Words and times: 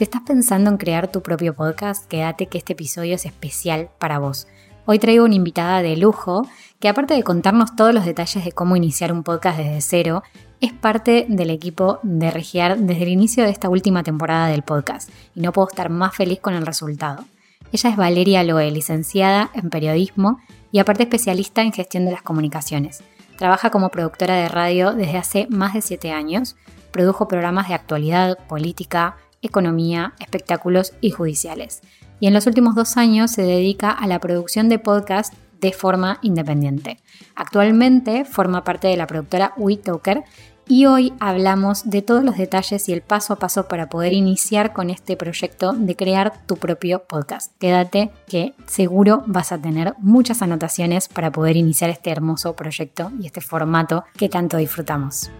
Si 0.00 0.04
estás 0.04 0.22
pensando 0.22 0.70
en 0.70 0.78
crear 0.78 1.12
tu 1.12 1.20
propio 1.20 1.54
podcast, 1.54 2.08
quédate 2.08 2.46
que 2.46 2.56
este 2.56 2.72
episodio 2.72 3.16
es 3.16 3.26
especial 3.26 3.90
para 3.98 4.18
vos. 4.18 4.48
Hoy 4.86 4.98
traigo 4.98 5.26
una 5.26 5.34
invitada 5.34 5.82
de 5.82 5.94
lujo 5.94 6.48
que 6.78 6.88
aparte 6.88 7.12
de 7.12 7.22
contarnos 7.22 7.76
todos 7.76 7.92
los 7.92 8.06
detalles 8.06 8.42
de 8.42 8.52
cómo 8.52 8.76
iniciar 8.76 9.12
un 9.12 9.24
podcast 9.24 9.58
desde 9.58 9.82
cero, 9.82 10.22
es 10.62 10.72
parte 10.72 11.26
del 11.28 11.50
equipo 11.50 11.98
de 12.02 12.30
Regiar 12.30 12.78
desde 12.78 13.02
el 13.02 13.10
inicio 13.10 13.44
de 13.44 13.50
esta 13.50 13.68
última 13.68 14.02
temporada 14.02 14.46
del 14.46 14.62
podcast 14.62 15.10
y 15.34 15.42
no 15.42 15.52
puedo 15.52 15.68
estar 15.68 15.90
más 15.90 16.16
feliz 16.16 16.40
con 16.40 16.54
el 16.54 16.64
resultado. 16.64 17.22
Ella 17.70 17.90
es 17.90 17.96
Valeria 17.98 18.42
Loe, 18.42 18.70
licenciada 18.70 19.50
en 19.52 19.68
periodismo 19.68 20.40
y 20.72 20.78
aparte 20.78 21.02
especialista 21.02 21.60
en 21.60 21.74
gestión 21.74 22.06
de 22.06 22.12
las 22.12 22.22
comunicaciones. 22.22 23.04
Trabaja 23.36 23.68
como 23.68 23.90
productora 23.90 24.36
de 24.36 24.48
radio 24.48 24.94
desde 24.94 25.18
hace 25.18 25.46
más 25.50 25.74
de 25.74 25.82
7 25.82 26.10
años, 26.10 26.56
produjo 26.90 27.28
programas 27.28 27.68
de 27.68 27.74
actualidad, 27.74 28.38
política, 28.48 29.18
economía, 29.42 30.14
espectáculos 30.20 30.92
y 31.00 31.10
judiciales. 31.10 31.82
Y 32.20 32.26
en 32.26 32.34
los 32.34 32.46
últimos 32.46 32.74
dos 32.74 32.96
años 32.96 33.30
se 33.30 33.42
dedica 33.42 33.90
a 33.90 34.06
la 34.06 34.18
producción 34.18 34.68
de 34.68 34.78
podcast 34.78 35.34
de 35.60 35.72
forma 35.72 36.18
independiente. 36.22 36.98
Actualmente 37.34 38.24
forma 38.24 38.64
parte 38.64 38.88
de 38.88 38.96
la 38.96 39.06
productora 39.06 39.52
WeToker 39.56 40.24
y 40.70 40.86
hoy 40.86 41.12
hablamos 41.18 41.90
de 41.90 42.00
todos 42.00 42.22
los 42.22 42.36
detalles 42.36 42.88
y 42.88 42.92
el 42.92 43.02
paso 43.02 43.32
a 43.32 43.38
paso 43.40 43.66
para 43.66 43.88
poder 43.88 44.12
iniciar 44.12 44.72
con 44.72 44.88
este 44.88 45.16
proyecto 45.16 45.72
de 45.72 45.96
crear 45.96 46.46
tu 46.46 46.56
propio 46.56 47.02
podcast. 47.08 47.52
Quédate 47.58 48.12
que 48.28 48.54
seguro 48.66 49.24
vas 49.26 49.50
a 49.50 49.58
tener 49.58 49.94
muchas 49.98 50.42
anotaciones 50.42 51.08
para 51.08 51.32
poder 51.32 51.56
iniciar 51.56 51.90
este 51.90 52.10
hermoso 52.10 52.54
proyecto 52.54 53.10
y 53.20 53.26
este 53.26 53.40
formato 53.40 54.04
que 54.16 54.28
tanto 54.28 54.58
disfrutamos. 54.58 55.30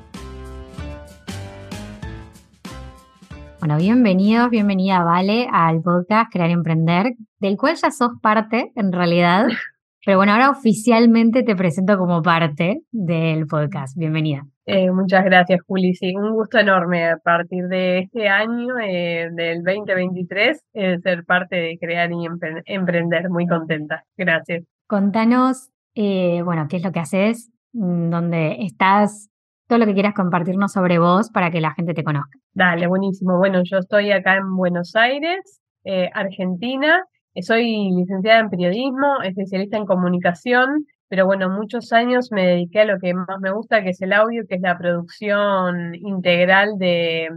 Bueno, 3.60 3.76
bienvenidos, 3.76 4.48
bienvenida 4.48 5.04
Vale 5.04 5.46
al 5.52 5.82
podcast 5.82 6.32
Crear 6.32 6.48
y 6.48 6.54
Emprender, 6.54 7.12
del 7.40 7.58
cual 7.58 7.76
ya 7.76 7.90
sos 7.90 8.12
parte 8.22 8.72
en 8.74 8.90
realidad, 8.90 9.48
pero 10.06 10.16
bueno, 10.16 10.32
ahora 10.32 10.48
oficialmente 10.48 11.42
te 11.42 11.54
presento 11.54 11.98
como 11.98 12.22
parte 12.22 12.80
del 12.90 13.46
podcast. 13.46 13.98
Bienvenida. 13.98 14.46
Eh, 14.64 14.90
muchas 14.90 15.24
gracias, 15.26 15.60
Juli. 15.66 15.94
Sí, 15.94 16.16
un 16.16 16.32
gusto 16.32 16.58
enorme 16.58 17.10
a 17.10 17.18
partir 17.18 17.64
de 17.66 17.98
este 17.98 18.28
año, 18.28 18.78
eh, 18.82 19.28
del 19.30 19.62
2023, 19.62 20.64
eh, 20.72 20.98
ser 21.02 21.26
parte 21.26 21.56
de 21.56 21.78
Crear 21.78 22.10
y 22.12 22.26
Emprender. 22.64 23.28
Muy 23.28 23.46
contenta. 23.46 24.04
Gracias. 24.16 24.64
Contanos, 24.86 25.68
bueno, 25.94 26.66
qué 26.70 26.78
es 26.78 26.82
lo 26.82 26.92
que 26.92 27.00
haces, 27.00 27.52
mm, 27.74 28.08
dónde 28.08 28.56
estás, 28.60 29.28
todo 29.70 29.78
lo 29.78 29.86
que 29.86 29.94
quieras 29.94 30.14
compartirnos 30.14 30.72
sobre 30.72 30.98
vos 30.98 31.30
para 31.30 31.50
que 31.52 31.60
la 31.60 31.72
gente 31.72 31.94
te 31.94 32.02
conozca. 32.02 32.36
Dale, 32.52 32.88
buenísimo. 32.88 33.38
Bueno, 33.38 33.62
yo 33.62 33.78
estoy 33.78 34.10
acá 34.10 34.36
en 34.36 34.56
Buenos 34.56 34.96
Aires, 34.96 35.60
eh, 35.84 36.10
Argentina. 36.12 37.04
Soy 37.40 37.92
licenciada 37.92 38.40
en 38.40 38.50
periodismo, 38.50 39.22
especialista 39.22 39.76
en 39.76 39.86
comunicación, 39.86 40.86
pero 41.08 41.24
bueno, 41.24 41.48
muchos 41.48 41.92
años 41.92 42.32
me 42.32 42.44
dediqué 42.46 42.80
a 42.80 42.84
lo 42.84 42.98
que 42.98 43.14
más 43.14 43.40
me 43.40 43.52
gusta, 43.52 43.84
que 43.84 43.90
es 43.90 44.02
el 44.02 44.12
audio, 44.12 44.44
que 44.48 44.56
es 44.56 44.60
la 44.60 44.76
producción 44.76 45.94
integral 45.94 46.76
de, 46.76 47.28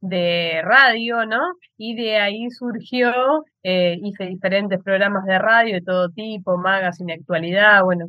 de 0.00 0.62
radio, 0.64 1.26
¿no? 1.26 1.40
Y 1.76 1.94
de 1.96 2.16
ahí 2.16 2.50
surgió, 2.50 3.44
eh, 3.62 3.98
hice 4.02 4.24
diferentes 4.24 4.82
programas 4.82 5.26
de 5.26 5.38
radio 5.38 5.74
de 5.74 5.82
todo 5.82 6.08
tipo, 6.08 6.56
magazine, 6.56 7.12
actualidad, 7.12 7.82
bueno, 7.84 8.06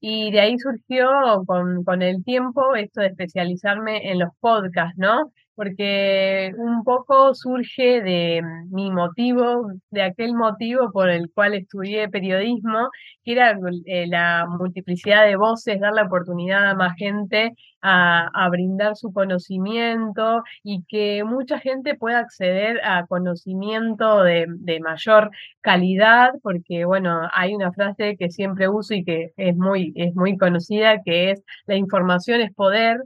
y 0.00 0.30
de 0.30 0.40
ahí 0.40 0.58
surgió 0.58 1.08
con, 1.46 1.84
con 1.84 2.02
el 2.02 2.24
tiempo 2.24 2.74
esto 2.74 3.00
de 3.02 3.08
especializarme 3.08 4.10
en 4.10 4.18
los 4.20 4.30
podcasts, 4.40 4.96
¿no? 4.98 5.32
Porque 5.60 6.52
un 6.56 6.84
poco 6.84 7.34
surge 7.34 8.00
de 8.00 8.40
mi 8.70 8.90
motivo, 8.90 9.70
de 9.90 10.00
aquel 10.00 10.32
motivo 10.32 10.90
por 10.90 11.10
el 11.10 11.30
cual 11.34 11.52
estudié 11.52 12.08
periodismo, 12.08 12.88
que 13.22 13.32
era 13.32 13.58
eh, 13.84 14.06
la 14.08 14.46
multiplicidad 14.48 15.26
de 15.26 15.36
voces, 15.36 15.78
dar 15.78 15.92
la 15.92 16.04
oportunidad 16.04 16.70
a 16.70 16.74
más 16.74 16.94
gente 16.96 17.52
a, 17.82 18.48
brindar 18.50 18.96
su 18.96 19.12
conocimiento 19.12 20.42
y 20.62 20.82
que 20.88 21.24
mucha 21.24 21.58
gente 21.58 21.94
pueda 21.94 22.20
acceder 22.20 22.80
a 22.82 23.04
conocimiento 23.06 24.22
de, 24.22 24.46
de, 24.48 24.80
mayor 24.80 25.30
calidad, 25.60 26.30
porque 26.42 26.86
bueno, 26.86 27.20
hay 27.34 27.54
una 27.54 27.70
frase 27.72 28.16
que 28.18 28.30
siempre 28.30 28.70
uso 28.70 28.94
y 28.94 29.04
que 29.04 29.32
es 29.36 29.54
muy, 29.56 29.92
es 29.94 30.14
muy 30.14 30.38
conocida, 30.38 31.02
que 31.04 31.32
es 31.32 31.42
la 31.66 31.76
información 31.76 32.40
es 32.40 32.54
poder 32.54 33.02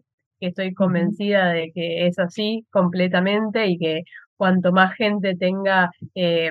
estoy 0.46 0.74
convencida 0.74 1.48
de 1.52 1.72
que 1.72 2.06
es 2.06 2.18
así 2.18 2.66
completamente 2.70 3.66
y 3.66 3.78
que 3.78 4.02
cuanto 4.36 4.72
más 4.72 4.94
gente 4.94 5.36
tenga 5.36 5.90
eh, 6.14 6.50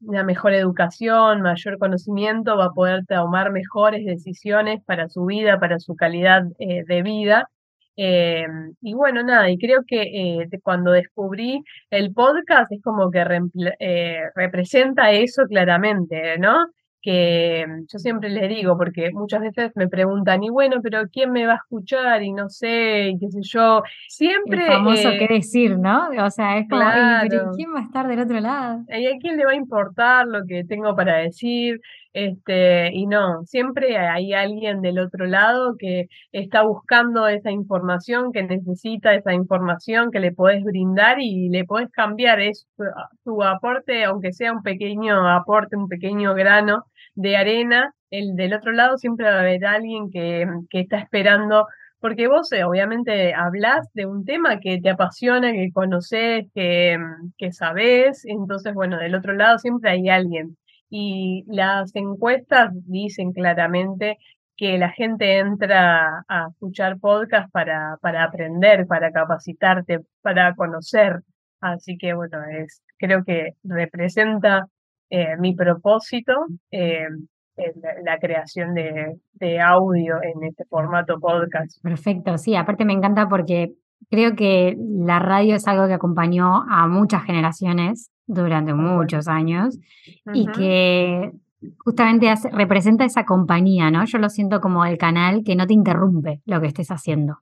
una 0.00 0.24
mejor 0.24 0.54
educación, 0.54 1.42
mayor 1.42 1.78
conocimiento, 1.78 2.56
va 2.56 2.66
a 2.66 2.72
poder 2.72 3.04
tomar 3.06 3.50
mejores 3.52 4.04
decisiones 4.06 4.82
para 4.84 5.08
su 5.08 5.24
vida, 5.24 5.58
para 5.60 5.78
su 5.78 5.96
calidad 5.96 6.44
eh, 6.58 6.84
de 6.86 7.02
vida. 7.02 7.48
Eh, 7.96 8.46
y 8.80 8.94
bueno, 8.94 9.24
nada, 9.24 9.50
y 9.50 9.58
creo 9.58 9.82
que 9.84 10.46
cuando 10.62 10.92
descubrí 10.92 11.64
el 11.90 12.12
podcast 12.12 12.70
es 12.70 12.80
como 12.80 13.10
que 13.10 13.24
representa 14.36 15.10
eso 15.10 15.44
claramente, 15.46 16.38
¿no? 16.38 16.66
Que 17.00 17.64
mm, 17.66 17.86
yo 17.90 17.98
siempre 17.98 18.30
les 18.30 18.48
digo, 18.48 18.76
porque 18.76 19.10
muchas 19.12 19.40
veces 19.40 19.72
me 19.74 19.88
preguntan, 19.88 20.42
y 20.42 20.50
bueno, 20.50 20.76
pero 20.82 21.08
¿quién 21.12 21.32
me 21.32 21.46
va 21.46 21.54
a 21.54 21.56
escuchar? 21.56 22.22
Y 22.22 22.32
no 22.32 22.48
sé, 22.48 23.10
y 23.10 23.18
qué 23.18 23.30
sé 23.30 23.40
yo. 23.42 23.82
Siempre. 24.08 24.66
El 24.66 24.72
famoso 24.72 25.10
qué 25.18 25.26
decir, 25.28 25.78
¿no? 25.78 26.08
O 26.24 26.30
sea, 26.30 26.58
es 26.58 26.68
como, 26.68 26.82
claro. 26.82 27.52
¿quién 27.54 27.74
va 27.74 27.80
a 27.80 27.84
estar 27.84 28.08
del 28.08 28.20
otro 28.20 28.40
lado? 28.40 28.80
¿Y 28.88 29.06
a 29.06 29.18
quién 29.20 29.36
le 29.36 29.44
va 29.44 29.52
a 29.52 29.56
importar 29.56 30.26
lo 30.26 30.44
que 30.46 30.64
tengo 30.64 30.94
para 30.94 31.16
decir? 31.18 31.80
Este, 32.18 32.90
y 32.94 33.06
no, 33.06 33.44
siempre 33.44 33.96
hay 33.96 34.32
alguien 34.32 34.80
del 34.82 34.98
otro 34.98 35.26
lado 35.26 35.76
que 35.78 36.08
está 36.32 36.62
buscando 36.62 37.28
esa 37.28 37.52
información, 37.52 38.32
que 38.32 38.42
necesita 38.42 39.14
esa 39.14 39.34
información 39.34 40.10
que 40.10 40.18
le 40.18 40.32
podés 40.32 40.64
brindar 40.64 41.20
y 41.20 41.48
le 41.48 41.64
podés 41.64 41.90
cambiar 41.92 42.40
es 42.40 42.66
tu 43.24 43.44
aporte, 43.44 44.04
aunque 44.04 44.32
sea 44.32 44.52
un 44.52 44.64
pequeño 44.64 45.28
aporte, 45.28 45.76
un 45.76 45.86
pequeño 45.86 46.34
grano 46.34 46.86
de 47.14 47.36
arena, 47.36 47.94
el 48.10 48.34
del 48.34 48.54
otro 48.54 48.72
lado 48.72 48.98
siempre 48.98 49.26
va 49.26 49.36
a 49.36 49.40
haber 49.40 49.64
alguien 49.64 50.10
que, 50.10 50.44
que 50.70 50.80
está 50.80 50.98
esperando 50.98 51.66
porque 52.00 52.26
vos 52.26 52.50
eh, 52.52 52.64
obviamente 52.64 53.32
hablas 53.34 53.88
de 53.94 54.06
un 54.06 54.24
tema 54.24 54.58
que 54.60 54.80
te 54.80 54.90
apasiona, 54.90 55.52
que 55.52 55.70
conoces, 55.72 56.46
que, 56.54 56.96
que 57.36 57.52
sabés, 57.52 58.24
entonces 58.24 58.74
bueno, 58.74 58.98
del 58.98 59.14
otro 59.14 59.34
lado 59.34 59.58
siempre 59.58 59.90
hay 59.90 60.08
alguien 60.08 60.56
y 60.90 61.44
las 61.48 61.94
encuestas 61.94 62.70
dicen 62.86 63.32
claramente 63.32 64.18
que 64.56 64.76
la 64.76 64.90
gente 64.90 65.38
entra 65.38 66.24
a 66.28 66.48
escuchar 66.50 66.98
podcast 66.98 67.50
para, 67.52 67.96
para 68.00 68.24
aprender, 68.24 68.86
para 68.86 69.12
capacitarte, 69.12 70.00
para 70.20 70.54
conocer. 70.54 71.20
Así 71.60 71.96
que 71.96 72.12
bueno, 72.14 72.38
es, 72.44 72.82
creo 72.98 73.24
que 73.24 73.52
representa 73.62 74.66
eh, 75.10 75.36
mi 75.38 75.54
propósito, 75.54 76.34
eh, 76.72 77.06
la, 78.04 78.18
creación 78.18 78.74
de, 78.74 79.16
de 79.32 79.60
audio 79.60 80.16
en 80.22 80.44
este 80.44 80.64
formato 80.64 81.18
podcast. 81.20 81.80
Perfecto, 81.82 82.36
sí, 82.38 82.56
aparte 82.56 82.84
me 82.84 82.92
encanta 82.92 83.28
porque 83.28 83.74
creo 84.10 84.34
que 84.34 84.76
la 84.78 85.18
radio 85.18 85.56
es 85.56 85.66
algo 85.66 85.86
que 85.86 85.94
acompañó 85.94 86.64
a 86.68 86.86
muchas 86.86 87.24
generaciones 87.24 88.10
durante 88.26 88.74
muchos 88.74 89.28
años 89.28 89.78
y 90.32 90.46
que 90.46 91.32
justamente 91.78 92.32
representa 92.52 93.04
esa 93.04 93.24
compañía, 93.24 93.90
¿no? 93.90 94.04
Yo 94.04 94.18
lo 94.18 94.28
siento 94.28 94.60
como 94.60 94.84
el 94.84 94.98
canal 94.98 95.42
que 95.44 95.56
no 95.56 95.66
te 95.66 95.74
interrumpe 95.74 96.40
lo 96.44 96.60
que 96.60 96.68
estés 96.68 96.90
haciendo. 96.90 97.38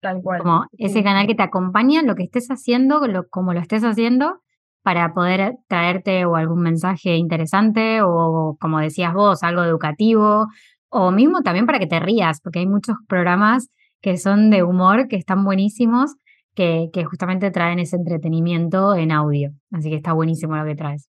Tal 0.00 0.20
cual. 0.22 0.40
Como 0.42 0.66
ese 0.78 1.02
canal 1.02 1.26
que 1.26 1.34
te 1.34 1.42
acompaña 1.42 2.02
lo 2.02 2.14
que 2.14 2.24
estés 2.24 2.48
haciendo, 2.48 3.06
lo, 3.06 3.28
como 3.28 3.52
lo 3.52 3.60
estés 3.60 3.84
haciendo, 3.84 4.40
para 4.82 5.14
poder 5.14 5.56
traerte 5.68 6.24
o 6.24 6.36
algún 6.36 6.60
mensaje 6.60 7.16
interesante 7.16 8.02
o, 8.02 8.56
como 8.60 8.80
decías 8.80 9.14
vos, 9.14 9.42
algo 9.42 9.62
educativo 9.62 10.48
o 10.88 11.10
mismo 11.10 11.42
también 11.42 11.66
para 11.66 11.78
que 11.78 11.86
te 11.86 12.00
rías, 12.00 12.40
porque 12.40 12.58
hay 12.60 12.66
muchos 12.66 12.96
programas 13.06 13.68
que 14.02 14.18
son 14.18 14.50
de 14.50 14.62
humor 14.62 15.08
que 15.08 15.16
están 15.16 15.44
buenísimos 15.44 16.16
que, 16.54 16.90
justamente 17.08 17.50
traen 17.50 17.78
ese 17.78 17.96
entretenimiento 17.96 18.94
en 18.94 19.12
audio. 19.12 19.52
Así 19.70 19.88
que 19.88 19.96
está 19.96 20.12
buenísimo 20.12 20.56
lo 20.56 20.64
que 20.64 20.74
traes. 20.74 21.08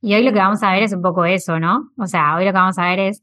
Y 0.00 0.14
hoy 0.14 0.24
lo 0.24 0.32
que 0.32 0.38
vamos 0.38 0.62
a 0.62 0.72
ver 0.72 0.82
es 0.82 0.92
un 0.92 1.02
poco 1.02 1.24
eso, 1.24 1.60
¿no? 1.60 1.90
O 1.98 2.06
sea, 2.06 2.36
hoy 2.36 2.44
lo 2.44 2.52
que 2.52 2.58
vamos 2.58 2.78
a 2.78 2.88
ver 2.88 2.98
es, 2.98 3.22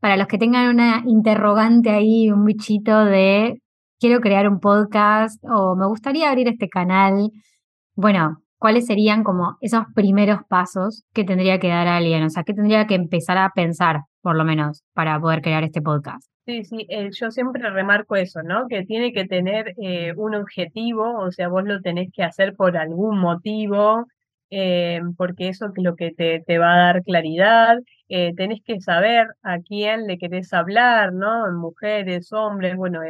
para 0.00 0.16
los 0.16 0.26
que 0.28 0.38
tengan 0.38 0.68
una 0.68 1.02
interrogante 1.06 1.90
ahí, 1.90 2.30
un 2.30 2.44
bichito 2.44 3.04
de, 3.04 3.60
quiero 3.98 4.20
crear 4.20 4.48
un 4.48 4.60
podcast 4.60 5.42
o 5.44 5.74
me 5.76 5.86
gustaría 5.86 6.30
abrir 6.30 6.48
este 6.48 6.68
canal, 6.68 7.30
bueno, 7.94 8.38
¿cuáles 8.58 8.86
serían 8.86 9.24
como 9.24 9.56
esos 9.60 9.84
primeros 9.94 10.40
pasos 10.48 11.04
que 11.12 11.24
tendría 11.24 11.58
que 11.58 11.68
dar 11.68 11.88
alguien? 11.88 12.22
O 12.22 12.30
sea, 12.30 12.44
¿qué 12.44 12.54
tendría 12.54 12.86
que 12.86 12.94
empezar 12.94 13.36
a 13.36 13.50
pensar, 13.54 14.02
por 14.22 14.36
lo 14.36 14.44
menos, 14.44 14.84
para 14.94 15.20
poder 15.20 15.42
crear 15.42 15.64
este 15.64 15.82
podcast? 15.82 16.30
Sí, 16.48 16.64
sí, 16.64 16.86
eh, 16.88 17.10
yo 17.12 17.30
siempre 17.30 17.68
remarco 17.68 18.16
eso, 18.16 18.42
¿no? 18.42 18.68
Que 18.68 18.82
tiene 18.86 19.12
que 19.12 19.26
tener 19.26 19.74
eh, 19.82 20.14
un 20.16 20.34
objetivo, 20.34 21.18
o 21.18 21.30
sea, 21.30 21.48
vos 21.48 21.64
lo 21.64 21.82
tenés 21.82 22.08
que 22.10 22.22
hacer 22.22 22.54
por 22.56 22.78
algún 22.78 23.18
motivo, 23.18 24.06
eh, 24.48 25.02
porque 25.18 25.48
eso 25.48 25.66
es 25.66 25.72
lo 25.84 25.94
que 25.94 26.10
te, 26.10 26.40
te 26.40 26.56
va 26.58 26.72
a 26.72 26.78
dar 26.78 27.02
claridad. 27.02 27.76
tenés 28.08 28.62
que 28.64 28.80
saber 28.80 29.26
a 29.42 29.58
quién 29.60 30.06
le 30.06 30.16
querés 30.16 30.54
hablar, 30.54 31.12
¿no? 31.12 31.52
Mujeres, 31.52 32.32
hombres, 32.32 32.76
bueno, 32.76 33.00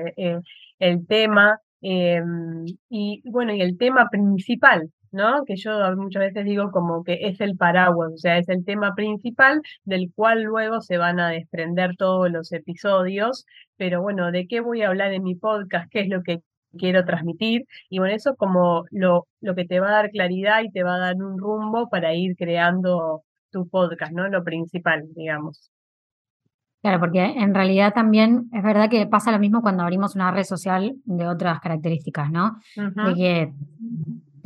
el 0.80 1.06
tema. 1.06 1.60
y 1.80 3.22
bueno, 3.30 3.54
y 3.54 3.60
el 3.62 3.78
tema 3.78 4.08
principal, 4.10 4.90
¿no? 5.12 5.44
Que 5.44 5.56
yo 5.56 5.72
muchas 5.96 6.20
veces 6.20 6.44
digo 6.44 6.70
como 6.70 7.04
que 7.04 7.18
es 7.28 7.40
el 7.40 7.56
paraguas, 7.56 8.12
o 8.14 8.18
sea, 8.18 8.38
es 8.38 8.48
el 8.48 8.64
tema 8.64 8.94
principal 8.94 9.60
del 9.84 10.12
cual 10.14 10.42
luego 10.42 10.80
se 10.80 10.98
van 10.98 11.20
a 11.20 11.30
desprender 11.30 11.96
todos 11.96 12.30
los 12.30 12.52
episodios, 12.52 13.46
pero 13.76 14.02
bueno, 14.02 14.30
¿de 14.32 14.46
qué 14.46 14.60
voy 14.60 14.82
a 14.82 14.88
hablar 14.88 15.12
en 15.12 15.22
mi 15.22 15.34
podcast? 15.34 15.90
¿Qué 15.90 16.00
es 16.00 16.08
lo 16.08 16.22
que 16.22 16.40
quiero 16.76 17.04
transmitir? 17.04 17.64
Y 17.88 17.98
bueno, 17.98 18.14
eso 18.14 18.36
como 18.36 18.84
lo, 18.90 19.26
lo 19.40 19.54
que 19.54 19.64
te 19.64 19.80
va 19.80 19.88
a 19.88 19.92
dar 19.92 20.10
claridad 20.10 20.62
y 20.62 20.70
te 20.70 20.82
va 20.82 20.96
a 20.96 20.98
dar 20.98 21.16
un 21.16 21.38
rumbo 21.38 21.88
para 21.88 22.14
ir 22.14 22.36
creando 22.36 23.22
tu 23.50 23.68
podcast, 23.68 24.12
¿no? 24.12 24.28
Lo 24.28 24.44
principal, 24.44 25.04
digamos. 25.14 25.70
Claro, 26.80 27.00
porque 27.00 27.24
en 27.24 27.54
realidad 27.54 27.92
también 27.92 28.48
es 28.52 28.62
verdad 28.62 28.88
que 28.88 29.06
pasa 29.06 29.32
lo 29.32 29.40
mismo 29.40 29.62
cuando 29.62 29.82
abrimos 29.82 30.14
una 30.14 30.30
red 30.30 30.44
social 30.44 30.94
de 31.04 31.26
otras 31.26 31.58
características, 31.60 32.30
¿no? 32.30 32.56
De 32.76 33.14
que 33.14 33.52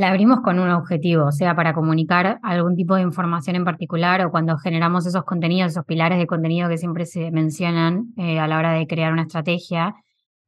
la 0.02 0.08
abrimos 0.08 0.40
con 0.40 0.58
un 0.58 0.68
objetivo, 0.68 1.30
sea 1.30 1.54
para 1.54 1.72
comunicar 1.74 2.40
algún 2.42 2.74
tipo 2.74 2.96
de 2.96 3.02
información 3.02 3.54
en 3.54 3.64
particular 3.64 4.26
o 4.26 4.32
cuando 4.32 4.58
generamos 4.58 5.06
esos 5.06 5.22
contenidos, 5.22 5.70
esos 5.70 5.84
pilares 5.84 6.18
de 6.18 6.26
contenido 6.26 6.68
que 6.68 6.76
siempre 6.76 7.06
se 7.06 7.30
mencionan 7.30 8.06
eh, 8.16 8.40
a 8.40 8.48
la 8.48 8.58
hora 8.58 8.72
de 8.72 8.88
crear 8.88 9.12
una 9.12 9.22
estrategia. 9.22 9.94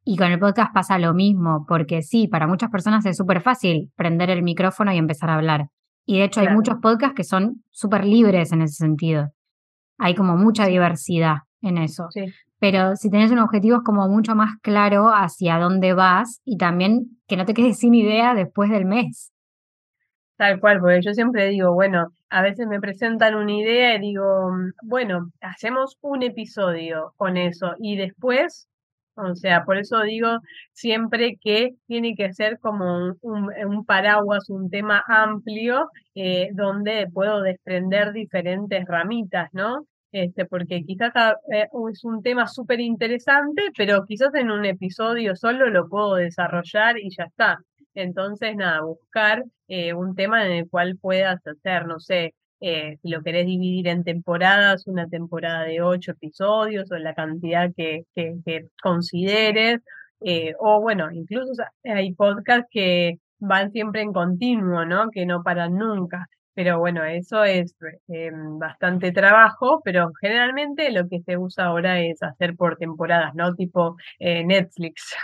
Y 0.04 0.16
con 0.16 0.32
el 0.32 0.40
podcast 0.40 0.74
pasa 0.74 0.98
lo 0.98 1.14
mismo, 1.14 1.66
porque 1.68 2.02
sí, 2.02 2.26
para 2.26 2.48
muchas 2.48 2.68
personas 2.68 3.06
es 3.06 3.16
súper 3.16 3.42
fácil 3.42 3.92
prender 3.94 4.28
el 4.28 4.42
micrófono 4.42 4.92
y 4.92 4.98
empezar 4.98 5.30
a 5.30 5.36
hablar. 5.36 5.68
Y 6.04 6.18
de 6.18 6.24
hecho 6.24 6.40
hay 6.40 6.48
muchos 6.48 6.78
podcasts 6.82 7.14
que 7.14 7.22
son 7.22 7.62
súper 7.70 8.04
libres 8.04 8.50
en 8.50 8.60
ese 8.60 8.74
sentido. 8.74 9.28
Hay 9.98 10.16
como 10.16 10.36
mucha 10.36 10.66
diversidad 10.66 11.36
en 11.62 11.78
eso. 11.78 12.08
Pero 12.58 12.96
si 12.96 13.08
tenés 13.08 13.30
un 13.30 13.38
objetivo 13.38 13.76
es 13.76 13.82
como 13.84 14.08
mucho 14.08 14.34
más 14.34 14.56
claro 14.62 15.10
hacia 15.14 15.58
dónde 15.58 15.94
vas 15.94 16.40
y 16.44 16.56
también 16.56 17.20
que 17.28 17.36
no 17.36 17.44
te 17.44 17.54
quedes 17.54 17.78
sin 17.78 17.94
idea 17.94 18.34
después 18.34 18.68
del 18.68 18.84
mes. 18.84 19.30
Tal 20.36 20.58
cual, 20.60 20.80
porque 20.80 21.00
yo 21.02 21.12
siempre 21.14 21.48
digo, 21.48 21.72
bueno, 21.74 22.08
a 22.28 22.42
veces 22.42 22.66
me 22.66 22.80
presentan 22.80 23.36
una 23.36 23.52
idea 23.52 23.94
y 23.94 24.00
digo, 24.00 24.50
mm, 24.50 24.72
bueno, 24.82 25.30
hacemos 25.40 25.96
un 26.00 26.22
episodio 26.24 27.12
con 27.16 27.36
eso 27.36 27.74
y 27.78 27.96
después, 27.96 28.68
o 29.14 29.34
sea, 29.36 29.64
por 29.64 29.78
eso 29.78 30.00
digo 30.02 30.38
siempre 30.72 31.36
que 31.40 31.74
tiene 31.86 32.16
que 32.16 32.32
ser 32.32 32.58
como 32.58 33.14
un, 33.22 33.84
paraguas, 33.86 34.50
un 34.50 34.70
tema 34.70 35.04
amplio 35.06 35.88
eh, 36.16 36.48
donde 36.52 37.06
puedo 37.12 37.40
desprender 37.42 38.12
diferentes 38.12 38.84
ramitas, 38.86 39.48
¿no? 39.52 39.86
Este, 40.10 40.46
porque 40.46 40.82
quizás 40.84 41.12
eh, 41.52 41.68
es 41.92 42.04
un 42.04 42.22
tema 42.22 42.46
súper 42.48 42.80
interesante, 42.80 43.62
pero 43.76 44.04
quizás 44.06 44.34
en 44.34 44.50
un 44.50 44.64
episodio 44.64 45.36
solo 45.36 45.68
lo 45.70 45.88
puedo 45.88 46.16
desarrollar 46.16 46.98
y 46.98 47.10
ya 47.16 47.24
está. 47.24 47.58
Entonces, 47.94 48.56
nada, 48.56 48.82
buscar 48.82 49.44
eh, 49.68 49.94
un 49.94 50.14
tema 50.14 50.46
en 50.46 50.52
el 50.52 50.68
cual 50.68 50.96
puedas 51.00 51.40
hacer, 51.46 51.86
no 51.86 52.00
sé, 52.00 52.34
eh, 52.60 52.98
si 53.02 53.08
lo 53.08 53.22
querés 53.22 53.46
dividir 53.46 53.88
en 53.88 54.04
temporadas, 54.04 54.86
una 54.86 55.08
temporada 55.08 55.64
de 55.64 55.82
ocho 55.82 56.12
episodios 56.12 56.90
o 56.90 56.96
la 56.96 57.14
cantidad 57.14 57.70
que, 57.76 58.04
que, 58.14 58.68
consideres, 58.82 59.80
eh, 60.20 60.54
o 60.58 60.80
bueno, 60.80 61.10
incluso 61.12 61.52
hay 61.84 62.12
podcasts 62.14 62.68
que 62.70 63.18
van 63.38 63.70
siempre 63.72 64.02
en 64.02 64.12
continuo, 64.12 64.84
¿no? 64.86 65.10
Que 65.10 65.26
no 65.26 65.42
paran 65.42 65.74
nunca. 65.76 66.28
Pero 66.54 66.78
bueno, 66.78 67.04
eso 67.04 67.42
es 67.42 67.74
bastante 68.60 69.10
trabajo, 69.12 69.80
pero 69.84 70.12
generalmente 70.20 70.92
lo 70.92 71.08
que 71.08 71.20
se 71.22 71.36
usa 71.36 71.66
ahora 71.66 72.00
es 72.00 72.22
hacer 72.22 72.54
por 72.56 72.76
temporadas, 72.76 73.34
¿no? 73.34 73.54
Tipo 73.54 73.96
Netflix. 74.20 75.14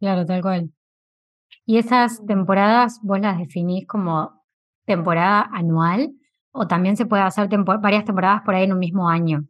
Claro, 0.00 0.24
tal 0.24 0.40
cual. 0.42 0.70
¿Y 1.68 1.76
esas 1.76 2.24
temporadas 2.24 2.98
vos 3.02 3.20
las 3.20 3.36
definís 3.36 3.86
como 3.86 4.42
temporada 4.86 5.50
anual 5.52 6.14
o 6.50 6.66
también 6.66 6.96
se 6.96 7.04
puede 7.04 7.22
hacer 7.22 7.46
varias 7.82 8.06
temporadas 8.06 8.40
por 8.42 8.54
ahí 8.54 8.64
en 8.64 8.72
un 8.72 8.78
mismo 8.78 9.10
año? 9.10 9.44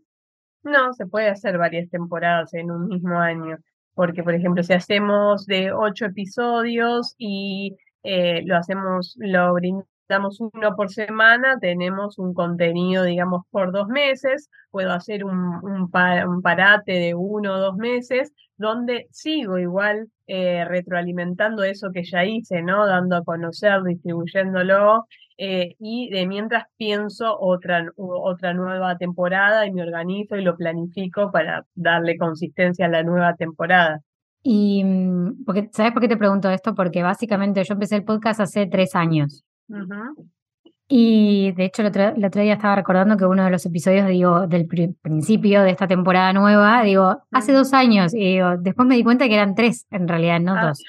No, 0.64 0.92
se 0.94 1.06
puede 1.06 1.28
hacer 1.28 1.58
varias 1.58 1.88
temporadas 1.90 2.52
en 2.54 2.72
un 2.72 2.88
mismo 2.88 3.20
año, 3.20 3.58
porque 3.94 4.24
por 4.24 4.34
ejemplo, 4.34 4.64
si 4.64 4.72
hacemos 4.72 5.46
de 5.46 5.70
ocho 5.70 6.06
episodios 6.06 7.14
y 7.18 7.76
eh, 8.02 8.42
lo 8.44 8.56
hacemos, 8.56 9.14
lo 9.18 9.54
brindamos 9.54 10.40
uno 10.40 10.74
por 10.74 10.90
semana, 10.90 11.60
tenemos 11.60 12.18
un 12.18 12.34
contenido, 12.34 13.04
digamos, 13.04 13.44
por 13.52 13.70
dos 13.70 13.86
meses, 13.86 14.50
puedo 14.72 14.90
hacer 14.90 15.24
un, 15.24 15.60
un 15.62 16.42
parate 16.42 16.92
de 16.94 17.14
uno 17.14 17.54
o 17.54 17.60
dos 17.60 17.76
meses, 17.76 18.32
donde 18.58 19.06
sigo 19.10 19.58
igual 19.58 20.08
eh, 20.26 20.64
retroalimentando 20.66 21.64
eso 21.64 21.90
que 21.92 22.04
ya 22.04 22.24
hice, 22.24 22.62
¿no? 22.62 22.86
Dando 22.86 23.16
a 23.16 23.24
conocer, 23.24 23.82
distribuyéndolo, 23.82 25.06
eh, 25.38 25.76
y 25.78 26.10
de 26.10 26.26
mientras 26.26 26.64
pienso 26.76 27.38
otra, 27.38 27.86
otra 27.96 28.52
nueva 28.54 28.98
temporada 28.98 29.66
y 29.66 29.72
me 29.72 29.82
organizo 29.82 30.36
y 30.36 30.42
lo 30.42 30.56
planifico 30.56 31.30
para 31.30 31.64
darle 31.74 32.18
consistencia 32.18 32.86
a 32.86 32.90
la 32.90 33.04
nueva 33.04 33.36
temporada. 33.36 34.00
Y, 34.42 34.82
mm, 34.84 35.44
porque, 35.44 35.68
¿sabes 35.72 35.92
por 35.92 36.02
qué 36.02 36.08
te 36.08 36.16
pregunto 36.16 36.50
esto? 36.50 36.74
Porque 36.74 37.02
básicamente 37.02 37.62
yo 37.64 37.74
empecé 37.74 37.96
el 37.96 38.04
podcast 38.04 38.40
hace 38.40 38.66
tres 38.66 38.94
años. 38.96 39.44
Y 40.90 41.52
de 41.52 41.66
hecho, 41.66 41.82
el 41.82 41.88
otro, 41.88 42.40
día 42.40 42.54
estaba 42.54 42.74
recordando 42.74 43.18
que 43.18 43.26
uno 43.26 43.44
de 43.44 43.50
los 43.50 43.66
episodios, 43.66 44.08
digo, 44.08 44.46
del 44.46 44.66
principio 44.66 45.62
de 45.62 45.70
esta 45.70 45.86
temporada 45.86 46.32
nueva, 46.32 46.82
digo, 46.82 47.24
hace 47.30 47.52
dos 47.52 47.74
años, 47.74 48.14
y 48.14 48.36
digo, 48.36 48.56
después 48.58 48.88
me 48.88 48.96
di 48.96 49.04
cuenta 49.04 49.28
que 49.28 49.34
eran 49.34 49.54
tres, 49.54 49.86
en 49.90 50.08
realidad, 50.08 50.40
no 50.40 50.54
ah. 50.56 50.68
dos. 50.68 50.82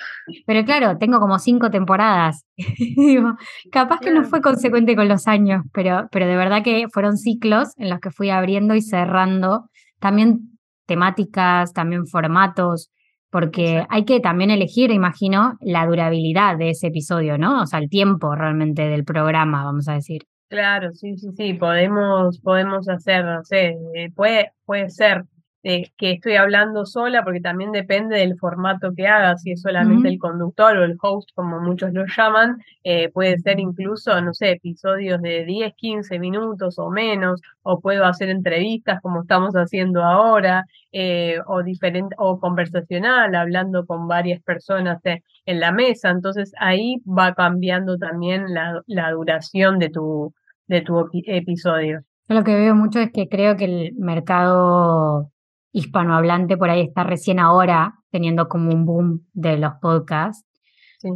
Pero 0.45 0.63
claro, 0.63 0.97
tengo 0.97 1.19
como 1.19 1.37
cinco 1.37 1.69
temporadas. 1.69 2.45
digo, 2.77 3.35
capaz 3.73 3.99
que 3.99 4.11
no 4.11 4.23
fue 4.23 4.39
consecuente 4.39 4.95
con 4.95 5.09
los 5.09 5.27
años, 5.27 5.63
pero, 5.73 6.07
pero 6.13 6.27
de 6.27 6.37
verdad 6.37 6.63
que 6.63 6.87
fueron 6.93 7.17
ciclos 7.17 7.73
en 7.75 7.89
los 7.89 7.99
que 7.99 8.09
fui 8.09 8.29
abriendo 8.29 8.75
y 8.75 8.81
cerrando 8.81 9.69
también 9.99 10.57
temáticas, 10.85 11.73
también 11.73 12.07
formatos 12.07 12.89
porque 13.31 13.85
hay 13.89 14.05
que 14.05 14.19
también 14.19 14.51
elegir, 14.51 14.91
imagino, 14.91 15.57
la 15.61 15.85
durabilidad 15.85 16.57
de 16.57 16.71
ese 16.71 16.87
episodio, 16.87 17.37
¿no? 17.37 17.61
O 17.61 17.65
sea, 17.65 17.79
el 17.79 17.89
tiempo 17.89 18.35
realmente 18.35 18.83
del 18.83 19.03
programa, 19.03 19.63
vamos 19.63 19.87
a 19.87 19.93
decir. 19.93 20.23
Claro, 20.49 20.93
sí, 20.93 21.15
sí, 21.17 21.27
sí, 21.37 21.53
podemos, 21.53 22.39
podemos 22.39 22.89
hacer, 22.89 23.23
no 23.23 23.43
sé, 23.43 23.75
eh, 23.93 24.11
puede, 24.15 24.51
puede 24.65 24.89
ser 24.89 25.25
que 25.61 26.11
estoy 26.11 26.35
hablando 26.35 26.85
sola, 26.85 27.23
porque 27.23 27.41
también 27.41 27.71
depende 27.71 28.17
del 28.17 28.37
formato 28.37 28.93
que 28.95 29.07
haga, 29.07 29.37
si 29.37 29.51
es 29.51 29.61
solamente 29.61 30.07
el 30.07 30.17
conductor 30.17 30.77
o 30.77 30.83
el 30.85 30.97
host, 31.01 31.29
como 31.35 31.59
muchos 31.59 31.91
lo 31.93 32.05
llaman, 32.05 32.57
eh, 32.83 33.09
puede 33.09 33.37
ser 33.39 33.59
incluso, 33.59 34.21
no 34.21 34.33
sé, 34.33 34.51
episodios 34.51 35.21
de 35.21 35.43
10, 35.45 35.73
15 35.75 36.17
minutos 36.19 36.79
o 36.79 36.89
menos, 36.89 37.41
o 37.61 37.81
puedo 37.81 38.05
hacer 38.05 38.29
entrevistas 38.29 39.01
como 39.01 39.21
estamos 39.21 39.53
haciendo 39.55 40.03
ahora, 40.03 40.65
eh, 40.91 41.39
o, 41.45 41.61
diferente, 41.61 42.15
o 42.17 42.39
conversacional, 42.39 43.35
hablando 43.35 43.85
con 43.85 44.07
varias 44.07 44.41
personas 44.41 45.01
en 45.03 45.59
la 45.59 45.71
mesa, 45.71 46.09
entonces 46.09 46.53
ahí 46.59 46.97
va 47.05 47.33
cambiando 47.33 47.97
también 47.97 48.53
la, 48.53 48.81
la 48.87 49.11
duración 49.11 49.77
de 49.77 49.89
tu, 49.89 50.33
de 50.67 50.81
tu 50.81 51.09
episodio. 51.25 52.01
lo 52.27 52.43
que 52.43 52.55
veo 52.55 52.75
mucho 52.75 52.99
es 52.99 53.11
que 53.11 53.27
creo 53.27 53.57
que 53.57 53.65
el 53.65 53.93
mercado 53.97 55.31
hispanohablante 55.71 56.57
por 56.57 56.69
ahí 56.69 56.81
está 56.81 57.03
recién 57.03 57.39
ahora 57.39 57.95
teniendo 58.11 58.47
como 58.47 58.71
un 58.71 58.85
boom 58.85 59.27
de 59.33 59.57
los 59.57 59.73
podcasts, 59.81 60.45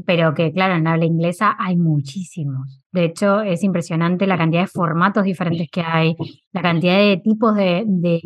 pero 0.06 0.34
que 0.34 0.52
claro, 0.54 0.76
en 0.76 0.88
habla 0.88 1.06
inglesa 1.06 1.56
hay 1.60 1.76
muchísimos. 1.76 2.82
De 2.92 3.06
hecho, 3.06 3.42
es 3.42 3.64
impresionante 3.64 4.28
la 4.28 4.38
cantidad 4.38 4.62
de 4.62 4.68
formatos 4.68 5.24
diferentes 5.24 5.68
que 5.72 5.82
hay, 5.82 6.16
la 6.52 6.62
cantidad 6.62 6.98
de 6.98 7.20
tipos 7.24 7.56
de, 7.56 7.84
de, 7.86 8.22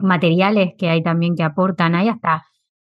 materiales 0.00 0.72
que 0.76 0.88
hay 0.88 1.02
también 1.02 1.36
que 1.36 1.42
aportan. 1.42 1.94
Hay 1.94 2.08
hasta 2.08 2.44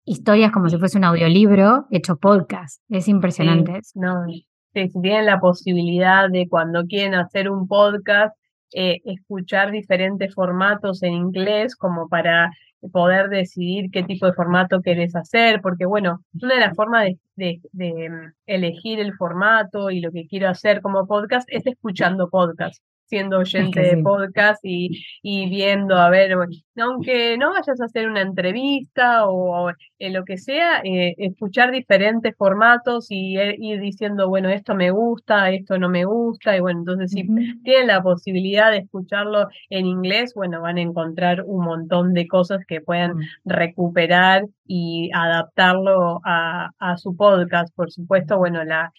historias 0.05 0.51
como 0.51 0.69
si 0.69 0.77
fuese 0.77 0.97
un 0.97 1.03
audiolibro 1.03 1.85
hecho 1.91 2.17
podcast. 2.17 2.81
Es 2.89 3.07
impresionante. 3.07 3.81
no, 3.95 4.25
si 4.73 5.01
tienen 5.01 5.27
la 5.27 5.39
posibilidad 5.39 6.29
de 6.29 6.47
cuando 6.49 6.85
quieren 6.85 7.13
hacer 7.13 7.49
un 7.49 7.67
podcast, 7.67 8.35
eh, 8.73 9.01
escuchar 9.05 9.71
diferentes 9.71 10.33
formatos 10.33 11.03
en 11.03 11.13
inglés 11.13 11.75
como 11.75 12.07
para 12.09 12.51
poder 12.91 13.29
decidir 13.29 13.89
qué 13.91 14.03
tipo 14.03 14.25
de 14.25 14.33
formato 14.33 14.81
querés 14.81 15.15
hacer, 15.15 15.61
porque 15.61 15.85
bueno, 15.85 16.23
una 16.41 16.55
de 16.55 16.59
las 16.59 16.75
formas 16.75 17.07
de, 17.35 17.61
mm, 17.71 18.33
elegir 18.45 18.99
el 18.99 19.13
formato 19.13 19.89
y 19.89 20.01
lo 20.01 20.11
que 20.11 20.27
quiero 20.27 20.49
hacer 20.49 20.81
como 20.81 21.07
podcast 21.07 21.47
es 21.51 21.65
escuchando 21.65 22.29
podcast. 22.29 22.83
Siendo 23.13 23.37
oyente 23.37 23.79
de 23.79 23.97
podcast 24.01 24.59
y, 24.63 24.89
y, 25.21 25.47
viendo, 25.47 25.95
a 25.97 26.09
ver, 26.09 26.35
aunque 26.77 27.37
no 27.37 27.51
vayas 27.51 27.79
a 27.79 27.85
hacer 27.85 28.09
una 28.09 28.21
entrevista 28.21 29.27
o, 29.27 29.69
lo 29.99 30.25
que 30.25 30.39
sea, 30.39 30.81
eh, 30.83 31.13
escuchar 31.19 31.69
diferentes 31.69 32.35
formatos 32.35 33.11
y 33.11 33.37
e, 33.37 33.55
ir 33.59 33.79
diciendo, 33.79 34.29
bueno, 34.29 34.49
esto 34.49 34.73
me 34.73 34.89
gusta, 34.89 35.51
esto 35.51 35.77
no 35.77 35.89
me 35.89 36.05
gusta, 36.05 36.57
y 36.57 36.59
bueno, 36.59 36.79
entonces 36.79 37.11
si 37.11 37.27
tienen 37.63 37.85
la 37.85 38.01
posibilidad 38.01 38.71
de 38.71 38.79
escucharlo 38.79 39.47
en 39.69 39.85
inglés, 39.85 40.33
bueno, 40.33 40.61
van 40.61 40.77
a 40.77 40.81
encontrar 40.81 41.43
un 41.45 41.63
montón 41.65 42.13
de 42.15 42.27
cosas 42.27 42.65
que 42.67 42.81
puedan 42.81 43.17
mm. 43.17 43.21
recuperar 43.45 44.45
y 44.65 45.11
adaptarlo 45.13 46.19
a, 46.25 46.71
a 46.79 46.97
su 46.97 47.15
podcast. 47.15 47.75
Por 47.75 47.91
supuesto, 47.91 48.39
bueno, 48.39 48.63
la, 48.63 48.91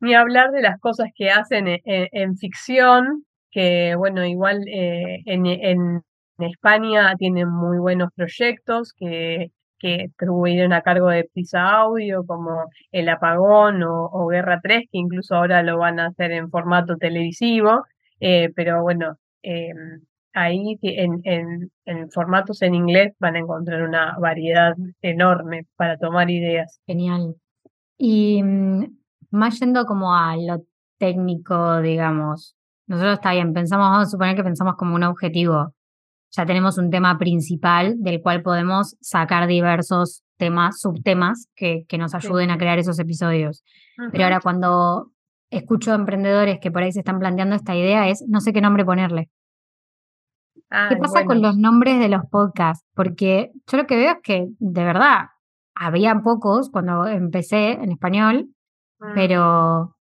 ni 0.00 0.14
hablar 0.14 0.50
de 0.52 0.62
las 0.62 0.78
cosas 0.80 1.08
que 1.14 1.30
hacen 1.30 1.66
en, 1.84 2.36
ficción, 2.36 3.24
que 3.50 3.94
bueno, 3.96 4.24
igual 4.24 4.66
eh, 4.68 5.22
en, 5.26 5.46
en, 5.46 6.02
España 6.38 7.14
tienen 7.16 7.48
muy 7.48 7.78
buenos 7.78 8.10
proyectos 8.14 8.92
que, 8.92 9.52
que 9.78 10.04
estuvieron 10.04 10.72
a 10.72 10.82
cargo 10.82 11.08
de 11.08 11.28
Prisa 11.32 11.62
Audio, 11.62 12.24
como 12.26 12.66
El 12.92 13.08
Apagón 13.08 13.82
o, 13.82 14.26
Guerra 14.28 14.60
3, 14.62 14.82
que 14.90 14.98
incluso 14.98 15.34
ahora 15.34 15.62
lo 15.62 15.78
van 15.78 16.00
a 16.00 16.08
hacer 16.08 16.32
en 16.32 16.50
formato 16.50 16.96
televisivo, 16.96 17.84
eh, 18.20 18.50
pero 18.54 18.82
bueno, 18.82 19.16
em, 19.42 20.00
ahí 20.32 20.78
en, 20.82 21.20
en, 21.24 21.70
en, 21.86 22.10
formatos 22.10 22.62
en 22.62 22.74
inglés 22.74 23.14
van 23.18 23.36
a 23.36 23.40
encontrar 23.40 23.82
una 23.82 24.16
variedad 24.18 24.74
enorme 25.02 25.66
para 25.76 25.98
tomar 25.98 26.30
ideas. 26.30 26.80
Genial. 26.86 27.34
Y 27.98 28.42
mm, 28.42 28.84
más 29.30 29.58
yendo 29.60 29.84
como 29.84 30.14
a 30.14 30.36
lo 30.36 30.62
técnico, 30.98 31.80
digamos, 31.80 32.56
nosotros 32.86 33.14
está 33.14 33.32
bien, 33.32 33.52
pensamos, 33.52 33.88
vamos 33.88 34.06
a 34.06 34.10
suponer 34.10 34.36
que 34.36 34.44
pensamos 34.44 34.76
como 34.76 34.94
un 34.94 35.02
objetivo. 35.02 35.74
Ya 36.30 36.46
tenemos 36.46 36.78
un 36.78 36.90
tema 36.90 37.18
principal 37.18 37.94
del 37.98 38.20
cual 38.20 38.42
podemos 38.42 38.96
sacar 39.00 39.46
diversos 39.46 40.22
temas, 40.36 40.80
subtemas 40.80 41.48
que, 41.54 41.84
que 41.88 41.98
nos 41.98 42.14
ayuden 42.14 42.50
a 42.50 42.58
crear 42.58 42.78
esos 42.78 42.98
episodios. 42.98 43.64
Pero 44.12 44.24
ahora 44.24 44.40
cuando 44.40 45.12
escucho 45.50 45.94
emprendedores 45.94 46.58
que 46.60 46.70
por 46.70 46.82
ahí 46.82 46.92
se 46.92 47.00
están 47.00 47.18
planteando 47.18 47.56
esta 47.56 47.74
idea 47.74 48.08
es 48.08 48.24
no 48.28 48.40
sé 48.40 48.52
qué 48.52 48.60
nombre 48.60 48.84
ponerle. 48.84 49.30
¿Qué 50.88 50.96
pasa 50.96 51.24
con 51.24 51.40
los 51.40 51.56
nombres 51.56 51.98
de 52.00 52.08
los 52.08 52.22
podcasts? 52.30 52.84
Porque 52.94 53.52
yo 53.70 53.78
lo 53.78 53.86
que 53.86 53.96
veo 53.96 54.12
es 54.12 54.18
que 54.22 54.46
de 54.58 54.84
verdad 54.84 55.26
había 55.74 56.20
pocos 56.22 56.70
cuando 56.70 57.06
empecé 57.06 57.72
en 57.72 57.92
español 57.92 58.48
Mm. 58.98 59.14
Pero, 59.14 59.96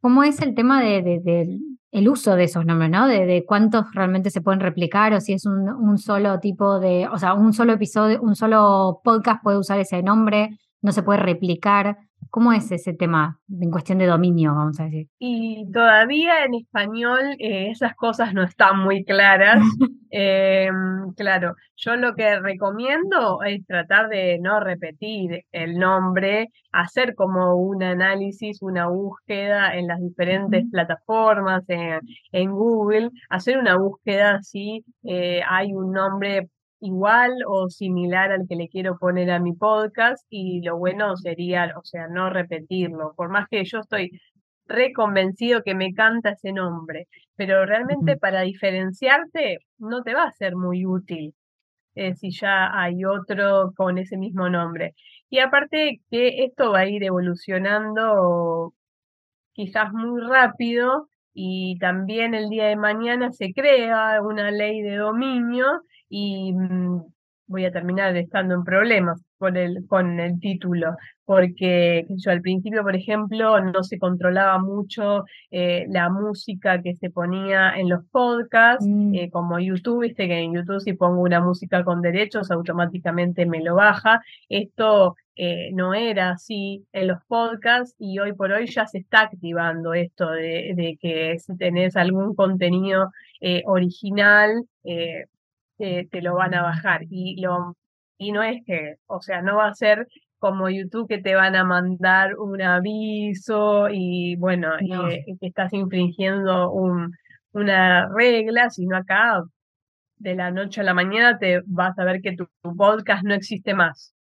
¿cómo 0.00 0.22
es 0.22 0.40
el 0.40 0.54
tema 0.54 0.82
de, 0.82 1.60
el 1.90 2.08
uso 2.08 2.36
de 2.36 2.44
esos 2.44 2.66
nombres, 2.66 2.90
¿no? 2.90 3.06
De, 3.06 3.44
cuántos 3.46 3.86
realmente 3.94 4.30
se 4.30 4.40
pueden 4.40 4.60
replicar 4.60 5.12
o 5.12 5.20
si 5.20 5.32
es 5.32 5.46
un, 5.46 5.68
un, 5.68 5.98
solo 5.98 6.40
tipo 6.40 6.80
de, 6.80 7.08
o 7.08 7.18
sea, 7.18 7.34
un 7.34 7.52
solo 7.52 7.72
episodio, 7.72 8.20
un 8.20 8.36
solo 8.36 9.00
podcast 9.04 9.42
puede 9.42 9.58
usar 9.58 9.78
ese 9.78 10.02
nombre, 10.02 10.58
no 10.82 10.92
se 10.92 11.02
puede 11.02 11.20
replicar. 11.20 11.98
¿Cómo 12.34 12.52
es 12.52 12.72
ese 12.72 12.94
tema 12.94 13.38
en 13.48 13.70
cuestión 13.70 13.98
de 13.98 14.06
dominio, 14.06 14.56
vamos 14.56 14.80
a 14.80 14.86
decir? 14.86 15.06
Y 15.20 15.70
todavía 15.72 16.44
en 16.44 16.54
español 16.54 17.20
eh, 17.38 17.70
esas 17.70 17.94
cosas 17.94 18.34
no 18.34 18.42
están 18.42 18.80
muy 18.80 19.04
claras. 19.04 19.60
Em, 20.16 21.12
claro, 21.16 21.56
yo 21.76 21.96
lo 21.96 22.14
que 22.14 22.38
recomiendo 22.38 23.42
es 23.42 23.66
tratar 23.66 24.08
de 24.08 24.38
no 24.40 24.60
repetir 24.60 25.44
el 25.50 25.76
nombre, 25.76 26.50
hacer 26.70 27.16
como 27.16 27.56
un 27.56 27.82
análisis, 27.82 28.62
una 28.62 28.86
búsqueda 28.86 29.74
en 29.76 29.88
las 29.88 30.00
diferentes 30.00 30.64
plataformas, 30.70 31.64
en, 31.66 31.98
en, 32.30 32.52
Google, 32.52 33.10
hacer 33.28 33.58
una 33.58 33.76
búsqueda 33.76 34.40
si 34.42 34.84
eh, 35.02 35.40
hay 35.48 35.74
un 35.74 35.90
nombre 35.90 36.48
igual 36.84 37.32
o 37.46 37.68
similar 37.70 38.30
al 38.32 38.46
que 38.48 38.56
le 38.56 38.68
quiero 38.68 38.98
poner 38.98 39.30
a 39.30 39.38
mi 39.40 39.54
podcast 39.54 40.24
y 40.28 40.60
lo 40.62 40.76
bueno 40.76 41.16
sería, 41.16 41.72
o 41.78 41.84
sea, 41.84 42.08
no 42.08 42.30
repetirlo, 42.30 43.14
por 43.16 43.30
más 43.30 43.48
que 43.48 43.64
yo 43.64 43.80
estoy 43.80 44.20
reconvencido 44.66 45.62
que 45.62 45.74
me 45.74 45.94
canta 45.94 46.30
ese 46.30 46.52
nombre, 46.52 47.08
pero 47.36 47.66
realmente 47.66 48.16
para 48.16 48.42
diferenciarte 48.42 49.58
no 49.78 50.02
te 50.02 50.14
va 50.14 50.24
a 50.24 50.32
ser 50.32 50.56
muy 50.56 50.86
útil 50.86 51.34
eh, 51.94 52.14
si 52.14 52.30
ya 52.30 52.70
hay 52.78 53.04
otro 53.04 53.72
con 53.76 53.98
ese 53.98 54.16
mismo 54.16 54.48
nombre. 54.48 54.94
Y 55.30 55.38
aparte 55.40 56.00
que 56.10 56.44
esto 56.44 56.72
va 56.72 56.80
a 56.80 56.88
ir 56.88 57.02
evolucionando 57.04 58.74
quizás 59.52 59.92
muy 59.92 60.20
rápido 60.20 61.08
y 61.32 61.78
también 61.78 62.34
el 62.34 62.48
día 62.50 62.66
de 62.66 62.76
mañana 62.76 63.32
se 63.32 63.52
crea 63.52 64.20
una 64.22 64.50
ley 64.50 64.82
de 64.82 64.96
dominio 64.96 65.82
y 66.16 66.52
mm, 66.52 67.02
voy 67.48 67.64
a 67.64 67.72
terminar 67.72 68.16
estando 68.16 68.54
en 68.54 68.62
problemas 68.62 69.20
con 69.36 69.56
el, 69.56 69.84
con 69.88 70.20
el 70.20 70.38
título, 70.38 70.96
porque 71.24 72.06
yo 72.08 72.30
al 72.30 72.40
principio, 72.40 72.84
por 72.84 72.94
ejemplo, 72.94 73.60
no 73.60 73.82
se 73.82 73.98
controlaba 73.98 74.60
mucho 74.60 75.24
eh, 75.50 75.86
la 75.88 76.08
música 76.10 76.80
que 76.82 76.94
se 76.94 77.10
ponía 77.10 77.72
en 77.76 77.88
los 77.88 78.04
podcasts, 78.12 78.86
mm. 78.86 79.14
eh, 79.14 79.30
como 79.30 79.58
YouTube, 79.58 80.02
viste 80.02 80.28
que 80.28 80.38
en 80.38 80.54
YouTube 80.54 80.80
si 80.80 80.92
pongo 80.92 81.20
una 81.20 81.40
música 81.40 81.82
con 81.82 82.00
derechos, 82.00 82.52
automáticamente 82.52 83.44
me 83.44 83.60
lo 83.60 83.74
baja. 83.74 84.22
Esto 84.48 85.16
eh, 85.34 85.70
no 85.72 85.94
era 85.94 86.30
así 86.30 86.86
en 86.92 87.08
los 87.08 87.18
podcasts 87.26 87.96
y 87.98 88.20
hoy 88.20 88.34
por 88.34 88.52
hoy 88.52 88.68
ya 88.68 88.86
se 88.86 88.98
está 88.98 89.22
activando 89.22 89.94
esto 89.94 90.30
de, 90.30 90.74
de 90.76 90.96
que 91.00 91.40
si 91.40 91.56
tenés 91.56 91.96
algún 91.96 92.36
contenido 92.36 93.10
original, 93.66 94.64
te 95.78 96.22
lo 96.22 96.34
van 96.34 96.54
a 96.54 96.62
bajar. 96.62 97.02
Y, 97.10 97.40
lo, 97.40 97.76
y 98.18 98.32
no 98.32 98.42
es 98.42 98.62
que, 98.66 98.96
o 99.06 99.20
sea, 99.20 99.42
no 99.42 99.56
va 99.56 99.68
a 99.68 99.74
ser 99.74 100.06
como 100.38 100.68
YouTube 100.68 101.08
que 101.08 101.22
te 101.22 101.34
van 101.34 101.56
a 101.56 101.64
mandar 101.64 102.36
un 102.36 102.60
aviso 102.60 103.88
y 103.90 104.36
bueno, 104.36 104.72
que 104.78 105.24
estás 105.40 105.72
infringiendo 105.72 106.70
un, 106.70 107.12
una 107.52 108.08
regla, 108.14 108.68
sino 108.68 108.96
acá 108.96 109.42
de 110.16 110.34
la 110.34 110.50
noche 110.50 110.80
a 110.80 110.84
la 110.84 110.94
mañana 110.94 111.38
te 111.38 111.62
vas 111.66 111.98
a 111.98 112.04
ver 112.04 112.20
que 112.20 112.36
tu, 112.36 112.48
podcast 112.76 113.24
no 113.24 113.34
existe 113.34 113.74
más. 113.74 114.14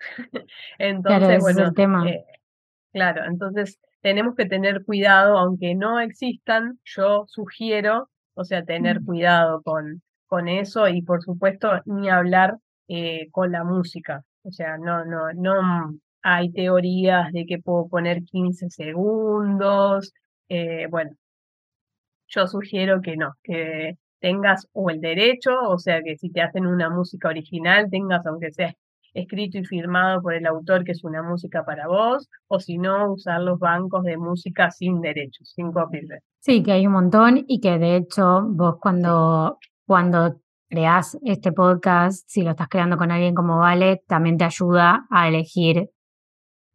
entonces, 0.78 1.40
bueno, 1.40 1.72
eh, 2.06 2.24
claro, 2.92 3.24
entonces 3.24 3.78
tenemos 4.02 4.34
que 4.36 4.46
tener 4.46 4.84
cuidado, 4.84 5.38
aunque 5.38 5.74
no 5.74 5.98
existan, 6.00 6.78
yo 6.84 7.24
sugiero, 7.26 8.08
o 8.34 8.44
sea, 8.44 8.64
tener 8.64 9.00
cuidado 9.02 9.62
con, 9.62 10.02
con 10.26 10.48
eso 10.48 10.88
y 10.88 11.02
por 11.02 11.22
supuesto 11.22 11.70
ni 11.86 12.08
hablar 12.08 12.56
eh, 12.88 13.28
con 13.30 13.52
la 13.52 13.64
música. 13.64 14.22
O 14.42 14.52
sea, 14.52 14.78
no, 14.78 15.04
no, 15.04 15.32
no 15.34 15.94
hay 16.22 16.52
teorías 16.52 17.32
de 17.32 17.46
que 17.46 17.58
puedo 17.58 17.88
poner 17.88 18.22
15 18.24 18.70
segundos. 18.70 20.12
Eh, 20.48 20.86
bueno, 20.90 21.12
yo 22.28 22.46
sugiero 22.46 23.00
que 23.02 23.16
no, 23.16 23.34
que 23.42 23.96
tengas 24.20 24.68
o 24.72 24.90
el 24.90 25.00
derecho, 25.00 25.52
o 25.68 25.78
sea, 25.78 26.02
que 26.02 26.16
si 26.16 26.30
te 26.30 26.42
hacen 26.42 26.66
una 26.66 26.90
música 26.90 27.28
original, 27.28 27.88
tengas, 27.90 28.24
aunque 28.26 28.52
sea 28.52 28.74
escrito 29.14 29.58
y 29.58 29.64
firmado 29.64 30.20
por 30.22 30.34
el 30.34 30.46
autor, 30.46 30.84
que 30.84 30.92
es 30.92 31.04
una 31.04 31.22
música 31.22 31.64
para 31.64 31.88
vos, 31.88 32.28
o 32.48 32.60
si 32.60 32.78
no, 32.78 33.12
usar 33.12 33.40
los 33.40 33.58
bancos 33.58 34.04
de 34.04 34.16
música 34.16 34.70
sin 34.70 35.00
derechos, 35.00 35.52
sin 35.54 35.72
copyright. 35.72 36.22
Sí, 36.40 36.62
que 36.62 36.72
hay 36.72 36.86
un 36.86 36.92
montón 36.92 37.44
y 37.46 37.60
que 37.60 37.78
de 37.78 37.96
hecho 37.96 38.42
vos 38.48 38.76
cuando 38.80 39.58
cuando 39.86 40.40
creas 40.68 41.16
este 41.24 41.52
podcast, 41.52 42.24
si 42.28 42.42
lo 42.42 42.50
estás 42.50 42.68
creando 42.68 42.96
con 42.96 43.10
alguien 43.10 43.34
como 43.34 43.58
Vale, 43.58 44.02
también 44.06 44.36
te 44.36 44.44
ayuda 44.44 45.06
a 45.10 45.28
elegir 45.28 45.88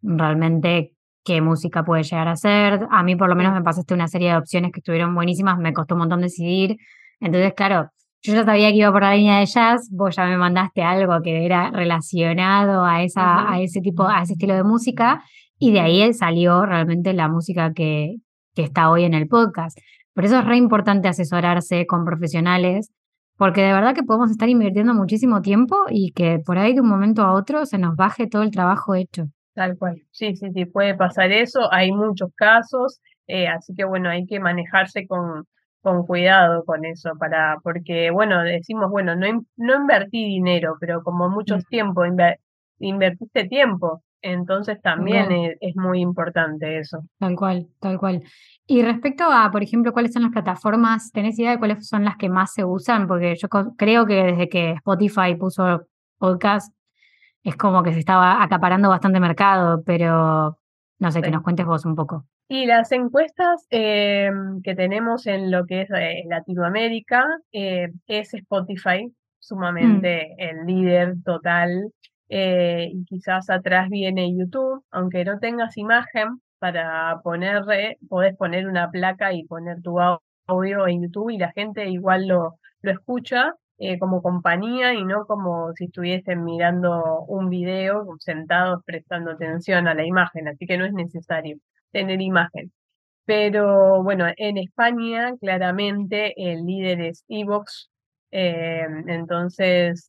realmente 0.01 0.93
qué 1.23 1.41
música 1.41 1.83
puede 1.83 2.03
llegar 2.03 2.27
a 2.27 2.35
ser. 2.35 2.87
A 2.89 3.03
mí 3.03 3.15
por 3.15 3.29
lo 3.29 3.35
menos 3.35 3.53
me 3.53 3.61
pasaste 3.61 3.93
una 3.93 4.07
serie 4.07 4.31
de 4.31 4.37
opciones 4.37 4.71
que 4.71 4.79
estuvieron 4.79 5.13
buenísimas, 5.13 5.57
me 5.59 5.73
costó 5.73 5.95
un 5.95 5.99
montón 5.99 6.21
decidir. 6.21 6.77
Entonces, 7.19 7.53
claro, 7.53 7.89
yo 8.23 8.33
ya 8.33 8.45
sabía 8.45 8.69
que 8.69 8.77
iba 8.77 8.91
por 8.91 9.01
la 9.01 9.15
línea 9.15 9.39
de 9.39 9.45
jazz, 9.45 9.89
vos 9.91 10.15
ya 10.15 10.25
me 10.25 10.37
mandaste 10.37 10.81
algo 10.83 11.21
que 11.21 11.45
era 11.45 11.71
relacionado 11.71 12.83
a, 12.85 13.03
esa, 13.03 13.51
a 13.51 13.59
ese 13.59 13.81
tipo, 13.81 14.07
a 14.07 14.21
ese 14.21 14.33
estilo 14.33 14.55
de 14.55 14.63
música, 14.63 15.23
y 15.59 15.71
de 15.71 15.79
ahí 15.79 16.13
salió 16.13 16.65
realmente 16.65 17.13
la 17.13 17.27
música 17.27 17.73
que, 17.73 18.15
que 18.55 18.63
está 18.63 18.89
hoy 18.89 19.03
en 19.03 19.13
el 19.13 19.27
podcast. 19.27 19.77
Por 20.13 20.25
eso 20.25 20.39
es 20.39 20.45
re 20.45 20.57
importante 20.57 21.07
asesorarse 21.07 21.85
con 21.85 22.05
profesionales 22.05 22.91
porque 23.41 23.61
de 23.61 23.73
verdad 23.73 23.95
que 23.95 24.03
podemos 24.03 24.29
estar 24.29 24.47
invirtiendo 24.49 24.93
muchísimo 24.93 25.41
tiempo 25.41 25.75
y 25.89 26.11
que 26.11 26.37
por 26.45 26.59
ahí 26.59 26.75
de 26.75 26.81
un 26.81 26.87
momento 26.87 27.23
a 27.23 27.33
otro 27.33 27.65
se 27.65 27.79
nos 27.79 27.95
baje 27.95 28.27
todo 28.27 28.43
el 28.43 28.51
trabajo 28.51 28.93
hecho. 28.93 29.29
Tal 29.55 29.79
cual, 29.79 29.99
sí, 30.11 30.35
sí, 30.35 30.51
sí, 30.51 30.65
puede 30.65 30.93
pasar 30.93 31.31
eso, 31.31 31.61
hay 31.73 31.91
muchos 31.91 32.29
casos, 32.35 33.01
eh, 33.25 33.47
así 33.47 33.73
que 33.73 33.83
bueno, 33.83 34.09
hay 34.09 34.27
que 34.27 34.39
manejarse 34.39 35.07
con, 35.07 35.47
con 35.81 36.05
cuidado 36.05 36.63
con 36.65 36.85
eso, 36.85 37.13
para, 37.17 37.57
porque 37.63 38.11
bueno, 38.11 38.43
decimos, 38.43 38.91
bueno, 38.91 39.15
no, 39.15 39.25
no 39.57 39.75
invertí 39.75 40.23
dinero, 40.23 40.75
pero 40.79 41.01
como 41.01 41.27
muchos 41.27 41.65
tiempos 41.65 42.09
invertiste 42.81 43.47
tiempo. 43.47 44.03
Entonces 44.23 44.79
también 44.81 45.31
es, 45.31 45.57
es, 45.61 45.75
muy 45.75 45.99
importante 45.99 46.77
eso. 46.77 47.03
Tal 47.17 47.35
cual, 47.35 47.67
tal 47.79 47.97
cual. 47.97 48.23
Y 48.67 48.83
respecto 48.83 49.23
a, 49.31 49.49
por 49.51 49.63
ejemplo, 49.63 49.93
cuáles 49.93 50.13
son 50.13 50.21
las 50.21 50.31
plataformas, 50.31 51.11
¿tenés 51.11 51.39
idea 51.39 51.51
de 51.51 51.57
cuáles 51.57 51.87
son 51.87 52.05
las 52.05 52.17
que 52.17 52.29
más 52.29 52.53
se 52.53 52.63
usan? 52.63 53.07
Porque 53.07 53.35
yo 53.35 53.49
creo 53.77 54.05
que 54.05 54.23
desde 54.23 54.49
que 54.49 54.71
Spotify 54.73 55.35
puso 55.39 55.87
podcast, 56.19 56.71
es 57.43 57.57
como 57.57 57.81
que 57.81 57.93
se 57.93 57.99
estaba 57.99 58.43
acaparando 58.43 58.89
bastante 58.89 59.19
mercado, 59.19 59.83
pero 59.83 60.59
no 60.99 61.11
sé, 61.11 61.21
que 61.21 61.31
nos 61.31 61.41
cuentes 61.41 61.65
vos 61.65 61.83
un 61.85 61.95
poco. 61.95 62.25
Y 62.47 62.65
las 62.65 62.91
encuestas 62.91 63.65
eh, 63.71 64.29
que 64.63 64.75
tenemos 64.75 65.25
en 65.25 65.49
lo 65.49 65.65
que 65.65 65.81
es 65.81 65.89
eh, 65.89 66.23
Latinoamérica 66.27 67.25
eh, 67.51 67.89
es 68.07 68.33
Spotify, 68.33 69.11
sumamente 69.39 70.35
mm. 70.37 70.41
el 70.41 70.65
líder 70.67 71.15
total. 71.23 71.91
Y 72.33 73.05
quizás 73.05 73.49
atrás 73.49 73.89
viene 73.89 74.35
YouTube, 74.35 74.83
aunque 74.91 75.25
no 75.25 75.39
tengas 75.39 75.77
imagen 75.77 76.41
para 76.59 77.19
ponerle, 77.23 77.97
podés 78.07 78.35
poner 78.37 78.67
una 78.67 78.89
placa 78.91 79.33
y 79.33 79.45
poner 79.45 79.81
tu 79.81 79.99
audio 80.47 80.87
en 80.87 81.03
YouTube 81.03 81.31
y 81.31 81.37
la 81.37 81.51
gente 81.51 81.89
igual 81.89 82.27
lo, 82.27 82.59
lo 82.81 82.91
escucha 82.91 83.55
eh, 83.83 83.97
como 83.97 84.21
compañía 84.21 84.93
y 84.93 85.03
no 85.03 85.25
como 85.25 85.73
si 85.73 85.85
estuviesen 85.85 86.43
mirando 86.43 87.25
un 87.27 87.49
video 87.49 88.05
sentados 88.19 88.83
prestando 88.85 89.31
atención 89.31 89.87
a 89.87 89.95
la 89.95 90.05
imagen, 90.05 90.47
así 90.47 90.67
que 90.67 90.77
no 90.77 90.85
es 90.85 90.93
necesario 90.93 91.57
tener 91.91 92.21
imagen. 92.21 92.71
Pero 93.25 94.03
bueno, 94.03 94.27
en 94.37 94.57
España 94.57 95.35
claramente 95.39 96.33
el 96.37 96.65
líder 96.65 97.01
es 97.01 97.25
Evox, 97.27 97.89
eh, 98.31 98.85
entonces 99.07 100.07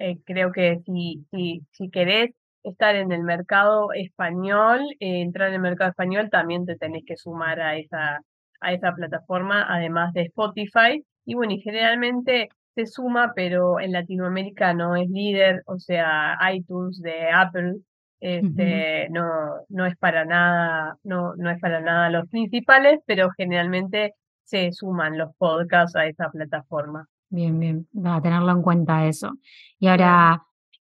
eh, 0.00 0.18
creo 0.24 0.52
que 0.52 0.80
si, 0.86 1.24
si, 1.30 1.62
si 1.72 1.90
querés 1.90 2.30
estar 2.64 2.96
en 2.96 3.12
el 3.12 3.22
mercado 3.22 3.92
español, 3.92 4.80
entrar 4.98 5.48
en 5.48 5.54
el 5.54 5.60
mercado 5.60 5.90
español, 5.90 6.28
también 6.30 6.66
te 6.66 6.76
tenés 6.76 7.04
que 7.06 7.16
sumar 7.16 7.60
a 7.60 7.76
esa, 7.76 8.20
a 8.60 8.72
esa 8.72 8.92
plataforma, 8.94 9.66
además 9.68 10.12
de 10.12 10.22
Spotify. 10.22 11.04
Y 11.24 11.34
bueno, 11.34 11.52
y 11.52 11.60
generalmente 11.60 12.48
se 12.74 12.86
suma, 12.86 13.32
pero 13.34 13.80
en 13.80 13.92
Latinoamérica 13.92 14.74
no 14.74 14.96
es 14.96 15.08
líder, 15.08 15.62
o 15.66 15.78
sea, 15.78 16.38
iTunes 16.52 17.00
de 17.00 17.30
Apple 17.30 17.76
este, 18.20 19.08
no, 19.10 19.26
no 19.68 19.86
es 19.86 19.96
para 19.96 20.24
nada, 20.26 20.98
no, 21.04 21.34
no 21.36 21.50
es 21.50 21.58
para 21.58 21.80
nada 21.80 22.10
los 22.10 22.28
principales, 22.28 23.00
pero 23.06 23.30
generalmente 23.30 24.14
se 24.44 24.72
suman 24.72 25.16
los 25.16 25.34
podcasts 25.36 25.96
a 25.96 26.06
esa 26.06 26.30
plataforma. 26.30 27.06
Bien, 27.30 27.58
bien, 27.58 27.88
va 27.94 28.16
a 28.16 28.22
tenerlo 28.22 28.50
en 28.50 28.62
cuenta 28.62 29.06
eso. 29.06 29.30
Y 29.78 29.86
ahora, 29.86 30.42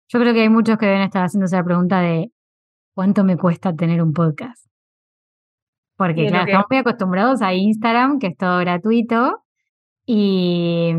yo 0.08 0.20
creo 0.20 0.34
que 0.34 0.42
hay 0.42 0.50
muchos 0.50 0.78
que 0.78 0.88
deben 0.88 1.04
estar 1.04 1.24
haciéndose 1.24 1.56
la 1.56 1.64
pregunta 1.64 2.02
de 2.02 2.32
¿cuánto 2.96 3.24
me 3.24 3.38
cuesta 3.38 3.76
tener 3.76 4.02
un 4.02 4.12
podcast? 4.12 4.66
Porque 5.98 6.28
claro, 6.28 6.46
estamos 6.46 6.66
muy 6.70 6.80
acostumbrados 6.80 7.42
a 7.44 7.54
Instagram, 7.54 8.18
que 8.18 8.28
es 8.28 8.38
todo 8.38 8.60
gratuito, 8.60 9.44
y, 10.04 10.94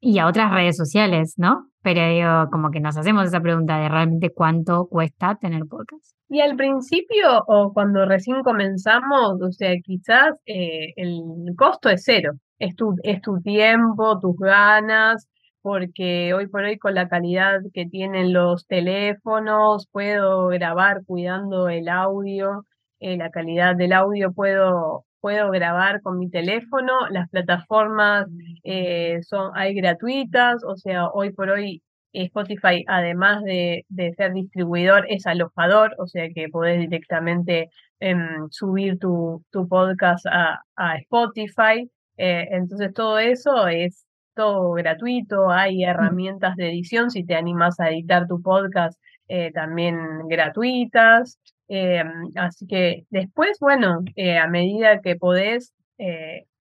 y 0.00 0.18
a 0.18 0.28
otras 0.28 0.52
redes 0.52 0.76
sociales, 0.76 1.34
¿no? 1.38 1.70
Pero 1.82 2.08
digo, 2.08 2.50
como 2.52 2.70
que 2.70 2.80
nos 2.80 2.96
hacemos 2.96 3.26
esa 3.26 3.40
pregunta 3.40 3.78
de 3.78 3.88
realmente 3.88 4.30
cuánto 4.30 4.86
cuesta 4.86 5.34
tener 5.34 5.66
podcast. 5.66 6.16
Y 6.28 6.40
al 6.40 6.56
principio 6.56 7.44
o 7.46 7.72
cuando 7.72 8.06
recién 8.06 8.42
comenzamos, 8.42 9.42
o 9.42 9.52
sea, 9.52 9.74
quizás 9.82 10.34
eh, 10.46 10.92
el 10.96 11.20
costo 11.56 11.88
es 11.88 12.02
cero. 12.04 12.32
Es 12.58 12.76
tu, 12.76 12.96
es 13.02 13.20
tu 13.20 13.40
tiempo, 13.40 14.18
tus 14.20 14.36
ganas, 14.38 15.28
porque 15.62 16.34
hoy 16.34 16.46
por 16.48 16.64
hoy 16.64 16.78
con 16.78 16.94
la 16.94 17.08
calidad 17.08 17.60
que 17.72 17.86
tienen 17.86 18.32
los 18.32 18.66
teléfonos, 18.66 19.88
puedo 19.90 20.48
grabar 20.48 21.02
cuidando 21.06 21.68
el 21.68 21.88
audio, 21.88 22.64
eh, 23.00 23.16
la 23.16 23.30
calidad 23.30 23.76
del 23.76 23.92
audio, 23.92 24.32
puedo 24.32 25.04
puedo 25.24 25.50
grabar 25.50 26.02
con 26.02 26.18
mi 26.18 26.28
teléfono, 26.28 26.92
las 27.08 27.30
plataformas 27.30 28.26
eh, 28.62 29.20
son, 29.22 29.52
hay 29.54 29.72
gratuitas, 29.74 30.62
o 30.64 30.76
sea, 30.76 31.08
hoy 31.08 31.32
por 31.32 31.48
hoy 31.48 31.82
Spotify, 32.12 32.84
además 32.86 33.42
de, 33.42 33.86
ser 34.18 34.34
distribuidor, 34.34 35.06
es 35.08 35.26
alojador, 35.26 35.94
o 35.98 36.06
sea 36.06 36.28
que 36.34 36.50
podés 36.50 36.78
directamente 36.78 37.70
em, 38.00 38.48
subir 38.50 38.98
tu, 38.98 39.42
tu 39.50 39.66
podcast 39.66 40.26
a, 40.26 40.62
Spotify. 40.98 41.90
Eh, 42.16 42.48
entonces 42.50 42.92
todo 42.94 43.18
eso 43.18 43.66
es 43.68 44.06
todo 44.34 44.72
gratuito, 44.72 45.50
hay 45.50 45.84
herramientas 45.84 46.56
de 46.56 46.68
edición 46.68 47.10
si 47.10 47.24
te 47.24 47.36
animas 47.36 47.78
a 47.80 47.90
editar 47.90 48.26
tu 48.26 48.42
podcast 48.42 48.98
eh, 49.28 49.52
también 49.52 49.96
gratuitas. 50.28 51.38
Eh, 51.68 52.02
así 52.36 52.66
que 52.66 53.06
después, 53.10 53.58
bueno, 53.60 54.00
a 54.40 54.46
medida 54.48 55.00
que 55.00 55.16
podés, 55.16 55.72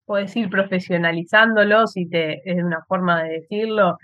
podés 0.04 0.36
ir 0.36 0.50
profesionalizándolo, 0.50 1.86
si 1.86 2.08
te, 2.08 2.42
es 2.50 2.62
una 2.62 2.84
forma 2.86 3.22
de 3.22 3.40
decirlo, 3.40 3.98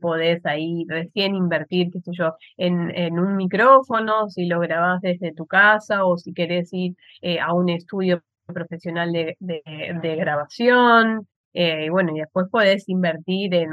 podés 0.00 0.44
ahí 0.46 0.84
recién 0.88 1.34
invertir, 1.34 1.90
qué 1.92 2.00
sé 2.00 2.10
yo, 2.14 2.34
en, 2.56 2.90
en, 2.96 3.18
un 3.18 3.36
micrófono, 3.36 4.28
si 4.28 4.46
lo 4.46 4.60
grabás 4.60 5.00
desde 5.02 5.32
tu 5.32 5.46
casa 5.46 6.04
o 6.04 6.18
si 6.18 6.34
querés 6.34 6.70
ir 6.72 6.96
a 7.40 7.54
un 7.54 7.68
estudio 7.68 8.22
profesional 8.46 9.12
de, 9.12 9.36
de, 9.40 10.16
grabación. 10.16 11.26
y 11.52 11.88
bueno, 11.88 12.12
y 12.14 12.20
después 12.20 12.46
podés 12.50 12.88
invertir 12.88 13.54
en, 13.54 13.70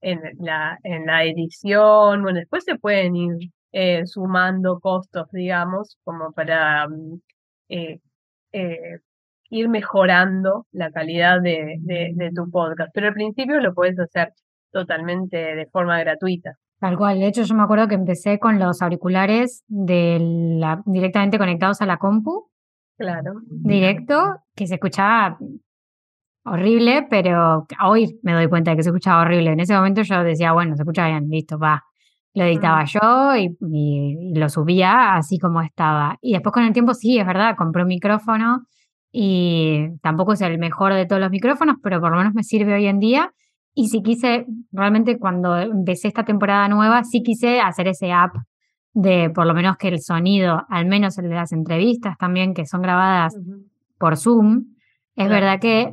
en, 0.00 0.20
la, 0.38 0.78
en 0.82 1.06
la 1.06 1.24
edición. 1.24 2.22
Bueno, 2.22 2.38
después 2.38 2.64
se 2.64 2.76
pueden 2.76 3.16
ir 3.16 3.50
eh, 3.72 4.06
sumando 4.06 4.80
costos, 4.80 5.28
digamos, 5.32 5.96
como 6.04 6.32
para 6.32 6.86
mm, 6.88 7.20
eh, 7.70 8.00
eh, 8.52 8.98
ir 9.48 9.68
mejorando 9.70 10.66
la 10.72 10.90
calidad 10.90 11.40
de, 11.40 11.76
de, 11.80 12.30
tu 12.34 12.50
podcast. 12.50 12.90
Pero 12.92 13.08
al 13.08 13.14
principio 13.14 13.60
lo 13.60 13.72
puedes 13.72 13.98
hacer 13.98 14.32
totalmente 14.72 15.36
de 15.36 15.66
forma 15.66 15.98
gratuita. 16.00 16.52
Tal 16.80 16.98
cual, 16.98 17.20
de 17.20 17.28
hecho 17.28 17.44
yo 17.44 17.54
me 17.54 17.62
acuerdo 17.62 17.88
que 17.88 17.94
empecé 17.94 18.38
con 18.38 18.58
los 18.58 18.82
auriculares 18.82 19.64
de 19.68 20.18
la, 20.20 20.82
directamente 20.84 21.38
conectados 21.38 21.80
a 21.80 21.86
la 21.86 21.96
compu. 21.96 22.50
Claro. 23.02 23.40
Directo, 23.48 24.36
que 24.54 24.68
se 24.68 24.74
escuchaba 24.74 25.36
horrible, 26.44 27.06
pero 27.10 27.66
hoy 27.84 28.18
me 28.22 28.32
doy 28.32 28.48
cuenta 28.48 28.70
de 28.70 28.76
que 28.76 28.84
se 28.84 28.90
escuchaba 28.90 29.22
horrible. 29.22 29.50
En 29.50 29.58
ese 29.58 29.74
momento 29.74 30.02
yo 30.02 30.22
decía, 30.22 30.52
bueno, 30.52 30.76
se 30.76 30.82
escucha 30.82 31.08
bien, 31.08 31.28
listo, 31.28 31.58
va. 31.58 31.82
Lo 32.34 32.44
editaba 32.44 32.84
yo 32.84 33.36
y, 33.36 34.32
lo 34.34 34.48
subía 34.48 35.16
así 35.16 35.38
como 35.38 35.62
estaba. 35.62 36.16
Y 36.22 36.32
después 36.32 36.52
con 36.52 36.62
el 36.62 36.72
tiempo 36.72 36.94
sí, 36.94 37.18
es 37.18 37.26
verdad, 37.26 37.56
compré 37.56 37.82
un 37.82 37.88
micrófono 37.88 38.66
y 39.10 39.88
tampoco 40.00 40.34
es 40.34 40.40
el 40.40 40.58
mejor 40.58 40.94
de 40.94 41.04
todos 41.04 41.20
los 41.20 41.30
micrófonos, 41.30 41.76
pero 41.82 42.00
por 42.00 42.12
lo 42.12 42.18
menos 42.18 42.34
me 42.34 42.44
sirve 42.44 42.74
hoy 42.74 42.86
en 42.86 43.00
día. 43.00 43.32
Y 43.74 43.88
si 43.88 44.00
quise, 44.00 44.46
realmente 44.70 45.18
cuando 45.18 45.58
empecé 45.58 46.06
esta 46.06 46.24
temporada 46.24 46.68
nueva, 46.68 47.02
sí 47.02 47.22
quise 47.22 47.60
hacer 47.60 47.88
ese 47.88 48.12
app 48.12 48.32
de 48.94 49.30
por 49.30 49.46
lo 49.46 49.54
menos 49.54 49.76
que 49.76 49.88
el 49.88 50.00
sonido, 50.00 50.64
al 50.68 50.86
menos 50.86 51.18
el 51.18 51.28
de 51.28 51.34
las 51.34 51.52
entrevistas 51.52 52.16
también, 52.18 52.54
que 52.54 52.66
son 52.66 52.82
grabadas 52.82 53.36
por 53.98 54.16
Zoom, 54.16 54.64
es 55.16 55.28
verdad 55.28 55.60
que 55.60 55.92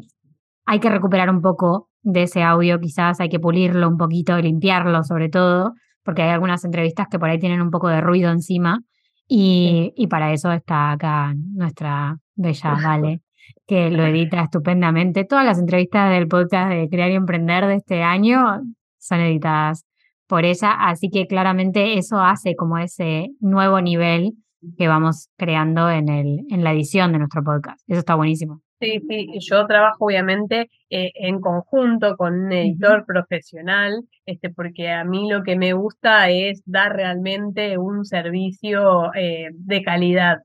hay 0.65 0.79
que 0.79 0.89
recuperar 0.89 1.29
un 1.29 1.41
poco 1.41 1.89
de 2.01 2.23
ese 2.23 2.43
audio, 2.43 2.79
quizás 2.79 3.19
hay 3.19 3.29
que 3.29 3.39
pulirlo 3.39 3.87
un 3.87 3.97
poquito, 3.97 4.37
limpiarlo 4.37 5.03
sobre 5.03 5.29
todo, 5.29 5.73
porque 6.03 6.21
hay 6.23 6.29
algunas 6.29 6.63
entrevistas 6.63 7.07
que 7.09 7.19
por 7.19 7.29
ahí 7.29 7.39
tienen 7.39 7.61
un 7.61 7.71
poco 7.71 7.87
de 7.87 8.01
ruido 8.01 8.31
encima 8.31 8.81
y, 9.27 9.93
y 9.95 10.07
para 10.07 10.33
eso 10.33 10.51
está 10.51 10.91
acá 10.91 11.33
nuestra 11.35 12.17
bella 12.35 12.77
Vale, 12.83 13.21
que 13.67 13.89
lo 13.89 14.05
edita 14.05 14.41
estupendamente. 14.43 15.25
Todas 15.25 15.45
las 15.45 15.59
entrevistas 15.59 16.09
del 16.11 16.27
podcast 16.27 16.71
de 16.71 16.89
Crear 16.89 17.11
y 17.11 17.15
Emprender 17.15 17.67
de 17.67 17.75
este 17.75 18.01
año 18.01 18.61
son 18.97 19.19
editadas 19.19 19.85
por 20.29 20.45
ella, 20.45 20.71
así 20.73 21.09
que 21.09 21.25
claramente 21.27 21.97
eso 21.97 22.19
hace 22.19 22.55
como 22.55 22.77
ese 22.77 23.29
nuevo 23.41 23.81
nivel 23.81 24.33
que 24.77 24.87
vamos 24.87 25.29
creando 25.37 25.89
en, 25.89 26.07
el, 26.07 26.45
en 26.49 26.63
la 26.63 26.71
edición 26.71 27.11
de 27.11 27.17
nuestro 27.17 27.43
podcast. 27.43 27.81
Eso 27.87 27.99
está 27.99 28.13
buenísimo. 28.15 28.61
Sí, 28.79 29.01
sí, 29.09 29.27
yo 29.41 29.65
trabajo 29.65 30.05
obviamente 30.05 30.69
eh, 30.89 31.11
en 31.15 31.41
conjunto 31.41 32.15
con 32.15 32.45
un 32.45 32.51
editor 32.53 33.05
profesional, 33.05 34.03
este, 34.25 34.51
porque 34.51 34.89
a 34.89 35.03
mí 35.03 35.29
lo 35.29 35.43
que 35.43 35.57
me 35.57 35.73
gusta 35.73 36.29
es 36.29 36.61
dar 36.65 36.95
realmente 36.95 37.77
un 37.77 38.05
servicio 38.05 39.13
eh, 39.15 39.49
de 39.51 39.83
calidad. 39.83 40.37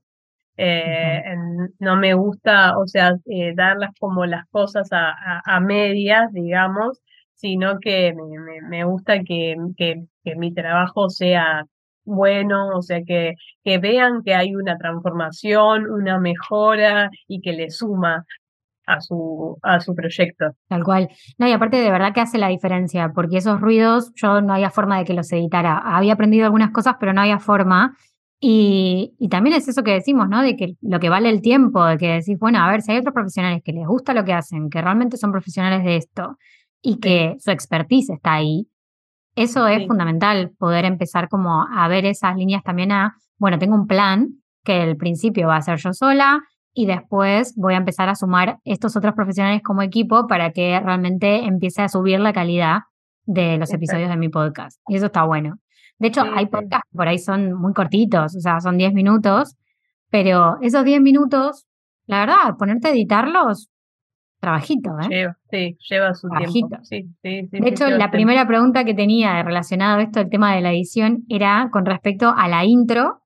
Eh, 0.57 1.21
no 1.79 1.95
me 1.97 2.13
gusta, 2.13 2.77
o 2.77 2.87
sea, 2.87 3.13
darlas 3.55 3.91
como 3.99 4.25
las 4.25 4.45
cosas 4.49 4.89
a, 4.91 5.59
medias, 5.61 6.31
digamos, 6.33 7.01
sino 7.35 7.79
que 7.79 8.13
me, 8.69 8.83
gusta 8.85 9.19
que, 9.23 9.55
que, 9.77 10.05
que 10.23 10.35
mi 10.35 10.53
trabajo 10.53 11.09
sea 11.09 11.65
bueno, 12.05 12.69
o 12.69 12.81
sea, 12.81 13.03
que, 13.03 13.33
que 13.63 13.79
vean 13.79 14.21
que 14.23 14.35
hay 14.35 14.55
una 14.55 14.77
transformación, 14.77 15.89
una 15.89 16.19
mejora 16.19 17.09
y 17.27 17.41
que 17.41 17.53
le 17.53 17.69
suma. 17.71 18.25
a 18.87 19.01
su, 19.01 19.57
a 19.63 19.79
su 19.79 19.95
proyecto. 19.95 20.51
Tal 20.69 20.83
cual. 20.83 21.09
No, 21.39 21.47
y 21.47 21.51
aparte 21.51 21.77
de 21.77 21.89
verdad 21.89 22.13
que 22.13 22.21
hace 22.21 22.37
la 22.37 22.49
diferencia, 22.49 23.11
porque 23.15 23.37
esos 23.37 23.59
ruidos 23.59 24.13
yo 24.15 24.41
no 24.41 24.53
había 24.53 24.69
forma 24.69 24.99
de 24.99 25.05
que 25.05 25.15
los 25.15 25.31
editara. 25.33 25.77
Había 25.79 26.13
aprendido 26.13 26.45
algunas 26.45 26.71
cosas, 26.71 26.95
pero 26.99 27.11
no 27.11 27.21
había 27.21 27.39
forma. 27.39 27.97
Y, 28.39 29.15
y, 29.17 29.29
también 29.29 29.55
es 29.55 29.67
eso 29.67 29.81
que 29.83 29.93
decimos, 29.93 30.29
¿no? 30.29 30.43
De 30.43 30.55
que 30.55 30.75
lo 30.81 30.99
que 30.99 31.09
vale 31.09 31.29
el 31.31 31.41
tiempo, 31.41 31.83
de 31.85 31.97
que 31.97 32.07
decís, 32.09 32.37
bueno, 32.37 32.59
a 32.59 32.69
ver, 32.69 32.81
si 32.83 32.91
hay 32.91 32.99
otros 32.99 33.13
profesionales 33.13 33.63
que 33.65 33.73
les 33.73 33.87
gusta 33.87 34.13
lo 34.13 34.23
que 34.23 34.33
hacen, 34.33 34.69
que 34.69 34.81
realmente 34.81 35.17
son 35.17 35.31
profesionales 35.31 35.83
de 35.83 35.95
esto 35.95 36.37
y 36.85 36.99
que 36.99 37.35
su 37.39 37.49
expertise 37.49 38.11
está 38.11 38.33
ahí, 38.33 38.67
eso 39.35 39.67
es 39.67 39.87
fundamental, 39.87 40.51
poder 40.57 40.85
empezar 40.85 41.27
como 41.27 41.65
a 41.69 41.87
ver 41.87 42.05
esas 42.05 42.37
líneas 42.37 42.63
también 42.63 42.91
a, 42.91 43.15
bueno, 43.37 43.57
tengo 43.57 43.75
un 43.75 43.87
plan 43.87 44.27
que 44.63 44.83
el 44.83 44.95
principio 44.95 45.47
va 45.47 45.57
a 45.57 45.61
ser 45.61 45.77
yo 45.77 45.93
sola 45.93 46.41
y 46.73 46.85
después 46.85 47.55
voy 47.57 47.73
a 47.73 47.77
empezar 47.77 48.07
a 48.07 48.15
sumar 48.15 48.59
estos 48.63 48.95
otros 48.95 49.15
profesionales 49.15 49.61
como 49.63 49.81
equipo 49.81 50.27
para 50.27 50.51
que 50.51 50.79
realmente 50.79 51.45
empiece 51.45 51.81
a 51.81 51.89
subir 51.89 52.19
la 52.19 52.33
calidad 52.33 52.81
de 53.25 53.57
los 53.57 53.73
episodios 53.73 54.09
de 54.09 54.17
mi 54.17 54.29
podcast. 54.29 54.79
Y 54.87 54.95
eso 54.95 55.07
está 55.07 55.23
bueno. 55.23 55.55
De 55.97 56.09
hecho, 56.09 56.21
hay 56.21 56.45
podcasts 56.45 56.87
que 56.91 56.97
por 56.97 57.07
ahí 57.07 57.17
son 57.17 57.53
muy 57.53 57.73
cortitos, 57.73 58.35
o 58.35 58.39
sea, 58.39 58.59
son 58.59 58.77
10 58.77 58.93
minutos, 58.93 59.55
pero 60.11 60.57
esos 60.61 60.85
10 60.85 61.01
minutos, 61.01 61.65
la 62.05 62.19
verdad, 62.19 62.57
ponerte 62.59 62.89
a 62.89 62.91
editarlos, 62.91 63.69
trabajito, 64.45 64.91
¿eh? 65.01 65.07
Lleva, 65.09 65.37
sí, 65.49 65.77
lleva 65.89 66.13
su 66.13 66.27
tiempo. 66.29 66.77
de 67.21 67.69
hecho, 67.69 67.89
la 67.89 68.11
primera 68.11 68.45
pregunta 68.45 68.83
que 68.83 68.93
tenía 68.93 69.41
relacionada 69.43 69.97
a 69.97 70.01
esto, 70.03 70.19
el 70.21 70.29
tema 70.29 70.55
de 70.55 70.61
la 70.61 70.71
edición, 70.71 71.23
era 71.29 71.69
con 71.71 71.85
respecto 71.85 72.33
a 72.35 72.47
la 72.47 72.63
intro, 72.65 73.21